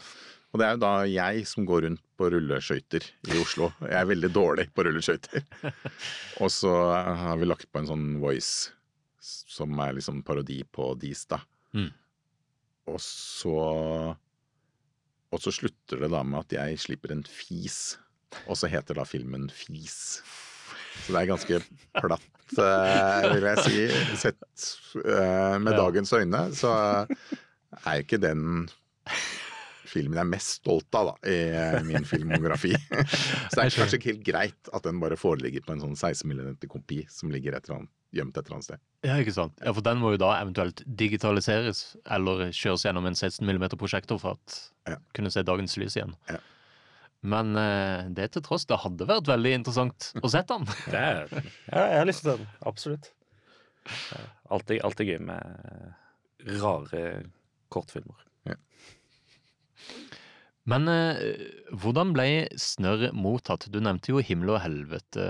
Og 0.55 0.61
det 0.61 0.67
er 0.67 0.75
jo 0.77 0.81
da 0.83 0.91
jeg 1.11 1.45
som 1.51 1.67
går 1.69 1.83
rundt 1.85 2.03
på 2.17 2.31
rulleskøyter 2.33 3.05
i 3.29 3.39
Oslo. 3.43 3.69
Jeg 3.85 3.99
er 4.01 4.09
veldig 4.09 4.31
dårlig 4.33 4.65
på 4.73 4.87
rulleskøyter. 4.87 5.45
Og 6.43 6.51
så 6.55 6.73
har 6.97 7.37
vi 7.37 7.49
lagt 7.51 7.69
på 7.71 7.83
en 7.83 7.91
sånn 7.91 8.07
voice 8.23 8.71
som 9.21 9.75
er 9.85 9.97
liksom 9.99 10.23
parodi 10.27 10.63
på 10.65 10.95
Dis, 11.03 11.27
da. 11.29 11.41
Mm. 11.77 11.91
Og 12.87 12.99
så 13.03 13.55
Og 15.35 15.43
så 15.43 15.53
slutter 15.53 16.01
det 16.07 16.11
da 16.15 16.23
med 16.25 16.45
at 16.47 16.57
jeg 16.57 16.81
slipper 16.81 17.13
en 17.13 17.25
fis. 17.29 17.99
Og 18.47 18.57
så 18.59 18.71
heter 18.71 18.97
da 18.99 19.05
filmen 19.07 19.49
Fis. 19.53 20.23
Så 21.05 21.13
det 21.15 21.21
er 21.21 21.29
ganske 21.31 21.61
platt, 22.01 22.27
eh, 22.59 23.29
vil 23.35 23.47
jeg 23.51 23.65
si. 23.67 23.85
Sett 24.25 24.67
eh, 25.05 25.59
med 25.63 25.77
dagens 25.79 26.13
øyne, 26.17 26.43
så 26.57 26.73
er 27.85 28.03
ikke 28.03 28.19
den 28.23 28.67
filmen 29.87 30.17
jeg 30.19 30.25
er 30.27 30.29
mest 30.29 30.57
stolt 30.59 30.97
av 30.99 31.13
da, 31.13 31.15
i 31.31 31.37
eh, 31.57 31.77
min 31.87 32.05
filmografi. 32.09 32.73
Så 32.75 33.55
det 33.55 33.63
er 33.69 33.77
kanskje 33.79 34.01
ikke 34.01 34.11
helt 34.13 34.25
greit 34.27 34.73
at 34.75 34.85
den 34.89 34.99
bare 35.01 35.17
foreligger 35.21 35.63
på 35.65 35.77
en 35.77 35.85
sånn 35.85 35.95
16 35.97 36.27
mm 36.33 36.57
kopi 36.73 37.05
som 37.13 37.31
ligger 37.33 37.57
et 37.57 37.69
eller 37.69 37.79
annet, 37.85 37.93
gjemt 38.17 38.37
et 38.37 38.43
eller 38.49 38.59
annet 38.59 38.67
sted. 38.69 38.83
Ja, 39.07 39.17
ikke 39.23 39.35
sant. 39.37 39.55
Ja, 39.63 39.73
For 39.77 39.85
den 39.87 40.01
må 40.03 40.11
jo 40.17 40.21
da 40.21 40.33
eventuelt 40.41 40.83
digitaliseres 40.99 41.85
eller 42.17 42.49
kjøres 42.51 42.85
gjennom 42.89 43.07
en 43.09 43.17
16 43.17 43.47
mm 43.47 43.69
prosjektor 43.79 44.21
for 44.23 44.37
at 44.41 44.61
Ja. 44.91 44.99
kunne 45.17 45.31
se 45.35 45.43
dagens 45.47 45.77
lys 45.81 45.97
igjen. 45.99 46.13
Ja. 46.31 46.43
Men 47.27 47.57
eh, 47.59 48.07
det 48.15 48.31
til 48.35 48.45
tross, 48.47 48.67
det 48.71 48.79
hadde 48.85 49.09
vært 49.09 49.31
veldig 49.31 49.55
interessant 49.61 50.11
å 50.21 50.31
den. 50.31 50.67
Det 50.93 51.01
er, 51.01 51.33
ja, 51.33 51.81
jeg 51.81 52.01
har 52.01 52.09
lyst 52.09 52.23
til 52.25 52.37
den. 52.37 52.51
Absolutt. 52.71 53.11
Alltid, 54.51 54.81
alltid 54.87 55.11
gøy 55.11 55.19
med 55.27 56.55
rare 56.63 57.03
kortfilmer. 57.75 58.23
Men 60.67 60.91
eh, 60.91 61.43
hvordan 61.79 62.11
ble 62.15 62.27
Snørr 62.59 63.13
mottatt? 63.15 63.69
Du 63.71 63.79
nevnte 63.83 64.11
jo 64.11 64.23
Himmel 64.23 64.57
og 64.57 64.63
helvete. 64.65 65.27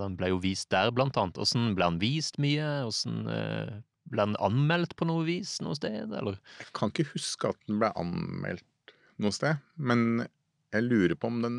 Den 0.00 0.16
ble 0.18 0.32
jo 0.32 0.40
vist 0.42 0.72
der, 0.74 0.90
blant 0.94 1.18
annet. 1.20 1.38
Åssen 1.38 1.70
ble 1.78 1.86
han 1.86 2.00
vist 2.02 2.40
mye? 2.42 2.66
Hvordan 2.88 3.30
eh, 3.30 3.76
ble 4.10 4.26
den 4.26 4.40
anmeldt 4.42 4.96
på 4.98 5.06
noe 5.06 5.22
vis 5.28 5.60
noe 5.62 5.78
sted, 5.78 6.10
eller? 6.10 6.40
Jeg 6.62 6.74
kan 6.74 6.90
ikke 6.90 7.12
huske 7.12 7.52
at 7.54 7.60
den 7.70 7.78
ble 7.82 7.92
anmeldt 7.98 8.96
noe 9.22 9.32
sted, 9.32 9.62
men 9.78 10.26
jeg 10.74 10.86
lurer 10.86 11.14
på 11.18 11.30
om 11.30 11.42
den 11.44 11.58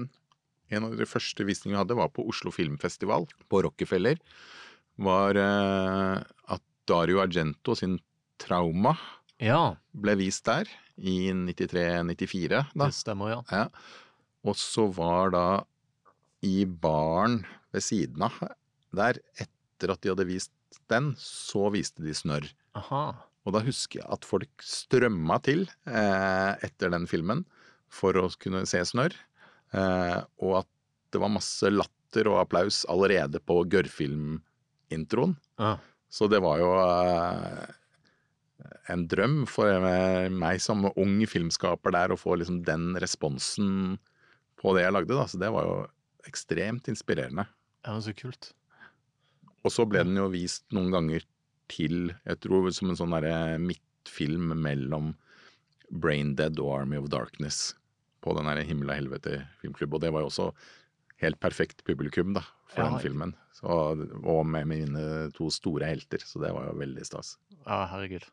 en 0.69 0.83
av 0.83 0.97
de 0.99 1.05
første 1.07 1.45
visningene 1.47 1.77
vi 1.77 1.81
hadde, 1.85 1.95
var 1.95 2.09
på 2.11 2.25
Oslo 2.27 2.51
Filmfestival 2.51 3.23
på 3.47 3.61
Rockefeller. 3.63 4.19
Var 4.99 5.39
eh, 5.39 6.25
at 6.55 6.63
Dario 6.89 7.21
Argento 7.23 7.75
sin 7.77 7.99
Trauma 8.41 8.95
Ja, 9.41 9.77
ble 9.93 10.17
vist 10.19 10.45
der 10.47 10.67
i 10.97 11.29
93-94. 11.31 12.63
det 12.73 12.93
stemmer, 12.97 13.31
ja. 13.35 13.39
Ja. 13.51 13.65
Og 14.47 14.57
så 14.59 14.87
var 14.93 15.31
da 15.33 15.45
i 16.45 16.65
baren 16.65 17.41
ved 17.73 17.83
siden 17.85 18.23
av 18.27 18.35
der, 18.95 19.19
etter 19.37 19.93
at 19.93 20.01
de 20.01 20.11
hadde 20.13 20.27
vist 20.29 20.53
den, 20.91 21.13
så 21.19 21.67
viste 21.73 22.03
de 22.05 22.15
Snørr. 22.15 22.47
Og 23.47 23.53
da 23.55 23.61
husker 23.63 24.01
jeg 24.01 24.09
at 24.11 24.25
folk 24.27 24.63
strømma 24.63 25.37
til 25.45 25.65
eh, 25.87 26.53
etter 26.65 26.91
den 26.93 27.07
filmen 27.09 27.45
for 27.93 28.17
å 28.19 28.27
kunne 28.41 28.65
se 28.69 28.81
Snørr. 28.85 29.15
Eh, 29.75 30.19
og 30.43 30.61
at 30.61 30.69
det 31.13 31.21
var 31.23 31.33
masse 31.33 31.71
latter 31.71 32.29
og 32.31 32.41
applaus 32.41 32.83
allerede 32.91 33.41
på 33.43 33.61
Gørrfilm-introen. 33.71 35.35
Ja. 35.59 35.77
Så 36.09 36.29
det 36.31 36.39
var 36.43 36.61
jo 36.61 36.71
eh, 36.79 37.65
en 38.93 39.07
drøm 39.11 39.41
for 39.49 39.87
meg 40.31 40.61
som 40.63 40.87
ung 40.93 41.19
filmskaper 41.27 41.93
der 41.95 42.13
å 42.13 42.19
få 42.19 42.37
liksom 42.39 42.61
den 42.67 42.93
responsen 42.99 43.97
på 44.57 44.73
det 44.75 44.85
jeg 44.85 44.95
lagde. 44.95 45.15
Da. 45.15 45.27
Så 45.29 45.39
det 45.41 45.51
var 45.53 45.67
jo 45.67 45.79
ekstremt 46.27 46.87
inspirerende. 46.91 47.47
Ja, 47.85 47.95
så 48.03 48.15
kult. 48.17 48.51
Og 49.63 49.73
så 49.73 49.85
ble 49.89 50.03
den 50.07 50.19
jo 50.19 50.29
vist 50.31 50.65
noen 50.75 50.93
ganger 50.93 51.25
til, 51.71 52.13
jeg 52.23 52.39
tror 52.43 52.69
som 52.75 52.91
en 52.91 52.99
sånn 52.99 53.15
midtfilm 53.63 54.53
mellom 54.63 55.13
Braindead 55.91 56.59
og 56.59 56.73
Army 56.81 56.97
of 56.99 57.09
Darkness 57.09 57.75
på 58.21 58.33
den 58.37 58.45
her 58.49 58.59
Himmel 58.67 58.89
og 58.91 58.97
helvete 58.99 59.41
filmklubb. 59.61 59.93
Og 59.93 60.01
det 60.03 60.11
var 60.13 60.25
jo 60.25 60.31
også 60.31 60.49
helt 61.23 61.39
perfekt 61.39 61.83
publikum 61.87 62.33
da, 62.35 62.41
for 62.67 62.83
Ja. 62.83 62.89
den 62.89 62.99
filmen. 62.99 63.35
Så, 63.57 63.65
og 64.23 64.45
med 64.45 64.67
mine 64.69 65.31
to 65.33 65.49
store 65.49 65.85
helter, 65.89 66.19
så 66.21 66.39
det 66.43 66.51
var 66.53 66.67
jo 66.67 66.77
veldig 66.77 67.05
stas. 67.05 67.37
Ja, 67.65 67.85
herregud. 67.89 68.25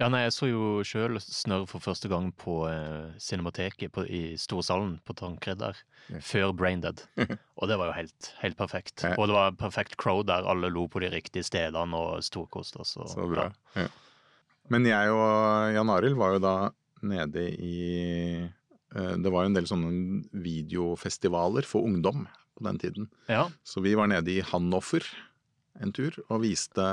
Ja, 0.00 0.08
nei, 0.08 0.22
jeg 0.24 0.32
så 0.34 0.48
jo 0.48 0.82
sjøl 0.86 1.18
Snørr 1.20 1.66
for 1.68 1.78
første 1.82 2.08
gang 2.10 2.30
på 2.34 2.66
eh, 2.66 3.12
Cinemateket 3.22 3.92
på, 3.94 4.02
i 4.08 4.36
Storsalen 4.40 4.96
på 5.06 5.14
Tankred 5.14 5.58
der, 5.60 5.76
Ja. 6.10 6.18
før 6.18 6.52
Braindead. 6.56 7.04
Og 7.60 7.68
det 7.68 7.76
var 7.78 7.86
jo 7.90 7.92
helt, 8.00 8.32
helt 8.42 8.56
perfekt. 8.58 9.02
Ja. 9.04 9.14
Og 9.18 9.28
det 9.28 9.34
var 9.36 9.52
perfekt 9.52 9.96
crowd 10.00 10.26
der 10.26 10.48
alle 10.48 10.70
lo 10.72 10.88
på 10.88 10.98
de 11.04 11.10
riktige 11.12 11.44
stedene 11.46 11.94
og 11.94 12.22
storkoste 12.26 12.80
oss. 12.82 12.96
Så 12.96 13.28
bra. 13.30 13.50
Ja. 13.76 13.86
Men 14.70 14.86
jeg 14.86 15.10
og 15.10 15.72
Jan 15.74 15.90
Arild 15.90 16.16
var 16.20 16.36
jo 16.36 16.42
da 16.42 16.54
nede 17.02 17.48
i 17.58 17.76
eh, 18.46 19.14
Det 19.18 19.32
var 19.32 19.42
jo 19.44 19.50
en 19.50 19.56
del 19.58 19.66
sånne 19.66 19.90
videofestivaler 20.44 21.66
for 21.66 21.82
ungdom 21.88 22.26
på 22.54 22.64
den 22.68 22.78
tiden. 22.78 23.08
Ja. 23.28 23.48
Så 23.66 23.82
vi 23.82 23.94
var 23.98 24.06
nede 24.12 24.30
i 24.30 24.42
Hanoffer 24.44 25.02
en 25.80 25.92
tur 25.96 26.14
og 26.28 26.42
viste 26.44 26.84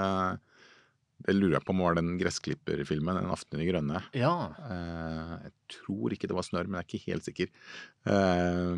Det 1.19 1.35
lurer 1.35 1.57
jeg 1.59 1.65
på 1.67 1.73
om 1.75 1.81
var 1.83 1.97
den 1.99 2.13
gressklipperfilmen, 2.17 3.17
'En 3.19 3.33
aften 3.33 3.59
i 3.59 3.65
det 3.65 3.73
grønne'. 3.73 4.03
ja. 4.15 4.53
Eh, 4.71 5.33
jeg 5.43 5.51
tror 5.67 6.13
ikke 6.15 6.27
det 6.31 6.35
var 6.37 6.47
snørr, 6.47 6.67
men 6.67 6.79
jeg 6.79 6.85
er 6.85 6.89
ikke 6.89 7.11
helt 7.11 7.25
sikker. 7.27 7.47
Eh, 8.07 8.77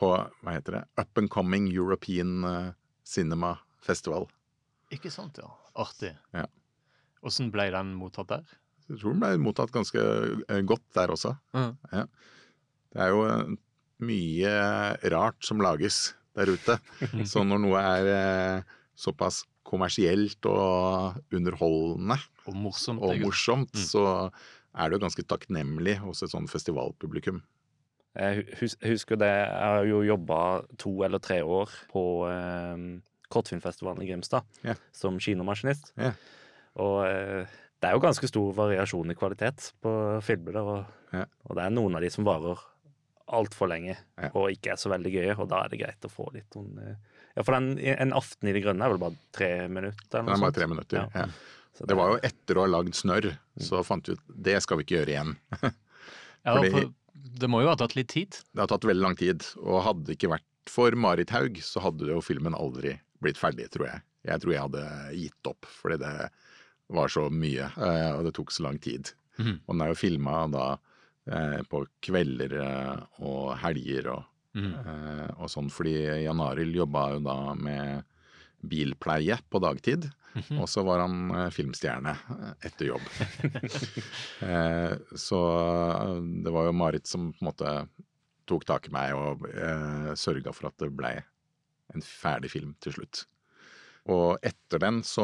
på 0.00 0.08
hva 0.42 0.50
heter 0.56 0.72
det? 0.72 0.84
Up 0.98 1.18
and 1.18 1.28
Coming 1.30 1.68
European 1.70 2.72
Cinema 3.04 3.58
Festival. 3.82 4.26
Ikke 4.90 5.10
sant, 5.12 5.36
ja. 5.38 5.50
Artig. 5.76 6.16
Ja. 6.32 6.46
Åssen 7.22 7.50
ble 7.54 7.68
den 7.74 7.92
mottatt 7.98 8.28
der? 8.32 8.42
Jeg 8.90 8.98
tror 9.00 9.14
den 9.14 9.22
ble 9.22 9.36
mottatt 9.44 9.72
ganske 9.74 10.02
eh, 10.48 10.62
godt 10.66 10.84
der 10.96 11.12
også. 11.14 11.36
Mm. 11.54 11.76
Ja. 11.92 12.04
Det 12.92 13.04
er 13.04 13.12
jo 13.14 13.22
eh, 13.28 13.52
mye 14.02 14.54
rart 15.14 15.38
som 15.46 15.62
lages 15.62 16.14
der 16.36 16.50
ute. 16.50 16.78
Så 17.30 17.44
når 17.46 17.62
noe 17.62 17.80
er 17.80 18.10
eh, 18.16 18.74
såpass 18.98 19.44
kommersielt 19.72 20.44
og 20.50 21.20
underholdende 21.32 22.18
Og 22.50 22.56
morsomt. 22.58 23.00
og 23.00 23.22
morsomt, 23.22 23.70
Mm. 23.72 23.86
så 23.88 24.02
er 24.74 24.88
det 24.90 24.98
jo 24.98 25.04
ganske 25.06 25.24
takknemlig 25.28 25.94
hos 26.02 26.22
et 26.24 26.32
sånn 26.32 26.48
festivalpublikum. 26.50 27.38
Jeg 28.18 28.42
husker 28.84 29.16
det, 29.16 29.30
jeg 29.30 29.62
har 29.72 29.86
jo 29.88 30.02
jobba 30.04 30.40
to 30.76 30.90
eller 31.06 31.22
tre 31.24 31.38
år 31.40 31.70
på 31.88 32.02
eh, 32.28 32.82
kortfilmfestivalen 33.32 34.02
i 34.04 34.10
Grimstad 34.10 34.44
yeah. 34.66 34.76
som 34.92 35.16
kinomaskinist. 35.22 35.94
Ja. 35.96 36.10
Og 36.80 37.04
eh, 37.06 37.46
det 37.82 37.88
er 37.90 37.92
jo 37.96 38.00
ganske 38.04 38.28
stor 38.30 38.52
variasjon 38.54 39.10
i 39.10 39.14
kvalitet 39.18 39.72
på 39.82 39.92
filmer. 40.22 40.52
der, 40.52 40.60
Og, 40.62 40.84
Ja. 41.12 41.24
og 41.48 41.56
det 41.56 41.64
er 41.64 41.70
noen 41.70 41.94
av 41.96 42.00
de 42.00 42.08
som 42.10 42.24
varer 42.24 42.58
altfor 43.32 43.68
lenge 43.68 43.96
Ja. 44.18 44.30
og 44.34 44.50
ikke 44.50 44.72
er 44.72 44.76
så 44.76 44.90
veldig 44.90 45.12
gøye, 45.12 45.38
og 45.38 45.48
da 45.48 45.62
er 45.64 45.68
det 45.68 45.80
greit 45.80 46.00
å 46.04 46.10
få 46.10 46.32
litt 46.34 46.50
sånn 46.52 46.78
eh, 46.78 46.96
Ja, 47.36 47.42
for 47.42 47.52
den, 47.56 47.78
en 47.78 48.12
aften 48.12 48.48
i 48.48 48.52
det 48.52 48.62
grønne 48.62 48.84
er 48.84 48.90
vel 48.92 48.98
bare 48.98 49.16
tre 49.32 49.68
minutter? 49.68 50.18
eller 50.18 50.22
Den 50.22 50.26
noe 50.26 50.34
er 50.36 50.40
bare 50.50 50.52
tre 50.58 50.66
minutter. 50.68 50.96
Ja. 50.98 51.08
Ja. 51.14 51.26
Så 51.74 51.86
Det 51.86 51.96
var 51.96 52.10
jo 52.12 52.18
etter 52.22 52.54
å 52.60 52.60
ha 52.66 52.66
lagd 52.68 52.92
snørr, 52.94 53.38
så 53.58 53.80
fant 53.84 54.04
vi 54.06 54.12
ut 54.12 54.20
det 54.28 54.62
skal 54.62 54.76
vi 54.76 54.84
ikke 54.84 54.98
gjøre 55.00 55.14
igjen. 55.14 55.36
Ja, 56.44 56.56
Fordi- 56.58 56.70
for 56.72 56.92
det 57.38 57.48
må 57.48 57.60
jo 57.62 57.68
ha 57.68 57.76
tatt 57.76 57.94
litt 57.94 58.08
tid. 58.08 58.30
Det 58.52 58.58
har 58.58 58.66
tatt 58.66 58.82
veldig 58.82 59.00
lang 59.02 59.14
tid, 59.16 59.44
og 59.62 59.82
hadde 59.84 60.04
det 60.08 60.18
ikke 60.18 60.32
vært 60.34 60.42
for 60.66 60.90
Marit 60.98 61.30
Haug, 61.30 61.54
så 61.62 61.80
hadde 61.80 62.08
jo 62.10 62.20
filmen 62.20 62.52
aldri 62.54 62.98
blitt 63.22 63.38
ferdig, 63.38 63.68
tror 63.70 63.86
jeg. 63.86 64.02
Jeg 64.26 64.40
tror 64.42 64.52
jeg 64.52 64.60
hadde 64.60 65.14
gitt 65.14 65.46
opp, 65.46 65.64
fordi 65.64 65.98
det 66.02 66.30
var 66.88 67.12
så 67.12 67.28
mye, 67.32 67.68
eh, 67.76 68.10
og 68.16 68.26
det 68.26 68.34
tok 68.36 68.52
så 68.52 68.66
lang 68.66 68.78
tid. 68.82 69.12
Mm. 69.38 69.54
Og 69.64 69.74
den 69.74 69.84
er 69.84 69.92
jo 69.92 70.00
filma 70.00 70.38
da 70.52 70.66
eh, 71.30 71.60
på 71.68 71.84
kvelder 72.04 72.56
eh, 72.60 73.04
og 73.24 73.54
helger 73.62 74.10
og, 74.16 74.24
mm. 74.58 74.72
eh, 74.80 75.28
og 75.38 75.52
sånn, 75.52 75.70
fordi 75.72 75.96
Jan 76.24 76.42
Arild 76.44 76.76
jobba 76.82 77.06
jo 77.14 77.22
da 77.26 77.38
med 77.58 78.10
bilpleie 78.62 79.38
på 79.50 79.62
dagtid. 79.62 80.10
Mhm. 80.32 80.62
Og 80.62 80.68
så 80.70 80.80
var 80.80 81.02
han 81.02 81.50
filmstjerne 81.52 82.14
etter 82.64 82.86
jobb. 82.88 83.02
eh, 84.48 84.94
så 85.12 85.40
det 86.24 86.54
var 86.54 86.70
jo 86.70 86.78
Marit 86.78 87.10
som 87.10 87.34
på 87.34 87.44
en 87.44 87.50
måte 87.50 87.74
tok 88.48 88.64
tak 88.68 88.88
i 88.88 88.94
meg 88.94 89.12
og 89.16 89.44
eh, 89.52 90.12
sørga 90.18 90.54
for 90.56 90.70
at 90.70 90.78
det 90.80 90.92
blei 90.96 91.14
en 91.92 92.04
ferdig 92.04 92.52
film 92.52 92.74
til 92.82 92.96
slutt. 92.96 93.26
Og 94.10 94.38
etter 94.42 94.80
den 94.82 95.02
så 95.06 95.22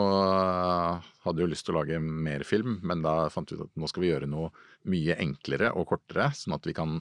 hadde 1.24 1.42
jeg 1.42 1.50
lyst 1.50 1.66
til 1.66 1.74
å 1.74 1.80
lage 1.80 1.98
mer 1.98 2.44
film, 2.46 2.78
men 2.86 3.02
da 3.02 3.28
fant 3.32 3.50
vi 3.50 3.58
ut 3.58 3.64
at 3.66 3.80
nå 3.80 3.88
skal 3.90 4.04
vi 4.04 4.12
gjøre 4.12 4.28
noe 4.30 4.52
mye 4.86 5.16
enklere 5.18 5.72
og 5.74 5.88
kortere, 5.90 6.28
sånn 6.38 6.54
at 6.54 6.68
vi 6.68 6.76
kan 6.76 7.00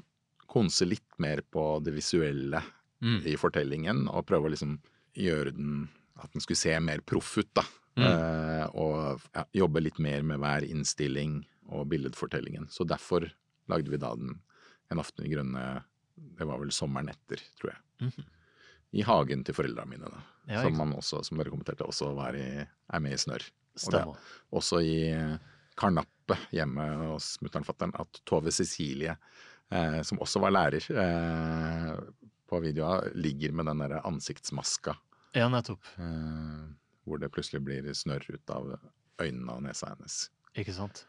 konse 0.50 0.88
litt 0.88 1.20
mer 1.22 1.44
på 1.46 1.70
det 1.86 1.94
visuelle 1.98 2.64
Mm. 2.98 3.20
i 3.30 3.36
fortellingen, 3.38 4.08
og 4.10 4.26
prøve 4.26 4.50
å 4.50 4.54
liksom 4.56 4.80
gjøre 5.14 5.52
den 5.54 5.90
At 6.18 6.32
den 6.34 6.42
skulle 6.42 6.58
se 6.58 6.80
mer 6.82 6.98
proff 7.06 7.38
ut, 7.38 7.52
da. 7.54 7.62
Mm. 7.96 8.06
Eh, 8.08 8.64
og 8.74 9.22
ja, 9.36 9.44
jobbe 9.54 9.84
litt 9.84 10.00
mer 10.00 10.24
med 10.26 10.40
hver 10.42 10.66
innstilling 10.66 11.44
og 11.70 11.90
billedfortellingen. 11.92 12.66
Så 12.74 12.88
derfor 12.90 13.28
lagde 13.70 13.92
vi 13.94 13.98
da 14.02 14.16
den 14.16 14.40
En 14.90 14.98
aften 14.98 15.26
i 15.26 15.30
grønne 15.30 15.84
Det 16.16 16.48
var 16.48 16.58
vel 16.58 16.72
sommeren 16.72 17.10
etter, 17.10 17.38
tror 17.60 17.76
jeg. 17.76 17.80
Mm. 18.02 18.26
I 18.94 19.02
hagen 19.06 19.44
til 19.44 19.54
foreldra 19.54 19.86
mine, 19.86 20.10
da. 20.10 20.24
Ja, 20.48 20.62
som 20.64 20.78
man 20.80 20.94
også, 20.96 21.20
som 21.28 21.38
dere 21.38 21.52
kommenterte, 21.52 21.84
også 21.86 22.14
var 22.16 22.36
i, 22.40 22.48
er 22.64 23.00
med 23.04 23.14
i 23.14 23.20
Snørr. 23.20 23.44
Og 23.86 23.92
det, 23.94 24.02
også 24.58 24.80
i 24.82 24.96
Karnappet 25.78 26.48
hjemme 26.56 26.86
hos 27.12 27.36
mutter'n 27.44 27.62
og 27.66 27.68
fatter'n 27.70 27.94
at 28.02 28.22
Tove 28.26 28.52
Cecilie, 28.56 29.14
eh, 29.70 30.00
som 30.08 30.18
også 30.24 30.40
var 30.42 30.56
lærer 30.56 30.88
eh, 31.04 31.92
på 32.50 32.62
videoa, 32.64 33.04
ligger 33.14 33.52
med 33.54 33.68
den 33.70 33.84
derre 33.84 34.02
ansiktsmaska 34.08 34.96
Ja, 35.36 35.50
nettopp. 35.52 35.84
eh, 36.00 36.64
hvor 37.06 37.20
det 37.22 37.30
plutselig 37.36 37.62
blir 37.68 37.92
snørr 37.94 38.26
ut 38.34 38.50
av 38.56 38.72
øynene 39.22 39.54
og 39.54 39.62
nesa 39.68 39.92
hennes. 39.94 40.30
Ikke 40.58 40.74
sant? 40.74 41.06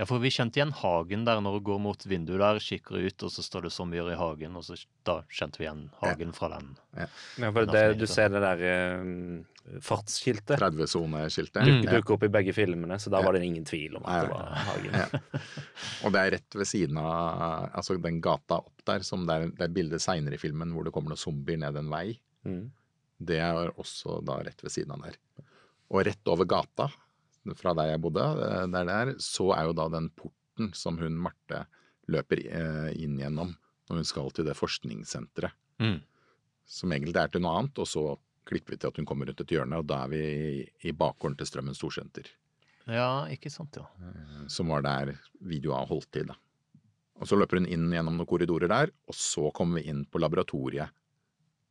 Ja, 0.00 0.06
for 0.08 0.22
vi 0.22 0.30
kjente 0.32 0.56
igjen 0.58 0.72
hagen 0.72 1.26
der 1.26 1.40
når 1.44 1.58
du 1.58 1.64
går 1.68 1.80
mot 1.84 2.04
vinduet 2.08 2.40
der, 2.40 2.58
kikker 2.64 2.96
ut, 3.04 3.24
og 3.26 3.32
så 3.34 3.42
står 3.44 3.66
det 3.66 3.72
sommer 3.74 4.08
i 4.08 4.16
hagen, 4.16 4.56
og 4.56 4.64
så 4.64 4.78
da 5.06 5.18
kjente 5.28 5.60
vi 5.60 5.66
igjen 5.66 5.82
hagen 6.00 6.32
fra 6.34 6.48
den. 6.54 6.70
Ja, 6.96 7.08
for 7.52 7.68
det, 7.68 7.82
du 8.00 8.06
ser 8.08 8.32
det 8.32 8.40
der 8.42 8.64
eh, 8.70 9.76
fartsskiltet. 9.84 10.56
30-soneskiltet. 10.58 11.60
Mm. 11.60 11.84
Dukker 11.84 12.00
ja. 12.00 12.16
opp 12.16 12.24
i 12.24 12.32
begge 12.38 12.54
filmene, 12.56 12.98
så 12.98 13.12
da 13.12 13.20
Ja. 13.20 13.26
var 13.28 13.36
det 13.36 13.44
ingen 13.44 13.68
tvil 13.68 14.00
om 14.00 14.08
at 14.08 14.24
det 14.24 14.32
var 14.32 14.64
Hagen. 14.70 14.96
Ja. 14.96 15.42
Og 16.06 16.16
det 16.16 16.24
er 16.24 16.34
rett 16.38 16.58
ved 16.58 16.66
siden 16.72 16.98
av 16.98 17.68
altså 17.70 17.98
den 18.00 18.20
gata 18.24 18.62
opp 18.64 18.84
der, 18.88 19.04
som 19.06 19.26
det 19.28 19.36
er, 19.36 19.48
det 19.60 19.68
er 19.68 19.76
bildet 19.76 20.02
seinere 20.02 20.34
i 20.34 20.40
filmen 20.40 20.72
hvor 20.72 20.88
det 20.88 20.92
kommer 20.96 21.12
noen 21.12 21.20
zombier 21.20 21.60
ned 21.60 21.76
en 21.78 21.92
vei. 21.92 22.06
Mm. 22.48 22.64
Det 23.22 23.38
er 23.38 23.70
også 23.76 24.18
da 24.26 24.40
rett 24.42 24.64
ved 24.64 24.72
siden 24.74 24.96
av 24.96 25.04
der. 25.04 25.20
Og 25.92 26.06
rett 26.08 26.32
over 26.32 26.48
gata, 26.48 26.88
fra 27.58 27.74
der 27.78 27.92
jeg 27.92 28.02
bodde, 28.04 28.24
eh, 28.46 28.66
der 28.72 28.88
det 28.88 28.98
er, 28.98 29.12
så 29.22 29.50
er 29.56 29.68
jo 29.68 29.76
da 29.76 29.88
den 29.92 30.10
porten 30.16 30.72
som 30.78 30.98
hun 31.00 31.18
Marte 31.18 31.64
løper 32.12 32.42
eh, 32.44 32.90
inn 33.02 33.18
gjennom 33.20 33.54
når 33.88 33.98
hun 34.00 34.08
skal 34.08 34.30
til 34.34 34.46
det 34.46 34.56
forskningssenteret. 34.58 35.54
Mm. 35.82 35.98
Som 36.68 36.94
egentlig 36.94 37.18
er 37.18 37.32
til 37.32 37.42
noe 37.42 37.56
annet, 37.58 37.80
og 37.82 37.88
så 37.90 38.04
klipper 38.48 38.74
vi 38.74 38.78
til 38.80 38.92
at 38.92 39.00
hun 39.00 39.08
kommer 39.08 39.28
rundt 39.28 39.42
et 39.42 39.52
hjørne, 39.54 39.80
og 39.82 39.88
da 39.90 40.04
er 40.04 40.12
vi 40.12 40.20
i, 40.22 40.62
i 40.88 40.94
bakgården 40.96 41.36
til 41.38 41.48
Strømmen 41.50 41.76
storsenter. 41.76 42.30
Ja, 42.90 43.26
ikke 43.30 43.50
sant, 43.52 43.76
ja. 43.78 43.84
eh, 44.02 44.46
Som 44.50 44.72
var 44.72 44.86
der 44.86 45.14
videoa 45.42 45.84
holdt 45.86 46.10
til, 46.14 46.30
da. 46.30 46.38
Og 47.22 47.28
så 47.30 47.36
løper 47.38 47.60
hun 47.60 47.68
inn 47.70 47.90
gjennom 47.92 48.16
noen 48.18 48.26
korridorer 48.26 48.70
der, 48.70 48.90
og 49.06 49.14
så 49.14 49.50
kommer 49.54 49.78
vi 49.78 49.92
inn 49.92 50.02
på 50.10 50.22
laboratoriet. 50.22 50.90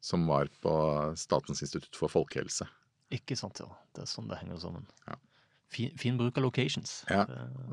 Som 0.02 0.24
var 0.30 0.50
på 0.64 0.72
Statens 1.20 1.62
institutt 1.62 1.98
for 1.98 2.12
folkehelse. 2.12 2.66
Ikke 3.14 3.36
sant, 3.38 3.60
ja. 3.60 3.68
Det 3.92 4.06
er 4.06 4.10
sånn 4.10 4.30
det 4.32 4.40
henger 4.40 4.62
sammen. 4.62 4.88
Ja. 5.08 5.18
Fin, 5.72 5.92
fin 5.98 6.18
bruk 6.20 6.38
av 6.38 6.44
locations. 6.44 7.02
Ja. 7.10 7.26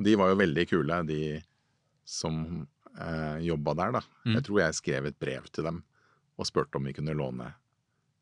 De 0.05 0.15
var 0.19 0.31
jo 0.31 0.39
veldig 0.39 0.65
kule, 0.71 1.01
de 1.09 1.23
som 2.07 2.67
eh, 2.95 3.39
jobba 3.49 3.75
der, 3.75 3.97
da. 3.99 4.03
Mm. 4.25 4.37
Jeg 4.37 4.45
tror 4.47 4.61
jeg 4.63 4.77
skrev 4.79 5.09
et 5.11 5.19
brev 5.19 5.49
til 5.51 5.67
dem 5.67 5.83
og 6.39 6.47
spurte 6.47 6.79
om 6.79 6.87
vi 6.87 6.95
kunne 6.95 7.17
låne 7.19 7.51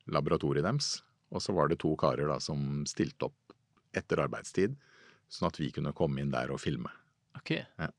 laboratoriet 0.09 0.65
deres. 0.65 1.03
Og 1.35 1.43
så 1.43 1.53
var 1.53 1.69
det 1.69 1.81
to 1.83 1.93
karer 2.01 2.31
da 2.31 2.39
som 2.41 2.87
stilte 2.89 3.29
opp 3.29 3.57
etter 3.97 4.23
arbeidstid, 4.25 4.77
sånn 5.33 5.51
at 5.51 5.61
vi 5.61 5.71
kunne 5.75 5.95
komme 5.97 6.23
inn 6.23 6.33
der 6.33 6.53
og 6.55 6.61
filme. 6.63 6.91
Ok. 7.37 7.59
Ja. 7.61 7.91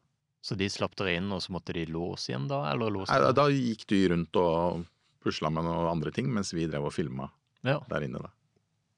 Så 0.42 0.56
de 0.56 0.70
slapp 0.72 0.96
dere 0.98 1.18
inn, 1.20 1.30
og 1.34 1.42
så 1.44 1.54
måtte 1.54 1.76
de 1.76 1.84
låse 1.90 2.32
igjen 2.32 2.48
da, 2.50 2.62
eller 2.72 2.94
låse 2.94 3.12
Nei, 3.12 3.22
da, 3.26 3.34
da 3.36 3.48
gikk 3.52 3.84
de 3.90 4.02
rundt 4.14 4.40
og 4.40 4.86
pusla 5.24 5.52
med 5.52 5.66
noen 5.68 5.90
andre 5.92 6.14
ting, 6.16 6.30
mens 6.34 6.54
vi 6.56 6.70
drev 6.70 6.88
og 6.88 6.96
filma 6.96 7.28
Ja, 7.66 7.82
der 7.90 8.06
inne, 8.06 8.22
da. 8.24 8.32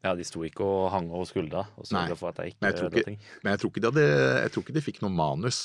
Ja, 0.03 0.13
de 0.15 0.23
sto 0.23 0.39
ikke 0.47 0.63
og 0.63 0.91
hang 0.93 1.09
over 1.11 1.25
skuldra 1.27 1.65
og 1.75 1.83
Nei, 1.83 2.05
sørga 2.07 2.15
for 2.15 2.29
at 2.31 2.37
jeg 2.45 2.53
Men 2.61 2.69
jeg 2.71 2.77
tror 2.79 2.93
ikke, 2.93 3.03
ting. 3.09 3.17
men 3.43 3.51
jeg 3.51 3.59
tror 3.59 3.71
ikke, 3.73 3.81
de, 3.83 3.89
hadde, 3.91 4.05
jeg 4.45 4.51
tror 4.53 4.63
ikke 4.63 4.75
de 4.77 4.83
fikk 4.85 5.01
noe 5.03 5.11
manus. 5.11 5.57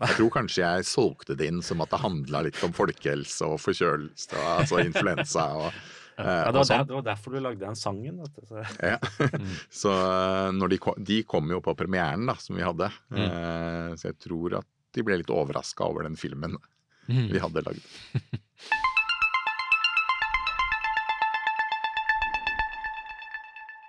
Jeg 0.00 0.16
tror 0.16 0.30
kanskje 0.38 0.62
jeg 0.64 0.86
solgte 0.88 1.36
det 1.36 1.50
inn 1.52 1.60
som 1.62 1.82
at 1.84 1.90
det 1.92 2.00
handla 2.00 2.40
litt 2.46 2.62
om 2.64 2.72
folkehelse 2.74 3.44
og 3.44 3.60
forkjølelse, 3.60 4.40
altså 4.56 4.80
influensa 4.80 5.44
og, 5.60 5.68
eh, 6.18 6.24
Ja, 6.24 6.48
det, 6.48 6.56
var 6.56 6.64
sånn. 6.64 6.80
der, 6.80 6.88
det 6.88 6.96
var 6.96 7.06
derfor 7.10 7.36
du 7.36 7.40
lagde 7.44 7.60
den 7.66 7.76
sangen. 7.76 8.22
Vet 8.24 8.34
du. 8.40 8.46
Så, 8.48 8.64
Ja. 8.80 8.98
Så 9.84 9.92
eh, 9.92 10.50
når 10.56 10.72
de, 10.72 10.78
kom, 10.88 10.96
de 11.12 11.20
kom 11.28 11.52
jo 11.52 11.60
på 11.60 11.76
premieren 11.76 12.24
da, 12.32 12.38
som 12.40 12.56
vi 12.56 12.64
hadde, 12.64 12.88
Mm. 13.12 13.20
eh, 13.28 13.90
så 14.00 14.08
jeg 14.14 14.18
tror 14.24 14.56
at 14.62 14.70
de 14.96 15.02
ble 15.04 15.20
litt 15.20 15.30
overraska 15.30 15.84
over 15.84 16.08
den 16.08 16.16
filmen 16.16 16.56
Mm. 17.04 17.26
vi 17.28 17.36
hadde 17.42 17.60
lagd. 17.66 17.84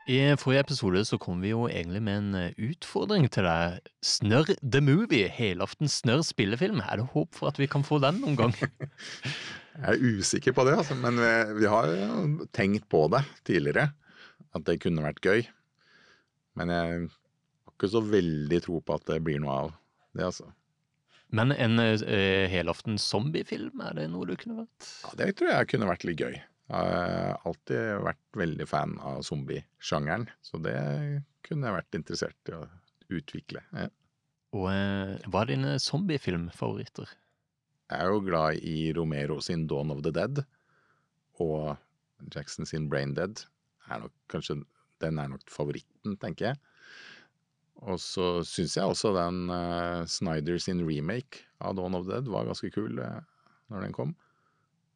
I 0.06 0.18
forrige 0.38 0.62
episode 0.68 1.01
så 1.10 1.18
kom 1.18 1.39
vi 1.41 1.49
jo 1.49 1.64
egentlig 1.66 2.01
med 2.06 2.20
en 2.20 2.36
eh, 2.38 2.58
utfordring 2.62 3.26
til 3.34 3.47
deg. 3.47 3.88
Snørr 4.06 4.51
the 4.62 4.82
Movie, 4.84 5.26
helaftens 5.34 5.95
snørr 6.03 6.22
spillefilm. 6.28 6.84
Er 6.86 7.01
det 7.01 7.08
håp 7.16 7.34
for 7.34 7.49
at 7.49 7.58
vi 7.58 7.66
kan 7.66 7.86
få 7.86 7.97
den 8.03 8.20
noen 8.22 8.38
gang? 8.38 8.53
Jeg 9.76 9.89
er 9.89 10.03
usikker 10.20 10.53
på 10.56 10.68
det, 10.68 10.76
altså, 10.78 10.95
men 10.95 11.18
vi, 11.20 11.32
vi 11.58 11.72
har 11.72 11.89
jo 11.89 12.45
tenkt 12.56 12.86
på 12.91 13.01
det 13.12 13.26
tidligere. 13.49 13.89
At 14.56 14.68
det 14.70 14.78
kunne 14.86 15.03
vært 15.03 15.26
gøy. 15.26 15.41
Men 16.56 16.72
jeg 16.72 16.93
har 17.10 17.74
ikke 17.74 17.89
så 17.91 17.99
veldig 17.99 18.62
tro 18.64 18.80
på 18.80 18.95
at 18.95 19.10
det 19.10 19.18
blir 19.26 19.41
noe 19.43 19.58
av 19.66 19.74
det, 20.16 20.30
altså. 20.30 20.47
Men 21.36 21.51
en 21.51 21.82
uh, 21.82 22.45
helaftens 22.47 23.03
zombiefilm, 23.12 23.82
er 23.84 23.97
det 23.97 24.06
noe 24.14 24.30
du 24.30 24.38
kunne 24.39 24.62
vært? 24.62 24.88
Ja, 25.03 25.12
det 25.20 25.34
tror 25.36 25.51
jeg 25.51 25.74
kunne 25.74 25.89
vært 25.89 26.08
litt 26.08 26.24
gøy. 26.24 26.38
Jeg 26.66 26.93
har 26.97 27.43
alltid 27.45 28.05
vært 28.07 28.39
veldig 28.39 28.66
fan 28.70 28.95
av 29.05 29.20
zombiesjangeren, 29.28 30.26
så 30.41 30.57
det 30.63 30.78
kunne 31.45 31.70
jeg 31.70 31.78
vært 31.78 31.97
interessert 31.99 32.49
i 32.49 32.55
å 32.57 32.63
utvikle. 33.13 33.61
Ja. 33.76 33.91
Og 34.55 34.70
eh, 34.72 35.28
hva 35.30 35.43
er 35.43 35.51
dine 35.51 35.76
zombiefilmfavoritter? 35.84 37.11
Jeg 37.86 38.01
er 38.01 38.09
jo 38.09 38.24
glad 38.26 38.63
i 38.66 38.89
Romero 38.97 39.38
sin 39.45 39.68
Dawn 39.70 39.93
of 39.93 40.01
the 40.05 40.13
Dead, 40.16 40.41
og 41.43 41.76
Jackson 42.34 42.66
sin 42.66 42.89
Brain 42.89 43.13
Dead. 43.13 43.43
Er 43.91 44.01
nok, 44.07 44.16
kanskje, 44.32 44.63
den 45.03 45.22
er 45.22 45.30
nok 45.30 45.45
favoritten, 45.53 46.18
tenker 46.18 46.49
jeg. 46.49 46.61
Og 47.86 47.99
så 48.01 48.39
syns 48.47 48.78
jeg 48.80 48.89
også 48.89 49.11
den 49.13 49.51
uh, 49.51 50.07
Snyder 50.09 50.57
sin 50.63 50.82
remake 50.88 51.43
av 51.61 51.76
Dawn 51.78 51.97
of 51.97 52.07
the 52.07 52.16
Dead 52.16 52.32
var 52.32 52.47
ganske 52.47 52.72
kul 52.74 52.97
uh, 53.03 53.20
når 53.70 53.86
den 53.86 53.93
kom. 53.93 54.16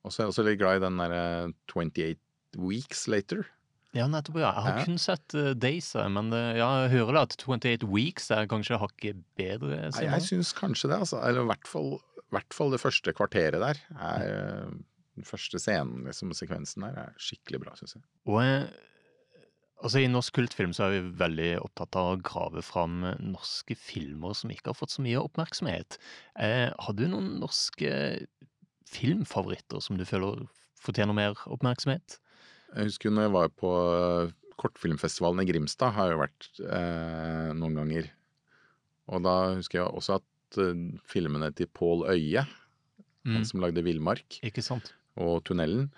Og 0.05 0.11
så 0.13 0.21
er 0.21 0.25
jeg 0.27 0.33
også 0.33 0.45
litt 0.47 0.59
glad 0.61 0.79
i 0.79 0.83
den 0.85 0.99
derre 1.01 1.23
28 1.73 2.15
Weeks 2.57 3.07
Later. 3.11 3.43
Ja, 3.97 4.05
nettopp. 4.09 4.37
ja. 4.37 4.51
Jeg 4.53 4.63
har 4.67 4.77
Ja. 4.79 4.85
kun 4.85 4.99
sett 5.01 5.33
uh, 5.35 5.53
Days, 5.57 5.91
men 5.95 6.29
uh, 6.33 6.53
ja, 6.57 6.67
jeg 6.85 6.91
hører 6.99 7.13
da 7.17 7.23
at 7.25 7.35
28 7.41 7.87
Weeks 7.89 8.29
er 8.31 8.45
kanskje 8.49 8.77
hakket 8.79 9.23
bedre. 9.39 9.89
Nei, 9.89 10.05
jeg 10.05 10.27
syns 10.27 10.53
kanskje 10.57 10.91
det, 10.91 10.99
altså. 11.01 11.19
Eller 11.25 11.41
i 11.43 11.49
hvert 11.51 11.73
hvert 12.29 12.53
fall 12.53 12.69
det 12.69 12.77
første 12.83 13.09
kvarteret 13.17 13.57
der. 13.63 13.79
Er, 13.97 14.27
uh, 14.69 14.75
den 15.17 15.25
første 15.25 15.57
scenen, 15.59 16.05
liksom, 16.05 16.29
sekvensen 16.37 16.85
der, 16.85 16.99
er 17.07 17.15
skikkelig 17.17 17.63
bra, 17.65 17.73
syns 17.75 17.95
jeg. 17.97 18.03
Og 18.29 18.37
eh, 18.43 18.67
altså, 19.81 19.99
I 20.03 20.07
norsk 20.13 20.37
kultfilm 20.37 20.71
så 20.77 20.85
er 20.85 20.93
vi 20.93 21.09
veldig 21.19 21.49
opptatt 21.65 21.97
av 21.99 22.11
å 22.13 22.19
grave 22.21 22.61
fram 22.63 23.01
eh, 23.09 23.17
norske 23.33 23.75
filmer 23.75 24.37
som 24.37 24.53
ikke 24.53 24.69
har 24.71 24.77
fått 24.79 24.93
så 24.95 25.03
mye 25.03 25.19
oppmerksomhet. 25.25 25.97
Eh, 26.39 26.69
har 26.71 26.95
du 26.95 27.03
noen 27.09 27.33
norske 27.41 27.89
filmfavoritter 28.89 29.81
som 29.83 29.97
du 29.99 30.05
føler 30.07 30.45
fortjener 30.79 31.15
mer 31.17 31.37
oppmerksomhet? 31.51 32.17
Jeg 32.75 32.89
husker 32.91 33.13
når 33.13 33.27
jeg 33.27 33.33
var 33.35 33.51
på 33.59 33.71
eh, 33.95 34.33
kortfilmfestivalen 34.61 35.41
i 35.43 35.47
Grimstad, 35.49 35.93
har 35.95 36.09
jeg 36.11 36.17
jo 36.17 36.23
vært 36.23 36.49
eh, 36.67 37.51
noen 37.57 37.77
ganger. 37.81 38.09
Og 39.09 39.23
da 39.25 39.35
husker 39.57 39.81
jeg 39.81 39.89
også 39.89 40.19
at 40.19 40.59
eh, 40.61 40.83
filmene 41.09 41.51
til 41.57 41.69
Pål 41.75 42.07
Øye, 42.15 42.47
Mm. 43.27 43.33
han 43.35 43.43
som 43.45 43.59
lagde 43.59 43.81
Villmark 43.83 44.37
og 45.19 45.41
Tunnelen, 45.43 45.89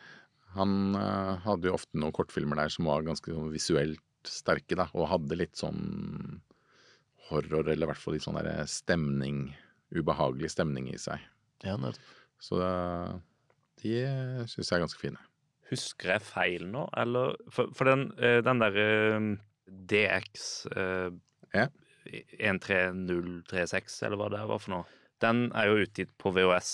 han 0.55 0.95
eh, 0.97 1.35
hadde 1.43 1.69
jo 1.69 1.75
ofte 1.77 1.93
noen 2.01 2.11
kortfilmer 2.17 2.57
der 2.57 2.71
som 2.73 2.87
var 2.89 3.03
ganske 3.05 3.29
sånn 3.29 3.51
visuelt 3.53 4.01
sterke, 4.25 4.73
da, 4.75 4.87
og 4.97 5.05
hadde 5.11 5.37
litt 5.37 5.53
sånn 5.55 6.41
horror, 7.29 7.69
eller 7.69 7.85
i 7.85 7.89
hvert 7.91 8.01
fall 8.01 8.15
litt 8.17 8.25
sånn 8.25 8.39
der 8.41 8.65
stemning, 8.67 9.51
ubehagelig 9.93 10.49
stemning 10.55 10.89
i 10.89 10.97
seg. 10.99 11.21
Ja, 11.61 11.77
nettopp. 11.77 12.09
Så 12.41 12.57
det, 12.57 12.71
de 13.83 13.93
syns 14.49 14.71
jeg 14.71 14.77
er 14.79 14.83
ganske 14.85 15.01
fine. 15.01 15.21
Husker 15.71 16.15
jeg 16.15 16.23
feil 16.25 16.65
nå, 16.67 16.87
eller 16.99 17.37
For, 17.53 17.69
for 17.77 17.87
den, 17.87 18.07
eh, 18.19 18.39
den 18.43 18.59
derre 18.63 18.87
DX 19.91 20.49
eh, 20.75 21.11
Ja. 21.55 21.67
13036, 22.41 24.01
eller 24.07 24.17
hva 24.19 24.29
det 24.33 24.41
var 24.49 24.59
for 24.61 24.73
noe, 24.73 24.85
den 25.21 25.49
er 25.53 25.69
jo 25.69 25.83
utgitt 25.85 26.11
på 26.19 26.31
VHS 26.33 26.71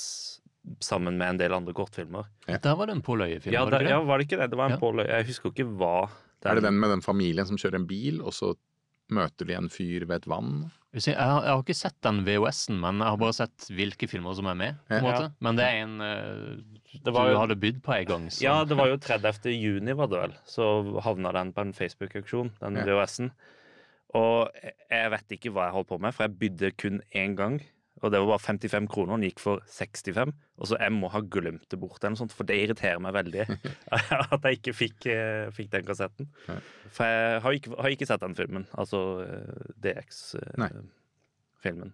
sammen 0.84 1.18
med 1.20 1.34
en 1.34 1.39
del 1.41 1.55
andre 1.55 1.74
kortfilmer. 1.76 2.28
Der 2.47 2.76
var 2.80 2.88
det 2.89 2.95
en 2.97 3.03
Pål 3.05 3.26
Øye-film, 3.28 3.53
Ja, 3.55 3.63
var 3.68 3.80
det 3.84 3.91
ja, 3.91 3.99
var 4.03 4.20
det 4.20 4.28
ikke 4.28 4.39
det? 4.41 4.49
Det 4.51 4.57
var 4.59 4.72
en 4.72 4.76
Ja. 4.78 4.80
Pål 4.82 5.03
Øye. 5.03 5.11
Jeg 5.11 5.28
husker 5.30 5.51
ikke 5.51 5.68
hva 5.80 6.09
Er 6.45 6.55
det 6.55 6.63
den 6.63 6.80
med 6.80 6.89
den 6.91 7.01
familien 7.03 7.47
som 7.47 7.57
kjører 7.59 7.76
en 7.82 7.88
bil, 7.88 8.22
og 8.22 8.34
så 8.36 8.53
møter 9.11 9.47
de 9.47 9.55
en 9.55 9.70
fyr 9.70 10.05
ved 10.07 10.15
et 10.24 10.28
vann? 10.28 10.72
Jeg, 11.05 11.15
jeg, 11.15 11.23
har, 11.29 11.43
jeg 11.43 11.51
har 11.53 11.61
ikke 11.63 11.75
sett 11.77 11.95
den 12.01 12.23
VHS-en, 12.25 12.79
men 12.81 12.97
jeg 13.03 13.07
har 13.13 13.17
bare 13.21 13.33
sett 13.37 13.67
hvilke 13.69 14.07
filmer 14.09 14.33
som 14.33 14.47
er 14.47 14.55
med. 14.55 14.75
på 14.87 14.95
en 14.97 15.03
Ja. 15.03 15.11
måte. 15.11 15.31
Men 15.39 15.55
det 15.55 15.65
er 15.65 15.83
en 15.83 16.01
uh, 16.01 16.79
Det 17.03 17.13
var 17.13 17.27
du 17.27 17.33
jo- 17.33 17.39
hadde 17.39 17.55
bydd 17.61 17.81
på 17.83 17.93
en 17.99 18.05
gang. 18.05 18.25
Så. 18.31 18.41
Ja, 18.41 18.63
det 18.65 18.77
var 18.77 18.87
jo 18.87 18.97
30. 18.97 19.51
juni, 19.53 19.93
var 19.93 20.07
det 20.07 20.19
vel. 20.23 20.33
Så 20.45 20.99
havna 21.03 21.31
den 21.33 21.53
på 21.53 21.61
en 21.61 21.73
Facebook-auksjon, 21.73 22.51
den 22.59 22.75
Ja. 22.75 22.83
VHS-en. 22.85 23.31
Og 24.15 24.49
jeg 24.89 25.11
vet 25.11 25.29
ikke 25.35 25.51
hva 25.51 25.65
jeg 25.67 25.73
holdt 25.73 25.87
på 25.89 25.99
med, 25.99 26.13
for 26.15 26.23
jeg 26.23 26.39
bydde 26.39 26.71
kun 26.77 27.01
én 27.13 27.35
gang. 27.35 27.61
Og 28.03 28.11
det 28.13 28.19
var 28.21 28.29
bare 28.33 28.45
55 28.45 28.89
kroner, 28.93 29.13
og 29.13 29.17
den 29.21 29.29
gikk 29.31 29.41
for 29.41 29.63
65. 29.73 30.33
Og 30.57 30.69
så 30.69 30.77
jeg 30.81 30.93
må 30.93 31.09
ha 31.13 31.21
glemt 31.21 31.65
det 31.71 31.79
bort, 31.81 31.97
eller 32.01 32.13
noe 32.13 32.21
sånt, 32.21 32.35
for 32.37 32.47
det 32.49 32.59
irriterer 32.61 33.01
meg 33.03 33.15
veldig 33.17 33.47
at 34.35 34.45
jeg 34.45 34.59
ikke 34.59 34.75
fikk, 34.77 35.09
eh, 35.13 35.47
fikk 35.55 35.73
den 35.73 35.87
kassetten. 35.87 36.29
Nei. 36.49 36.59
For 36.93 37.09
jeg 37.09 37.41
har 37.45 37.57
ikke, 37.57 37.73
har 37.77 37.97
ikke 37.97 38.09
sett 38.09 38.23
den 38.23 38.37
filmen, 38.37 38.67
altså 38.77 39.01
Nei. 39.25 40.69
DX-filmen. 40.77 41.91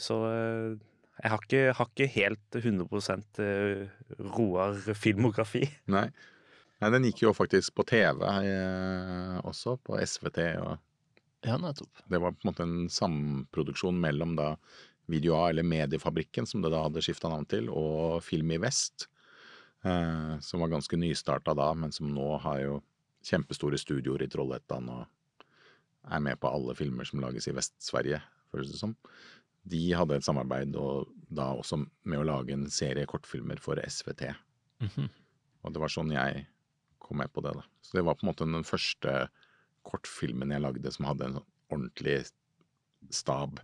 Så 0.00 0.16
eh, 0.30 0.74
jeg 1.22 1.30
har 1.30 1.42
ikke, 1.44 1.62
har 1.78 1.90
ikke 1.90 2.10
helt 2.10 2.56
100 2.58 3.44
eh, 3.44 3.84
Roar 4.34 4.78
filmografi. 4.98 5.62
Nei. 5.94 6.08
Nei, 6.82 6.90
den 6.90 7.06
gikk 7.06 7.22
jo 7.22 7.34
faktisk 7.36 7.76
på 7.78 7.86
TV 7.86 8.24
eh, 8.26 9.36
også, 9.46 9.76
på 9.86 9.98
SVT. 10.02 10.40
og 10.64 11.46
Ja, 11.46 11.58
nettopp. 11.60 12.02
Det 12.10 12.20
var 12.20 12.34
på 12.34 12.42
en 12.42 12.50
måte 12.50 12.66
en 12.66 12.90
samproduksjon 12.90 14.00
mellom 14.00 14.34
da 14.38 14.54
Video 15.10 15.36
A, 15.36 15.48
eller 15.50 15.66
Mediefabrikken, 15.66 16.46
som 16.48 16.62
det 16.62 16.72
da 16.72 16.84
hadde 16.86 17.02
skifta 17.04 17.28
navn 17.28 17.46
til, 17.48 17.68
og 17.68 18.22
Film 18.24 18.54
i 18.54 18.60
Vest. 18.62 19.08
Eh, 19.84 20.38
som 20.40 20.62
var 20.64 20.72
ganske 20.72 20.96
nystarta 20.96 21.52
da, 21.56 21.68
men 21.76 21.92
som 21.92 22.08
nå 22.08 22.28
har 22.40 22.60
jo 22.62 22.78
kjempestore 23.24 23.76
studioer 23.80 24.24
i 24.24 24.30
Trollhättan 24.32 24.88
og 24.92 25.04
er 26.04 26.22
med 26.24 26.40
på 26.40 26.48
alle 26.48 26.76
filmer 26.76 27.08
som 27.08 27.20
lages 27.20 27.48
i 27.48 27.54
Vest-Sverige, 27.56 28.20
føles 28.52 28.72
det 28.72 28.80
som. 28.80 28.94
De 29.64 29.82
hadde 29.96 30.16
et 30.16 30.24
samarbeid 30.24 30.76
og 30.76 31.12
da 31.32 31.50
også 31.56 31.80
med 31.80 32.20
å 32.20 32.26
lage 32.28 32.52
en 32.56 32.66
serie 32.72 33.08
kortfilmer 33.08 33.60
for 33.60 33.80
SVT. 33.80 34.32
Mhm. 34.84 35.08
Og 35.64 35.72
det 35.72 35.80
var 35.80 35.92
sånn 35.92 36.12
jeg 36.12 36.46
kom 37.00 37.18
med 37.18 37.32
på 37.32 37.40
det. 37.44 37.54
da. 37.54 37.64
Så 37.80 37.96
det 37.96 38.04
var 38.04 38.16
på 38.16 38.26
en 38.26 38.32
måte 38.32 38.48
den 38.48 38.64
første 38.64 39.28
kortfilmen 39.84 40.52
jeg 40.52 40.64
lagde 40.64 40.92
som 40.92 41.08
hadde 41.08 41.24
en 41.24 41.38
sånn 41.38 41.50
ordentlig 41.72 42.18
stab 43.10 43.60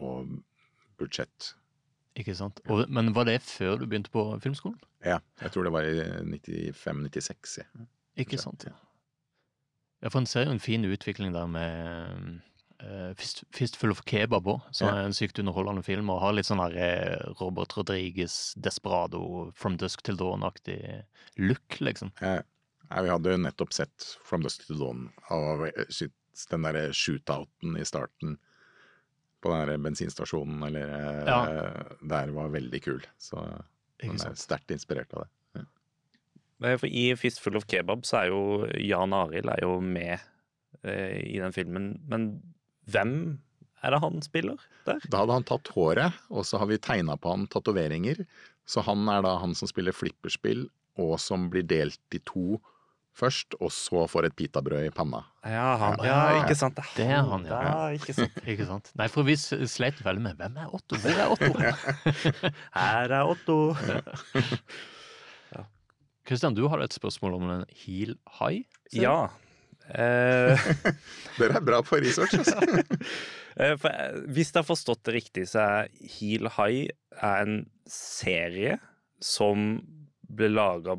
og 0.00 0.30
budsjett. 1.00 1.52
Ikke 2.16 2.34
sant? 2.36 2.60
Og, 2.72 2.86
men 2.88 3.12
var 3.16 3.28
det 3.28 3.42
før 3.44 3.76
du 3.80 3.86
begynte 3.86 4.10
på 4.12 4.22
filmskolen? 4.40 4.78
Ja, 5.04 5.18
jeg 5.42 5.52
tror 5.52 5.66
det 5.68 5.72
var 5.74 5.84
i 5.84 6.00
95-96. 6.24 7.58
Ja. 7.60 7.86
Ikke 8.24 8.38
sant, 8.40 8.64
ja. 8.66 8.72
Ja, 10.02 10.08
for 10.12 10.20
en 10.22 10.28
ser 10.28 10.46
jo 10.46 10.54
en 10.54 10.60
fin 10.60 10.84
utvikling 10.84 11.32
der 11.34 11.46
med 11.48 12.40
uh, 12.84 13.12
Fist, 13.16 13.44
Fistful 13.56 13.92
of 13.92 14.02
Kebab 14.08 14.48
òg, 14.48 14.64
som 14.76 14.88
Ja. 14.88 14.94
er 15.02 15.08
en 15.10 15.16
sykt 15.16 15.38
underholdende 15.40 15.82
film, 15.84 16.08
og 16.12 16.20
har 16.24 16.32
litt 16.36 16.48
sånn 16.48 16.60
der 16.60 16.76
eh, 16.76 17.30
Robert 17.40 17.76
Rodriguez, 17.76 18.54
Desperado, 18.56 19.50
From 19.56 19.76
Dusk 19.80 20.02
Till 20.04 20.16
Dawn-aktig 20.20 20.78
look, 21.36 21.80
liksom. 21.80 22.12
Ja. 22.20 22.40
nei, 22.90 23.02
vi 23.02 23.10
hadde 23.12 23.32
jo 23.36 23.40
nettopp 23.44 23.72
sett 23.76 24.10
From 24.24 24.44
Dusk 24.44 24.66
til 24.68 24.80
Dawn, 24.80 25.08
og 25.32 25.66
den 26.50 26.66
derre 26.66 26.90
shootouten 26.92 27.78
i 27.80 27.84
starten 27.88 28.36
på 29.40 29.52
den 29.52 29.68
der 29.70 29.78
bensinstasjonen 29.84 30.62
eller 30.68 30.92
eh, 30.92 31.24
Ja. 31.30 31.40
der 32.02 32.32
var 32.36 32.52
veldig 32.52 32.80
kul. 32.84 33.02
Så 33.18 33.40
man 33.40 34.20
er 34.20 34.36
sterkt 34.36 34.70
inspirert 34.74 35.12
av 35.16 35.24
det. 35.24 35.64
Ja. 36.60 36.76
I 36.88 37.06
Fistful 37.16 37.56
of 37.56 37.66
Kebab 37.68 38.04
så 38.08 38.22
er 38.24 38.30
jo 38.32 38.66
Jan 38.80 39.12
Arild 39.16 39.48
er 39.52 39.62
jo 39.64 39.78
med 39.80 40.18
eh, 40.82 41.20
i 41.24 41.38
den 41.40 41.52
filmen. 41.56 41.90
Men 42.08 42.28
hvem 42.90 43.38
er 43.84 43.92
det 43.94 44.00
han 44.02 44.22
spiller 44.24 44.60
der? 44.86 45.00
Da 45.08 45.22
hadde 45.22 45.36
han 45.36 45.44
tatt 45.46 45.68
håret, 45.76 46.16
og 46.32 46.44
så 46.48 46.58
har 46.60 46.66
vi 46.70 46.78
tegna 46.82 47.16
på 47.20 47.30
han 47.34 47.46
tatoveringer. 47.52 48.24
Så 48.66 48.82
han 48.82 49.04
er 49.12 49.22
da 49.22 49.36
han 49.38 49.54
som 49.54 49.68
spiller 49.70 49.94
flipperspill, 49.94 50.66
og 50.98 51.18
som 51.20 51.50
blir 51.52 51.62
delt 51.68 52.00
i 52.16 52.18
to 52.24 52.56
først, 53.16 53.56
og 53.60 53.72
så 53.74 54.04
får 54.10 54.28
et 54.28 54.36
pitabrød 54.36 54.88
i 54.88 54.92
panna. 54.94 55.22
Ja, 55.46 55.68
han, 55.80 55.96
ja, 56.04 56.18
ikke 56.42 56.56
sant. 56.58 56.80
Det 56.96 57.06
er 57.06 57.22
han, 57.24 57.46
ja. 57.48 57.60
ja. 57.64 57.86
Ikke 57.96 58.16
sant. 58.16 58.42
Ikke 58.52 58.66
sant? 58.68 58.90
Nei, 58.98 59.08
for 59.12 59.26
vi 59.26 59.36
sleit 59.38 60.02
veldig 60.04 60.24
med 60.26 60.42
hvem 60.42 60.60
er 60.62 60.74
Otto? 60.76 60.98
Hvor 61.00 61.22
er 61.22 61.32
Otto? 61.32 61.50
Her 62.76 63.16
er 63.20 63.32
Otto. 63.32 63.58
Kristian, 66.26 66.56
du 66.58 66.66
har 66.68 66.82
et 66.82 66.94
spørsmål 66.94 67.36
om 67.38 67.50
en 67.54 67.66
heel 67.84 68.16
high? 68.40 68.64
ser. 68.90 69.02
Ja. 69.04 69.18
Eh, 69.86 70.66
Dere 71.38 71.60
er 71.60 71.64
bra 71.64 71.80
på 71.86 72.00
research, 72.02 72.34
altså. 72.40 72.58
eh, 73.54 73.76
for, 73.78 74.22
hvis 74.34 74.50
jeg 74.50 74.58
har 74.58 74.66
forstått 74.66 75.04
det 75.06 75.14
riktig, 75.20 75.46
så 75.52 75.62
er 75.62 75.92
Heel 76.18 76.50
High 76.56 76.90
er 77.14 77.44
en 77.46 77.60
serie 77.86 78.80
som 79.22 79.76
ble 80.26 80.50
laga 80.50 80.98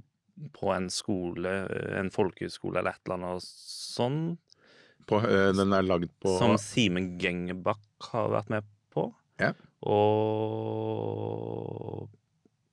på 0.54 0.70
en 0.76 0.90
skole, 0.94 1.50
eh, 1.70 2.00
en 2.00 2.10
folkehøyskole 2.14 2.80
eller 2.80 2.92
et 2.96 3.02
eller 3.06 3.16
annet 3.18 3.44
sånn, 3.48 4.20
På, 5.08 5.22
eh, 5.24 5.52
den 5.56 5.72
er 5.74 5.82
lagd 5.88 6.10
på 6.22 6.34
som 6.38 6.58
Simen 6.60 7.14
Gengebakk 7.22 7.80
har 8.12 8.28
vært 8.34 8.50
med 8.52 8.64
på. 8.94 9.14
Ja. 9.40 9.54
Og 10.88 12.10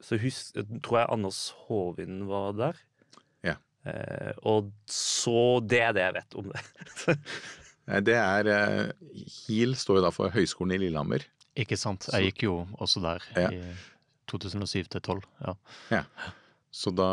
så 0.05 0.19
husk, 0.21 0.57
tror 0.85 0.99
jeg 1.01 1.13
Anders 1.15 1.41
Håvind 1.67 2.25
var 2.29 2.53
der. 2.59 2.81
Ja. 3.47 3.55
Eh, 3.87 4.33
og 4.43 4.73
så 4.91 5.61
Det 5.67 5.81
er 5.81 5.93
det 5.97 6.03
jeg 6.09 6.15
vet 6.21 6.35
om 6.41 6.51
det. 6.53 6.61
Det 8.09 8.15
er 8.17 8.49
eh, 8.49 8.93
HIL 9.13 9.75
står 9.77 9.99
jo 9.99 10.03
da 10.07 10.11
for 10.17 10.33
Høgskolen 10.33 10.73
i 10.73 10.79
Lillehammer. 10.87 11.21
Ikke 11.61 11.77
sant? 11.77 12.07
Jeg 12.15 12.31
gikk 12.33 12.47
jo 12.47 12.55
også 12.81 13.03
der 13.05 13.21
Ja. 13.37 13.51
i 13.53 13.61
2007 14.33 14.89
til 14.89 15.01
2012. 15.05 15.23
Ja. 15.93 16.03
Så 16.75 16.91
da 16.91 17.07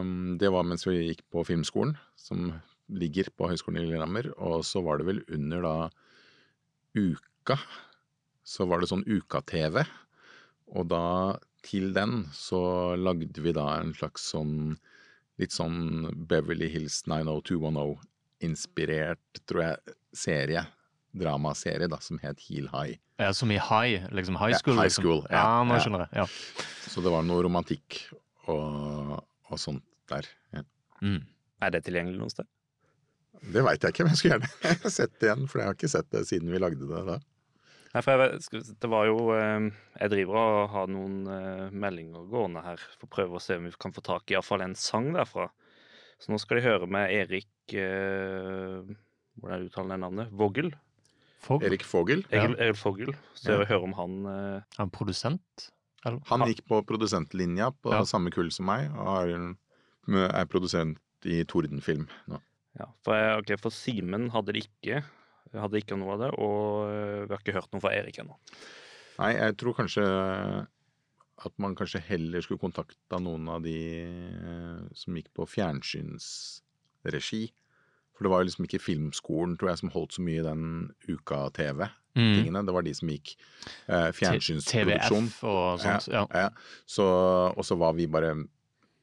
mm, 0.00 0.38
Det 0.40 0.48
var 0.54 0.64
mens 0.64 0.86
vi 0.88 0.94
gikk 1.10 1.20
på 1.32 1.42
filmskolen, 1.44 1.92
som 2.16 2.52
ligger 2.88 3.28
på 3.36 3.48
Høgskolen 3.50 3.82
i 3.82 3.86
Lillehammer. 3.90 4.30
Og 4.40 4.64
så 4.64 4.80
var 4.84 4.96
det 5.00 5.06
vel 5.10 5.20
under 5.36 5.60
da 5.66 5.74
Uka, 6.96 7.56
så 8.48 8.64
var 8.68 8.76
det 8.80 8.88
sånn 8.88 9.04
Uka-TV. 9.04 9.82
Og 10.72 10.84
da 10.88 11.02
til 11.66 11.92
den 11.96 12.22
så 12.32 12.60
lagde 12.96 13.40
vi 13.44 13.52
da 13.56 13.66
en 13.82 13.92
slags 13.96 14.22
sånn 14.32 14.78
litt 15.38 15.52
sånn 15.54 15.78
Beverly 16.30 16.68
Hills 16.72 17.02
90210-inspirert, 17.10 19.26
tror 19.46 19.62
jeg, 19.66 19.76
serie. 20.16 20.62
Dramaserie, 21.18 21.88
da, 21.90 21.98
som 22.04 22.18
het 22.22 22.38
Heel 22.48 22.68
High. 22.72 22.96
Ja, 23.18 23.32
som 23.34 23.50
i 23.50 23.58
high, 23.58 24.06
liksom 24.14 24.36
high 24.38 24.52
Ja, 24.54 24.58
school. 24.60 24.74
high 24.78 24.84
liksom. 24.88 25.04
school, 25.04 25.22
ja, 25.30 25.36
ja, 25.42 25.64
nå 25.66 25.74
skjønner 25.82 26.00
jeg. 26.06 26.10
Ja. 26.20 26.26
Så 26.88 26.96
det 27.02 27.10
var 27.12 27.22
noe 27.26 27.42
romantikk 27.46 27.88
og, 28.52 29.18
og 29.50 29.60
sånt 29.62 29.84
der. 30.10 30.26
Ja. 30.56 30.62
Mm. 31.02 31.22
Er 31.62 31.74
det 31.74 31.84
tilgjengelig 31.86 32.18
noe 32.20 32.32
sted? 32.32 32.46
Det 33.54 33.62
veit 33.62 33.82
jeg 33.84 33.92
ikke, 33.94 34.04
men 34.08 34.14
jeg 34.14 34.18
skulle 34.20 34.38
gjerne 34.38 34.90
sett 34.98 35.18
det 35.20 35.28
igjen, 35.28 35.44
for 35.50 35.60
jeg 35.62 35.68
har 35.70 35.76
ikke 35.78 35.90
sett 35.92 36.08
det 36.14 36.24
siden 36.26 36.50
vi 36.50 36.58
lagde 36.62 36.88
det 36.90 37.02
da. 37.06 37.18
Nei, 37.94 38.02
for 38.04 38.20
jeg, 38.20 38.62
det 38.82 38.88
var 38.92 39.06
jo 39.08 39.14
eh, 39.32 39.68
Jeg 39.96 40.10
driver 40.12 40.36
og 40.42 40.66
har 40.74 40.90
noen 40.92 41.14
eh, 41.32 41.68
meldinger 41.72 42.26
gående 42.28 42.60
her 42.66 42.82
for 42.98 43.06
å 43.06 43.12
prøve 43.14 43.38
å 43.38 43.40
se 43.42 43.56
om 43.56 43.64
vi 43.64 43.72
kan 43.80 43.94
få 43.96 44.02
tak 44.04 44.28
i 44.28 44.36
iallfall 44.36 44.64
en 44.66 44.74
sang 44.76 45.08
derfra. 45.16 45.46
Så 46.20 46.32
nå 46.34 46.40
skal 46.42 46.58
de 46.58 46.66
høre 46.66 46.88
med 46.90 47.14
Erik 47.14 47.72
eh, 47.78 48.82
Hvordan 49.38 49.54
er 49.56 49.64
uttaler 49.70 49.94
det 49.94 50.00
navnet? 50.02 50.32
Vogel? 50.36 50.72
For, 51.46 51.62
Erik 51.64 51.84
Fogel, 51.86 52.24
Ja. 52.34 52.42
Erik 52.58 52.76
Fogel. 52.76 53.14
Så 53.38 53.46
Ja. 53.46 53.54
jeg 53.54 53.60
vil 53.62 53.70
høre 53.70 53.86
om 53.88 53.94
han 53.96 54.16
eh, 54.26 54.56
er 54.58 54.80
han 54.82 54.90
produsent? 54.92 55.68
Han 56.30 56.46
gikk 56.48 56.64
på 56.68 56.80
produsentlinja 56.88 57.70
på 57.82 57.92
Ja. 57.94 58.02
samme 58.08 58.30
kull 58.34 58.50
som 58.54 58.66
meg, 58.66 58.90
og 58.96 59.56
er 60.08 60.46
produsent 60.50 60.98
i 61.28 61.42
Tordenfilm 61.44 62.06
nå. 62.30 62.40
Ja, 62.78 62.86
for, 63.02 63.14
okay, 63.40 63.56
for 63.58 63.70
Simen 63.74 64.28
hadde 64.30 64.52
det 64.54 64.68
ikke. 64.68 65.00
Hadde 65.52 65.80
ikke 65.80 65.96
noe 65.98 66.12
av 66.14 66.20
det, 66.20 66.28
og 66.38 66.90
eh, 66.92 67.24
vi 67.26 67.32
har 67.32 67.40
ikke 67.42 67.54
hørt 67.56 67.72
noe 67.72 67.80
fra 67.82 67.90
Erik 67.96 68.18
ennå. 68.20 68.36
Nei, 69.18 69.32
jeg 69.34 69.56
tror 69.58 69.74
kanskje 69.74 70.04
at 71.46 71.54
man 71.62 71.74
kanskje 71.78 72.00
heller 72.02 72.42
skulle 72.44 72.60
kontakta 72.62 73.18
noen 73.22 73.48
av 73.50 73.62
de 73.64 73.74
eh, 74.04 74.84
som 74.94 75.16
gikk 75.18 75.30
på 75.34 75.46
fjernsynsregi. 75.48 77.48
For 78.14 78.26
det 78.26 78.32
var 78.32 78.42
jo 78.42 78.48
liksom 78.50 78.66
ikke 78.66 78.82
Filmskolen, 78.82 79.54
tror 79.58 79.70
jeg, 79.72 79.78
som 79.82 79.92
holdt 79.94 80.16
så 80.16 80.22
mye 80.26 80.42
den 80.42 80.62
uka-TV-tingene. 81.06 81.90
Mm. 82.18 82.58
Det 82.66 82.74
var 82.74 82.82
de 82.86 82.94
som 82.98 83.08
gikk 83.12 83.34
eh, 83.88 84.08
fjernsynsproduksjon. 84.18 85.28
TVF 85.30 85.42
og 85.48 85.80
sånt. 85.82 86.08
Ja. 86.12 86.24
Ja, 86.34 86.48
så, 86.86 87.06
og 87.54 87.64
så 87.64 87.78
var 87.78 87.94
vi 87.98 88.06
bare 88.10 88.34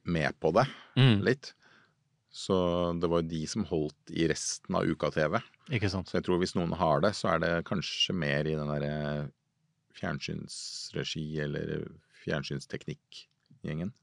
med 0.05 0.35
på 0.39 0.51
det 0.53 0.67
Mm. 0.99 1.21
litt. 1.25 1.53
Så 2.35 2.55
det 2.99 3.07
var 3.09 3.21
jo 3.23 3.29
de 3.31 3.45
som 3.47 3.63
holdt 3.65 4.11
i 4.11 4.27
resten 4.27 4.75
av 4.75 4.83
uka-TV. 4.83 5.39
Ikke 5.71 5.89
sant. 5.89 6.09
Så 6.11 6.17
jeg 6.19 6.25
tror 6.27 6.37
hvis 6.41 6.53
noen 6.57 6.73
har 6.75 6.99
det, 7.01 7.13
så 7.15 7.31
er 7.33 7.39
det 7.39 7.51
kanskje 7.65 8.13
mer 8.13 8.43
i 8.45 8.55
den 8.59 8.67
derre 8.67 9.29
fjernsynsregi 9.95 11.39
eller 11.43 11.85
fjernsynsteknikk-gjengen. 12.25 13.93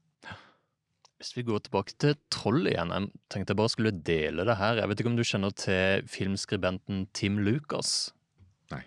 Hvis 1.21 1.35
vi 1.37 1.43
går 1.47 1.61
tilbake 1.63 1.93
til 2.01 2.17
Troll 2.33 2.65
igjen, 2.67 2.89
jeg 2.91 3.11
tenkte 3.31 3.53
jeg 3.53 3.59
bare 3.61 3.71
skulle 3.71 3.93
dele 4.03 4.43
det 4.49 4.57
her. 4.59 4.81
Jeg 4.81 4.89
vet 4.91 4.99
ikke 5.03 5.11
om 5.13 5.15
du 5.19 5.23
kjenner 5.23 5.53
til 5.55 6.03
filmskribenten 6.11 7.05
Tim 7.15 7.37
Lucas? 7.45 8.11
Nei. 8.73 8.83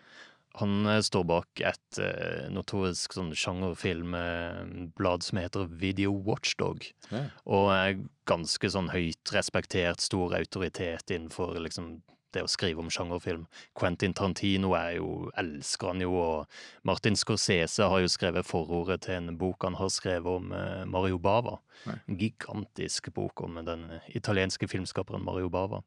Han 0.56 0.86
eh, 0.86 1.02
står 1.04 1.24
bak 1.28 1.60
et 1.68 2.00
uh, 2.00 2.48
notorisk 2.52 3.16
sånn 3.16 3.34
sjangerfilmblad 3.36 5.26
som 5.26 5.40
heter 5.40 5.68
Video 5.68 6.14
Watchdog. 6.26 6.86
Ja. 7.10 7.26
Og 7.44 7.72
er 7.74 7.98
ganske 8.28 8.70
sånn 8.72 8.90
høyt 8.94 9.34
respektert, 9.36 10.00
stor 10.04 10.36
autoritet 10.38 11.12
innenfor 11.12 11.58
liksom 11.60 11.98
det 12.36 12.42
å 12.44 12.50
skrive 12.50 12.82
om 12.82 12.90
sjangerfilm. 12.92 13.46
Quentin 13.78 14.14
Tarantino 14.16 14.74
er 14.76 14.96
jo, 14.98 15.30
elsker 15.40 15.92
han 15.92 16.02
jo, 16.04 16.12
og 16.20 16.88
Martin 16.88 17.16
Scorsese 17.16 17.86
har 17.88 18.02
jo 18.02 18.10
skrevet 18.12 18.48
forordet 18.48 19.02
til 19.06 19.20
en 19.20 19.38
bok 19.40 19.64
han 19.64 19.78
har 19.78 19.92
skrevet 19.92 20.28
om 20.40 20.52
uh, 20.52 20.84
Mario 20.88 21.20
Bava. 21.22 21.58
Nei. 21.86 21.98
En 22.08 22.20
gigantisk 22.20 23.12
bok 23.16 23.44
om 23.46 23.60
den 23.64 23.86
italienske 24.16 24.68
filmskaperen 24.68 25.24
Mario 25.24 25.52
Bava. 25.52 25.82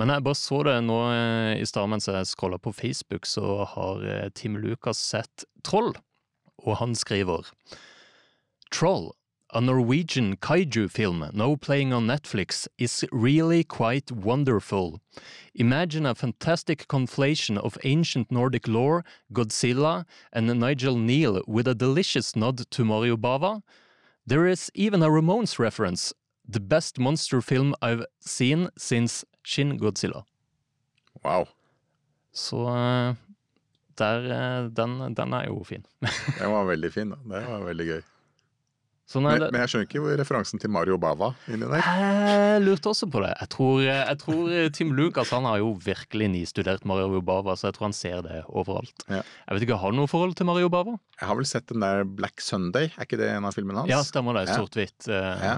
Men 0.00 0.08
jeg 0.08 0.24
bare 0.24 0.38
så 0.38 0.62
det 0.64 0.78
nå 0.86 0.96
eh, 1.12 1.60
i 1.60 1.66
stad 1.68 1.90
mens 1.92 2.08
jeg 2.08 2.28
scrolla 2.30 2.56
på 2.56 2.72
Facebook, 2.72 3.26
så 3.28 3.66
har 3.68 4.04
eh, 4.08 4.28
Tim 4.32 4.56
Lucas 4.56 4.96
sett 4.96 5.44
Troll, 5.60 5.92
og 6.64 6.78
han 6.80 6.94
skriver 6.96 7.50
Troll, 8.72 9.10
a 9.52 9.60
Norwegian 9.60 10.38
kaiju 10.40 10.88
film 10.88 11.24
now 11.34 11.54
playing 11.54 11.92
on 11.92 12.06
Netflix, 12.06 12.66
is 12.78 13.04
really 13.12 13.62
quite 13.62 14.10
wonderful. 14.10 15.00
Imagine 15.54 16.06
a 16.06 16.14
fantastic 16.14 16.88
conflation 16.88 17.58
of 17.58 17.76
ancient 17.84 18.30
Nordic 18.30 18.68
lore, 18.68 19.04
Godzilla, 19.34 20.06
and 20.32 20.46
Nigel 20.46 20.96
Neal 20.96 21.42
with 21.46 21.68
a 21.68 21.74
delicious 21.74 22.34
nod 22.34 22.70
to 22.70 22.84
Mario 22.86 23.18
Bava. 23.18 23.60
There 24.26 24.46
is 24.46 24.70
even 24.74 25.02
a 25.02 25.10
Ramones 25.10 25.58
reference, 25.58 26.14
the 26.48 26.60
best 26.60 26.98
monster 26.98 27.42
film 27.42 27.74
I've 27.82 28.06
seen 28.20 28.70
since 28.78 29.24
Shin 29.46 29.76
Godzilla. 29.80 30.24
Wow. 31.24 31.48
Så 32.32 32.62
eh, 32.70 33.18
der, 34.00 34.30
eh, 34.30 34.68
den, 34.76 34.98
den 35.16 35.34
er 35.36 35.48
jo 35.50 35.62
fin. 35.66 35.84
Den 36.38 36.52
var 36.54 36.64
veldig 36.70 36.92
fin. 36.94 37.10
da. 37.12 37.18
Det 37.36 37.44
var 37.48 37.66
veldig 37.68 37.86
gøy. 37.94 38.00
Så 39.10 39.18
nei, 39.18 39.32
Men, 39.34 39.40
det, 39.42 39.46
men 39.50 39.64
jeg 39.64 39.70
skjønner 39.72 39.86
ikke 39.88 40.00
hvor 40.04 40.12
referansen 40.20 40.60
til 40.62 40.70
Mario 40.70 40.94
Bava 41.02 41.32
inni 41.50 41.66
der. 41.66 41.80
Jeg 41.82 42.60
lurte 42.62 42.92
også 42.92 43.08
på 43.10 43.18
det. 43.24 43.32
Jeg 43.40 43.50
tror, 43.50 43.80
jeg 43.82 44.18
tror 44.20 44.52
Tim 44.76 44.92
Lucas 44.94 45.32
han 45.34 45.48
har 45.50 45.56
jo 45.58 45.72
virkelig 45.82 46.28
nistudert 46.30 46.84
Mario 46.86 47.18
Bava, 47.18 47.56
så 47.58 47.66
jeg 47.66 47.74
tror 47.74 47.88
han 47.88 47.96
ser 47.98 48.20
det 48.22 48.36
overalt. 48.46 49.02
Ja. 49.10 49.18
Jeg 49.48 49.56
vet 49.56 49.66
ikke, 49.66 49.80
Har 49.82 49.90
du 49.90 49.98
noe 49.98 50.06
forhold 50.12 50.36
til 50.38 50.46
Mario 50.46 50.70
Bava? 50.70 50.94
Jeg 51.18 51.26
har 51.26 51.40
vel 51.40 51.48
sett 51.50 51.66
den 51.72 51.82
der 51.82 52.04
Black 52.06 52.38
Sunday, 52.38 52.92
er 52.94 53.08
ikke 53.08 53.18
det 53.18 53.32
en 53.34 53.50
av 53.50 53.58
filmene 53.58 53.82
hans? 53.82 53.90
Ja, 53.90 53.98
stemmer 54.06 54.38
det. 54.38 54.46
Sort-hvitt. 54.54 55.10
Ja. 55.10 55.34
Ja. 55.42 55.56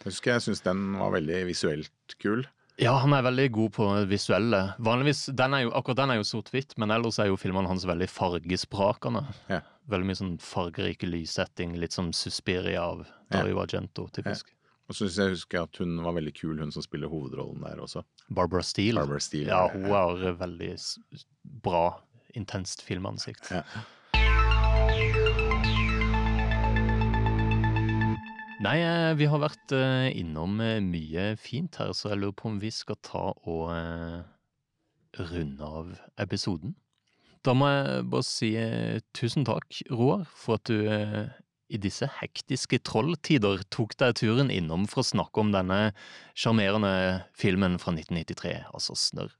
Jeg 0.00 0.08
husker 0.10 0.34
jeg 0.34 0.48
syns 0.48 0.66
den 0.66 0.82
var 0.98 1.14
veldig 1.14 1.44
visuelt 1.46 2.18
kul. 2.18 2.42
Ja, 2.80 2.94
han 2.96 3.12
er 3.12 3.24
veldig 3.26 3.44
god 3.52 3.72
på 3.76 3.86
det 3.92 4.06
visuelle. 4.08 4.60
Vanligvis, 4.80 5.26
den 5.36 5.52
er 5.56 5.66
jo, 5.66 5.72
Akkurat 5.76 5.98
den 6.00 6.14
er 6.14 6.20
jo 6.20 6.24
sort-hvitt, 6.24 6.72
men 6.80 6.94
ellers 6.94 7.18
er 7.20 7.28
jo 7.28 7.36
filmene 7.36 7.68
hans 7.68 7.84
veldig 7.88 8.08
fargesprakende. 8.08 9.20
Ja. 9.52 9.60
Veldig 9.92 10.08
mye 10.08 10.20
sånn 10.20 10.38
fargerik 10.40 11.04
lyssetting, 11.04 11.74
litt 11.82 11.92
som 11.92 12.08
Suspiria 12.16 12.86
av 12.86 13.04
Dario 13.32 13.60
Argento, 13.60 14.06
typisk. 14.16 14.54
Og 14.88 14.96
så 14.96 15.04
syns 15.06 15.20
jeg 15.20 15.36
husker 15.36 15.66
at 15.68 15.82
hun 15.82 16.00
var 16.02 16.16
veldig 16.16 16.32
kul, 16.34 16.56
hun 16.58 16.72
som 16.74 16.82
spiller 16.82 17.12
hovedrollen 17.12 17.60
der 17.62 17.84
også. 17.84 18.02
Barbara 18.32 18.64
Steele. 18.64 19.04
Barbara 19.04 19.22
Steele. 19.22 19.52
Ja, 19.52 19.68
hun 19.70 19.86
har 19.92 20.40
veldig 20.40 20.72
bra, 21.62 21.84
intenst 22.34 22.82
filmansikt. 22.88 23.52
Ja. 23.52 23.62
Nei, 28.60 28.76
eh, 28.84 29.14
vi 29.16 29.24
har 29.24 29.40
vært 29.40 29.72
eh, 29.72 30.10
innom 30.20 30.58
eh, 30.60 30.82
mye 30.84 31.30
fint 31.40 31.78
her, 31.80 31.94
så 31.96 32.10
jeg 32.10 32.20
lurer 32.20 32.36
på 32.36 32.50
om 32.50 32.58
vi 32.60 32.68
skal 32.74 32.98
ta 33.00 33.30
og 33.48 33.70
runde 35.30 35.64
av 35.64 35.94
episoden. 36.20 36.74
Da 37.40 37.54
må 37.56 37.70
jeg 37.72 38.04
bare 38.12 38.26
si 38.28 38.50
tusen 39.16 39.46
takk, 39.48 39.80
Roar, 39.88 40.26
for 40.36 40.58
at 40.60 40.68
du 40.68 40.84
i 41.72 41.80
disse 41.80 42.04
hektiske 42.18 42.82
trolltider 42.84 43.64
tok 43.72 43.96
deg 44.02 44.18
turen 44.20 44.52
innom 44.52 44.84
for 44.90 45.00
å 45.00 45.08
snakke 45.08 45.40
om 45.40 45.54
denne 45.54 45.94
sjarmerende 46.36 46.92
filmen 47.32 47.80
fra 47.80 47.94
1993, 47.96 48.54
altså 48.74 48.98
Snørr. 48.98 49.32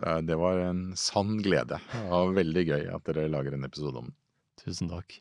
Det, 0.00 0.16
det 0.30 0.40
var 0.40 0.64
en 0.64 0.86
sann 0.96 1.36
glede. 1.44 1.76
Det 1.92 2.08
var 2.08 2.32
veldig 2.40 2.66
gøy 2.72 2.88
at 2.96 3.04
dere 3.10 3.28
lager 3.36 3.58
en 3.58 3.68
episode 3.68 4.00
om 4.00 4.08
den. 4.08 4.16
Tusen 4.64 4.88
takk. 4.92 5.20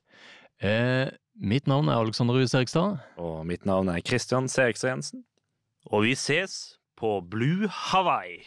Eh, 0.61 1.07
mitt 1.35 1.67
navn 1.67 1.87
er 1.87 1.93
Alexander 1.93 2.33
Ruiz 2.33 2.53
Erikstad. 2.53 2.97
Og 3.17 3.45
mitt 3.45 3.65
navn 3.65 3.87
er 3.87 4.01
Christian 4.07 4.49
Serikstad 4.49 4.89
Jensen. 4.89 5.23
Og 5.85 6.03
vi 6.03 6.15
ses 6.15 6.75
på 6.97 7.21
Blue 7.31 7.67
Hawaii. 7.67 8.43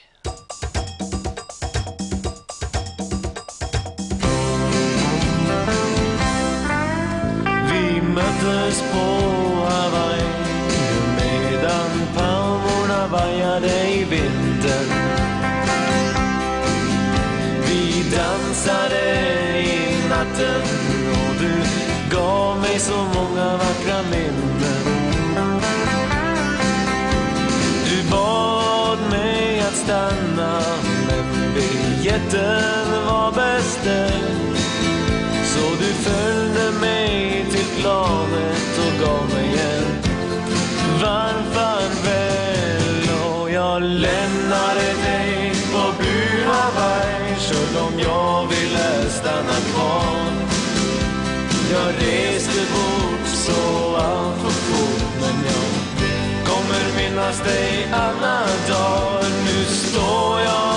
Vi 7.70 8.00
møttes 8.00 8.82
på 8.92 9.11
så 22.82 22.96
många 22.96 23.56
vackra 23.56 24.02
minnen. 24.10 24.84
Du 27.84 28.10
bad 28.10 28.98
mig 29.10 29.60
att 29.60 29.74
stanna 29.74 30.60
men 31.06 31.54
biljetten 31.54 33.04
var 33.06 33.32
beställd. 33.32 34.56
Så 35.44 35.60
du 35.80 35.92
följde 35.92 36.80
mig 36.80 37.46
till 37.50 37.80
planet 37.80 38.78
och 38.78 39.06
gav 39.06 39.28
mig 39.34 39.60
en 39.74 40.12
varm 41.02 41.44
farväl 41.52 43.10
och 43.24 43.50
jag 43.50 43.82
lämnade 43.82 44.88
dig 45.04 45.54
på 45.72 46.02
Blue 46.02 46.44
Hawaii 46.46 47.12
själv 47.72 47.86
om 47.86 48.00
jag 48.00 48.46
ville 48.46 49.10
stanna 49.10 49.58
kvar. 49.74 50.31
Jag 51.72 51.88
reste 51.88 52.60
bort 52.72 53.26
så 53.26 53.96
alltför 53.96 54.50
fort 54.50 55.20
men 55.20 55.44
jag 55.44 56.46
kommer 56.46 56.96
minnas 56.96 57.42
dig 57.42 57.88
alla 57.92 58.40
dagar. 58.68 59.30
Nu 59.44 59.64
står 59.64 60.40
jag 60.40 60.71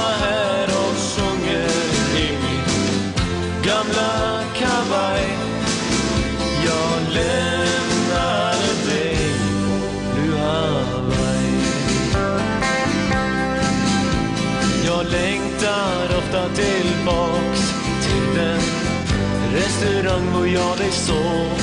restaurang 19.86 20.28
hvor 20.34 20.48
jag 20.48 20.78
dig 20.78 20.92
såg. 20.92 21.58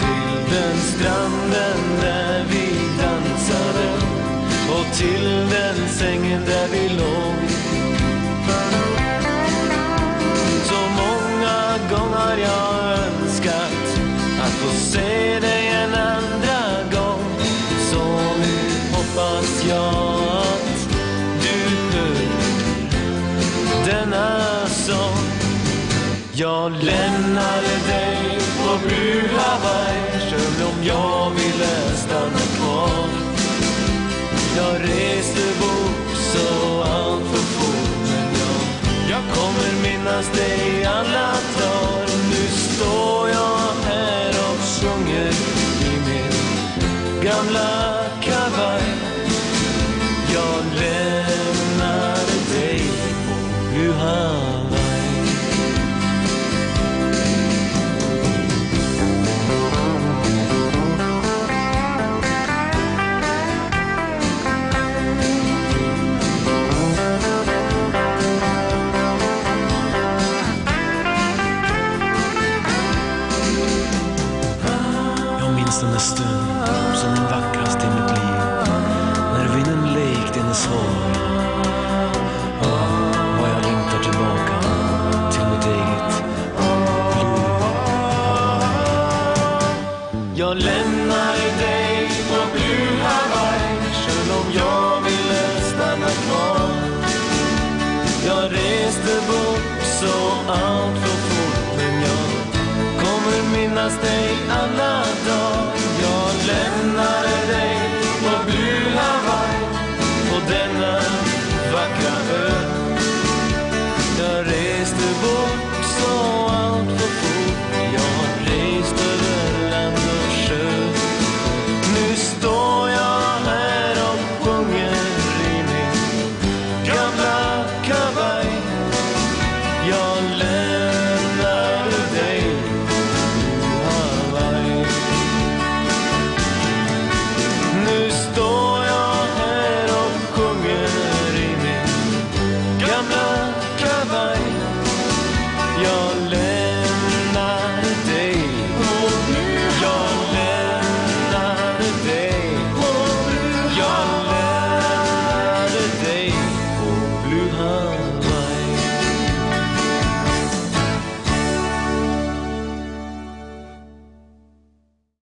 Till 0.00 0.56
den 0.56 0.76
stranden 0.76 2.00
där 2.00 2.44
vi 2.48 2.68
dansade 3.02 3.88
och 4.70 4.96
till 4.96 5.24
den 5.24 5.88
sängen 5.88 6.42
där 6.46 6.68
vi 6.72 6.88
låg. 6.88 7.50
Så 10.64 10.80
många 11.02 11.78
gånger 11.90 12.36
jag 12.36 12.69
Jag 26.40 26.72
lämnade 26.72 27.74
dig 27.86 28.38
på 28.58 28.88
Blue 28.88 29.28
Hawaii 29.36 30.30
själv 30.30 30.68
om 30.68 30.84
jag 30.84 31.30
ville 31.30 31.96
stanna 31.96 32.44
kvar. 32.56 33.08
Jag 34.56 34.74
reste 34.82 35.60
bort 35.60 36.16
så 36.16 36.82
allt 36.82 37.24
för 37.24 37.38
fort 37.38 38.00
men 38.02 38.34
jag, 38.40 39.10
jag 39.10 39.34
kommer 39.36 39.82
minnas 39.82 40.32
dig 40.32 40.84
alla 40.84 41.32
dagar. 41.58 42.08
Nu 42.30 42.48
står 42.48 43.28
jag 43.28 43.72
här 43.84 44.28
och 44.28 44.60
sjunger 44.60 45.32
i 45.84 45.94
min 46.06 47.22
gamla 47.22 48.04
kavaj. 48.20 48.82
Jag 50.34 50.64
lämnade 50.80 52.36
dig 52.52 52.82
på 53.26 53.34
Blue 53.74 53.94